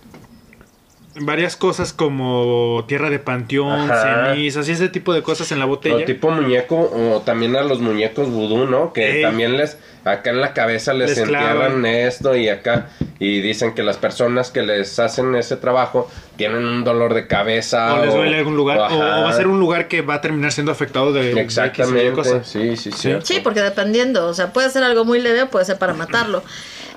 [1.15, 4.33] varias cosas como tierra de panteón, Ajá.
[4.35, 6.05] cenizas y ese tipo de cosas en la O botella.
[6.07, 8.93] tipo muñeco, o también a los muñecos vudú, ¿no?
[8.93, 9.23] Que Ey.
[9.23, 11.87] también les, acá en la cabeza les, Les entierran clavan.
[11.87, 16.83] esto y acá, y dicen que las personas que les hacen ese trabajo tienen un
[16.83, 17.95] dolor de cabeza.
[17.95, 20.51] o les duele algún lugar, o, va a ser un lugar que va a terminar
[20.51, 22.43] siendo afectado de, de Exactamente, cosa.
[22.43, 23.13] sí, sí, sí.
[23.23, 26.43] Sí, porque dependiendo, o sea, puede ser algo muy leve o puede ser para matarlo.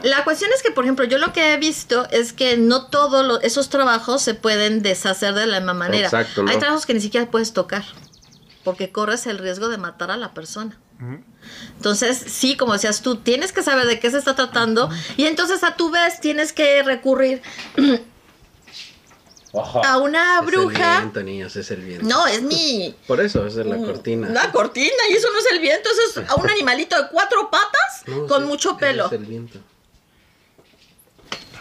[0.03, 3.39] La cuestión es que, por ejemplo, yo lo que he visto es que no todos
[3.43, 6.05] esos trabajos se pueden deshacer de la misma manera.
[6.05, 6.51] Exacto, ¿no?
[6.51, 7.83] Hay trabajos que ni siquiera puedes tocar,
[8.63, 10.77] porque corres el riesgo de matar a la persona.
[11.75, 15.63] Entonces, sí, como decías tú, tienes que saber de qué se está tratando y entonces
[15.63, 17.41] a tu vez tienes que recurrir
[19.83, 20.99] a una Es el bruja.
[20.99, 22.05] viento, niños, es el viento.
[22.07, 22.95] No, es mi...
[23.07, 24.29] Por eso, esa es la cortina.
[24.29, 27.49] La cortina, y eso no es el viento, eso es a un animalito de cuatro
[27.49, 29.07] patas No, con sí, mucho pelo.
[29.07, 29.59] Es el viento.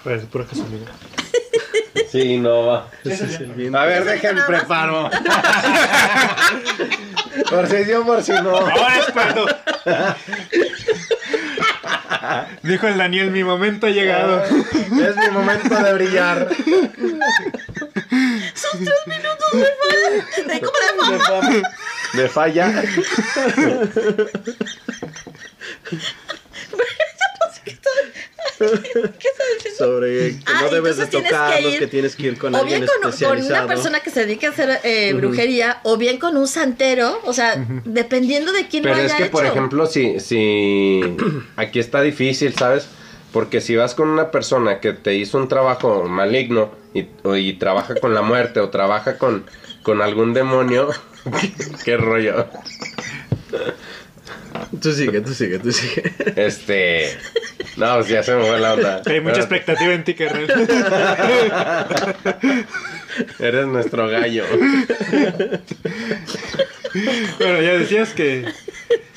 [0.05, 0.93] Pues, pura casualidad.
[2.11, 2.89] Sí, no va.
[3.03, 3.79] Ese es el viento.
[3.79, 4.45] A ver, dejen más.
[4.45, 5.11] preparo.
[7.51, 8.55] por si sí o por si no.
[8.57, 9.47] Ahora es cuando.
[12.63, 14.45] Dijo el Daniel, mi momento ha llegado.
[14.45, 16.51] Es mi momento de brillar.
[20.47, 21.63] De como de fama.
[22.13, 22.83] De falla.
[27.65, 29.79] ¿Qué está diciendo?
[29.79, 32.81] Sobre que Ah, no debes de tienes tocarlos, que tienes que ir con o alguien
[32.81, 36.47] bien con, una persona que se dedique a hacer eh, brujería, o bien con un
[36.47, 41.01] santero, o sea, dependiendo de quién Pero lo es que, por ejemplo, si, si
[41.57, 42.87] aquí está difícil, ¿sabes?
[43.33, 47.55] Porque si vas con una persona que te hizo un trabajo maligno y, o- y
[47.55, 49.45] trabaja con la muerte o trabaja con,
[49.83, 50.91] con algún demonio,
[51.85, 52.47] qué rollo.
[54.81, 56.13] Tú sigue, tú sigue, tú sigue.
[56.37, 57.19] Este.
[57.77, 59.03] No, pues ya se me fue la onda.
[59.07, 60.47] Hay mucha expectativa en ti, carnal.
[63.39, 64.45] Eres nuestro gallo.
[67.39, 68.45] bueno, ya decías que.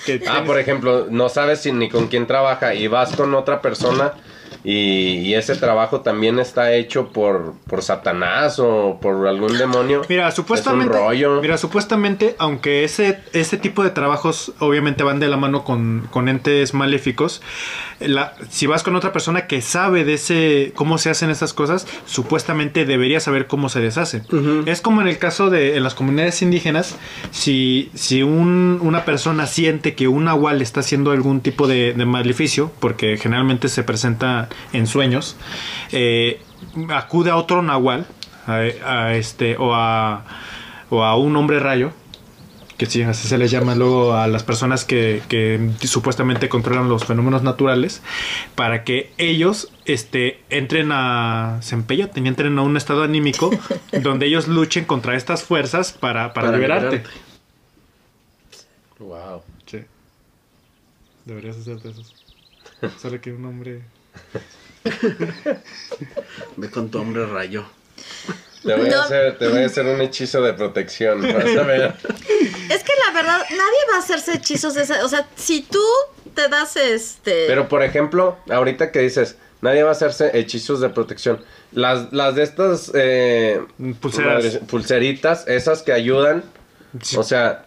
[0.05, 3.33] que Ah, tienes- por ejemplo, no sabes si ni con quién trabaja y vas con
[3.35, 4.13] otra persona
[4.63, 10.01] y, y ese trabajo también está hecho por, por Satanás o por algún demonio.
[10.09, 11.41] Mira, supuestamente, Es un rollo.
[11.41, 16.27] mira, supuestamente, aunque ese, ese tipo de trabajos obviamente van de la mano con, con
[16.29, 17.41] entes maléficos,
[17.99, 21.87] la- si vas con otra persona que sabe de ese cómo se hacen esas cosas,
[22.05, 24.21] supuestamente debería saber cómo se deshace.
[24.65, 26.95] Es como en el caso de en las comunidades indígenas,
[27.31, 32.05] si, si un- una persona siente que un nahual está haciendo algún tipo de, de
[32.05, 35.35] maleficio, porque generalmente se presenta en sueños,
[35.91, 36.41] eh,
[36.89, 38.05] acude a otro nahual,
[38.45, 38.53] a,
[38.85, 40.25] a este, o a,
[40.89, 41.91] o a un hombre rayo,
[42.77, 47.05] que sí, así se les llama luego a las personas que, que supuestamente controlan los
[47.05, 48.03] fenómenos naturales,
[48.53, 51.59] para que ellos este, entren a
[52.15, 53.49] entren a un estado anímico
[54.03, 56.97] donde ellos luchen contra estas fuerzas para, para, Para liberarte.
[56.97, 57.19] liberarte.
[58.99, 59.41] Wow.
[59.65, 59.79] Sí.
[61.25, 62.03] Deberías hacerte eso.
[62.99, 63.81] Solo que un hombre...
[66.57, 67.65] Ve con tu hombre rayo.
[68.63, 68.97] Te voy, No.
[69.01, 71.21] a hacer, te voy a hacer un hechizo de protección.
[71.21, 71.93] Vas a ver.
[72.69, 75.05] Es que la verdad, nadie va a hacerse hechizos de esa.
[75.05, 75.83] O sea, si tú
[76.33, 77.45] te das este.
[77.47, 81.43] Pero por ejemplo, ahorita que dices, nadie va a hacerse hechizos de protección.
[81.71, 83.61] Las, las de estas eh,
[84.01, 84.43] Pulseras.
[84.43, 86.43] madres- pulseritas, esas que ayudan,
[87.01, 87.15] Sí.
[87.17, 87.65] o sea,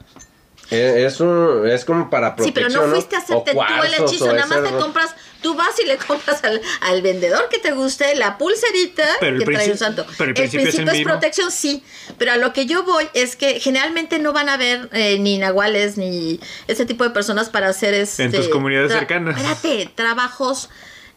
[0.70, 2.86] es, un, es como para Sí, pero protección.
[2.86, 5.78] no fuiste a O hacerte tú el hechizo, nada más ese te compras, tú vas
[5.82, 9.78] y le compras al, al vendedor que te guste la pulserita Pero que trae un
[9.78, 10.06] santo.
[10.16, 11.82] pero el principio es protección, sí,
[12.18, 15.38] pero a lo que yo voy es que generalmente no van a haber eh, ni
[15.38, 18.24] nahuales ni ese tipo de personas para hacer este...
[18.24, 19.36] En tus comunidades tra- cercanas.
[19.36, 20.68] Espérate, trabajos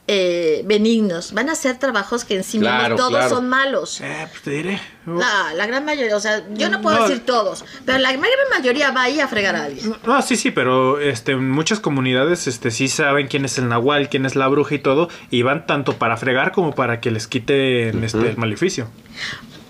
[0.07, 3.29] eh, benignos, van a ser trabajos que en sí mismos Claro, todos claro.
[3.29, 4.01] son malos.
[4.01, 4.81] Eh, pues te diré.
[5.05, 7.07] La, la gran mayoría, o sea, yo no puedo No.
[7.07, 9.95] decir todos, pero la gran mayoría va ahí a fregar a alguien.
[10.05, 14.09] No, sí, sí, pero este, en muchas comunidades este, sí saben quién es el nahual,
[14.09, 17.27] quién es la bruja y todo, y van tanto para fregar como para que les
[17.27, 18.89] quiten este, el maleficio.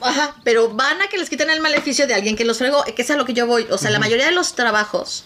[0.01, 3.01] Ajá, pero van a que les quiten el maleficio de alguien que los fregó, que
[3.03, 3.65] es a lo que yo voy.
[3.69, 5.25] O sea, la mayoría de los trabajos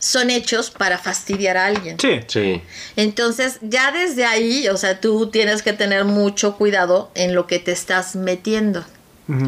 [0.00, 2.00] son hechos para fastidiar a alguien.
[2.00, 2.62] Sí, Sí.
[2.96, 7.60] Entonces, ya desde ahí, o sea, tú tienes que tener mucho cuidado en lo que
[7.60, 8.84] te estás metiendo.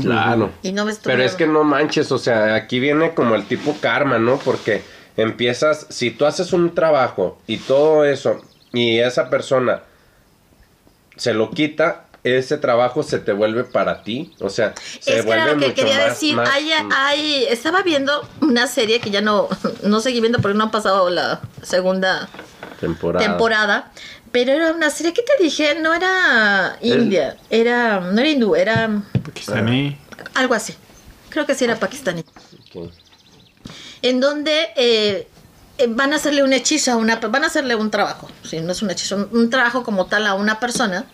[0.01, 0.53] Claro.
[0.63, 3.47] Y no me estoy Pero es que no manches, o sea, aquí viene como el
[3.47, 4.39] tipo karma, ¿no?
[4.39, 4.83] Porque
[5.17, 8.41] empiezas, si tú haces un trabajo y todo eso,
[8.73, 9.83] y esa persona
[11.17, 14.33] se lo quita, ese trabajo se te vuelve para ti.
[14.41, 16.37] O sea, se es que era vuelve lo que mucho quería más- decir.
[16.37, 19.49] más- Hay, hay- estaba viendo una serie que ya no,
[19.83, 22.29] no seguí viendo porque no ha pasado la segunda
[22.81, 23.27] temporada.
[23.27, 23.93] temporada.
[24.31, 29.03] Pero era una serie que te dije, no era India, era, no era hindú, era
[29.25, 29.99] pakistaní.
[30.35, 30.75] algo así.
[31.29, 32.25] Creo que sí era pakistaní.
[32.75, 32.91] Ok.
[34.01, 35.29] En donde eh,
[35.89, 38.83] van a hacerle un hechizo a una, van a hacerle un trabajo, si no es
[38.83, 41.07] un hechizo, un, un trabajo como tal a una persona,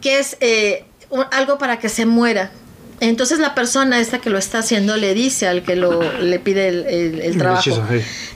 [0.00, 2.50] que es eh, un- algo para que se muera.
[3.00, 6.68] Entonces la persona esta que lo está haciendo le dice al que lo, le pide
[6.68, 7.84] el, el- el trabajo, hechizo,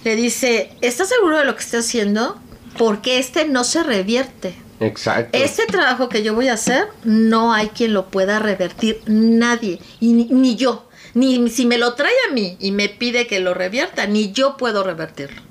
[0.05, 2.39] le dice, ¿estás seguro de lo que está haciendo?
[2.77, 4.55] Porque este no se revierte.
[4.81, 5.37] Exacto.
[5.37, 10.13] Este trabajo que yo voy a hacer, no hay quien lo pueda revertir, nadie, y
[10.13, 10.89] ni, ni yo.
[11.15, 14.57] Ni si me lo trae a mí y me pide que lo revierta, ni yo
[14.57, 15.43] puedo revertirlo.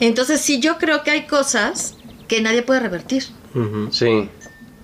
[0.00, 1.94] Entonces, sí, yo creo que hay cosas
[2.28, 3.24] que nadie puede revertir.
[3.90, 4.28] Sí.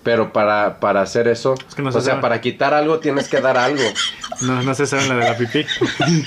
[0.02, 2.22] Pero para, para hacer eso, Es que no se o sea, sabe.
[2.22, 3.82] para quitar algo tienes que dar algo.
[4.40, 5.64] No, no se sabe la de la pipí.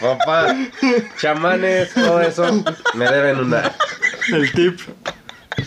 [0.00, 0.56] Papá,
[1.20, 2.64] chamanes, todo eso,
[2.94, 3.72] me deben una.
[4.32, 4.78] El tip.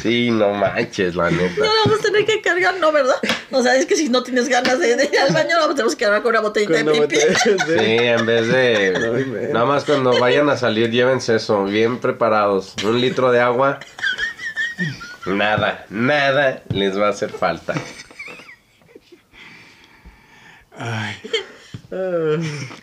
[0.02, 1.62] Sí, no manches, la neta.
[1.62, 3.16] No vamos a tener que cargar, ¿no, verdad?
[3.52, 5.96] O sea, es que si no tienes ganas de, de ir al baño, vamos tenemos
[5.96, 7.18] que cargar con una botellita de pipí.
[7.18, 9.50] Sí, en vez de...
[9.52, 12.76] Nada más cuando vayan a salir, llévense eso, bien preparados.
[12.84, 13.80] Un litro de agua.
[15.26, 17.74] Nada, nada les va a hacer falta.
[20.76, 21.16] Ay,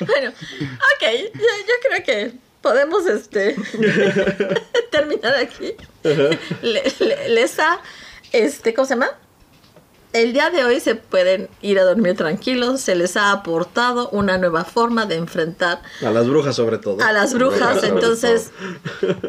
[0.00, 1.04] Bueno, ok,
[1.34, 2.32] yo, yo creo que
[2.62, 3.56] podemos este
[4.90, 5.74] terminar aquí.
[6.02, 7.78] Le- le- Lesa,
[8.32, 9.10] este, ¿cómo se llama?
[10.14, 14.36] el día de hoy se pueden ir a dormir tranquilos, se les ha aportado una
[14.36, 17.02] nueva forma de enfrentar A las brujas sobre todo.
[17.02, 18.50] a las brujas, entonces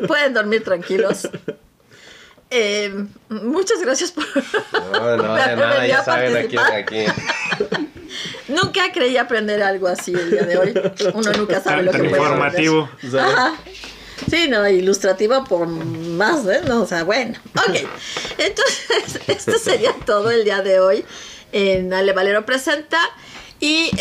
[0.07, 1.29] pueden dormir tranquilos.
[2.55, 2.93] Eh,
[3.29, 4.23] muchas gracias por...
[4.91, 6.55] No, no, de nada, ya saben aquí.
[8.47, 10.73] Nunca creí aprender algo así el día de hoy.
[11.13, 12.89] Uno nunca sabe Tan, lo que puede informativo.
[13.19, 13.55] Ajá.
[14.29, 16.61] Sí, no, ilustrativo por más, ¿eh?
[16.67, 17.37] No, o sea, bueno.
[17.55, 17.79] Ok.
[18.37, 21.05] Entonces, esto sería todo el día de hoy
[21.51, 22.99] en Ale Valero Presenta.
[23.59, 23.91] Y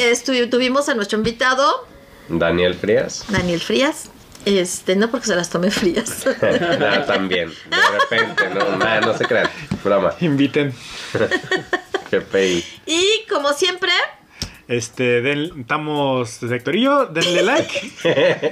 [0.51, 1.87] tuvimos a nuestro invitado,
[2.29, 3.25] Daniel Frías.
[3.29, 4.09] Daniel Frías.
[4.45, 6.27] Este, no porque se las tome frías.
[6.41, 7.49] Nada, también.
[7.49, 9.49] De repente, no, nada, no se crean.
[9.85, 10.15] Broma.
[10.21, 10.75] Inviten.
[12.13, 12.65] GPI.
[12.87, 13.91] y como siempre,
[14.69, 17.91] Este, den, estamos desde Hectorillo, denle like.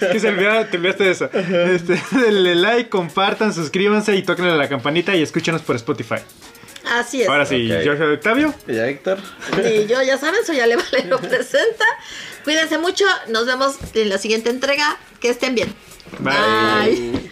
[0.00, 1.30] Es que se olvidaba, te olvidaste de eso.
[1.32, 6.16] Este, denle like, compartan, suscríbanse y toquen a la campanita y escúchenos por Spotify.
[6.84, 7.28] así es.
[7.28, 7.82] Ahora sí, Ok.
[7.84, 8.54] yo soy Octavio.
[8.66, 9.18] Y ya, Héctor.
[9.64, 11.84] Y yo, ya saben, soy Ale Valero Presenta.
[12.44, 13.04] Cuídense mucho.
[13.28, 14.96] Nos vemos en la siguiente entrega.
[15.20, 15.74] Que estén bien.
[16.20, 16.32] Bye.
[16.32, 17.30] Bye.